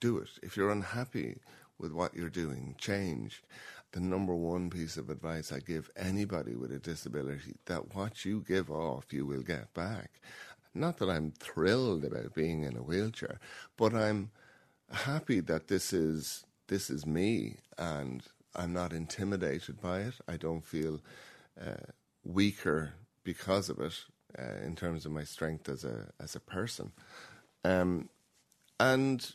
do 0.00 0.16
it. 0.16 0.30
If 0.42 0.56
you're 0.56 0.70
unhappy 0.70 1.40
with 1.78 1.92
what 1.92 2.14
you're 2.14 2.30
doing, 2.30 2.76
change. 2.78 3.42
The 3.92 4.00
number 4.00 4.34
one 4.34 4.70
piece 4.70 4.96
of 4.96 5.10
advice 5.10 5.52
I 5.52 5.58
give 5.58 5.90
anybody 5.96 6.54
with 6.54 6.70
a 6.72 6.78
disability 6.78 7.56
that 7.66 7.94
what 7.94 8.24
you 8.24 8.44
give 8.46 8.70
off, 8.70 9.12
you 9.12 9.26
will 9.26 9.42
get 9.42 9.74
back. 9.74 10.20
Not 10.74 10.98
that 10.98 11.10
I'm 11.10 11.32
thrilled 11.32 12.04
about 12.04 12.34
being 12.34 12.62
in 12.62 12.76
a 12.76 12.82
wheelchair, 12.82 13.40
but 13.76 13.92
I'm 13.92 14.30
happy 14.92 15.40
that 15.40 15.68
this 15.68 15.92
is 15.92 16.44
this 16.68 16.88
is 16.88 17.04
me, 17.04 17.56
and 17.76 18.22
I'm 18.54 18.72
not 18.72 18.92
intimidated 18.92 19.80
by 19.80 20.00
it. 20.02 20.14
I 20.28 20.36
don't 20.36 20.64
feel 20.64 21.00
uh, 21.60 21.90
weaker 22.24 22.92
because 23.24 23.68
of 23.68 23.80
it 23.80 23.94
uh, 24.38 24.64
in 24.64 24.76
terms 24.76 25.04
of 25.04 25.10
my 25.10 25.24
strength 25.24 25.68
as 25.68 25.84
a 25.84 26.12
as 26.20 26.36
a 26.36 26.40
person, 26.40 26.92
um, 27.64 28.08
and 28.78 29.34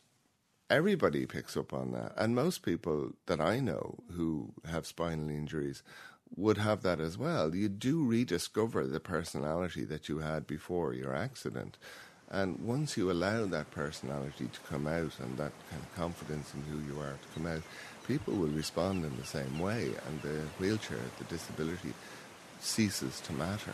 everybody 0.70 1.26
picks 1.26 1.55
up 1.55 1.74
on 1.74 1.91
that. 1.91 2.13
And 2.18 2.36
most 2.36 2.63
people 2.63 3.11
that 3.26 3.39
I 3.39 3.59
know 3.59 3.99
who 4.11 4.53
have 4.70 4.86
spinal 4.86 5.30
injuries 5.30 5.84
would 6.36 6.57
have 6.57 6.82
that 6.82 6.99
as 6.99 7.18
well. 7.18 7.55
You 7.55 7.70
do 7.70 8.03
rediscover 8.05 8.88
the 8.88 8.99
personality 8.99 9.84
that 9.86 10.09
you 10.09 10.20
had 10.20 10.47
before 10.47 10.93
your 10.93 11.16
accident. 11.16 11.78
And 12.30 12.59
once 12.59 12.97
you 12.97 13.11
allow 13.11 13.45
that 13.45 13.70
personality 13.72 14.49
to 14.51 14.59
come 14.61 14.88
out 14.88 15.20
and 15.20 15.38
that 15.38 15.51
kind 15.70 15.82
of 15.82 15.95
confidence 15.95 16.53
in 16.55 16.63
who 16.63 16.80
you 16.91 16.99
are 16.99 17.13
to 17.13 17.28
come 17.36 17.45
out, 17.45 17.61
people 18.07 18.34
will 18.34 18.47
respond 18.47 19.05
in 19.05 19.16
the 19.18 19.26
same 19.26 19.59
way, 19.59 19.91
and 20.07 20.22
the 20.22 20.41
wheelchair, 20.59 20.97
the 21.20 21.24
disability, 21.26 21.93
ceases 22.59 23.20
to 23.22 23.34
matter. 23.34 23.74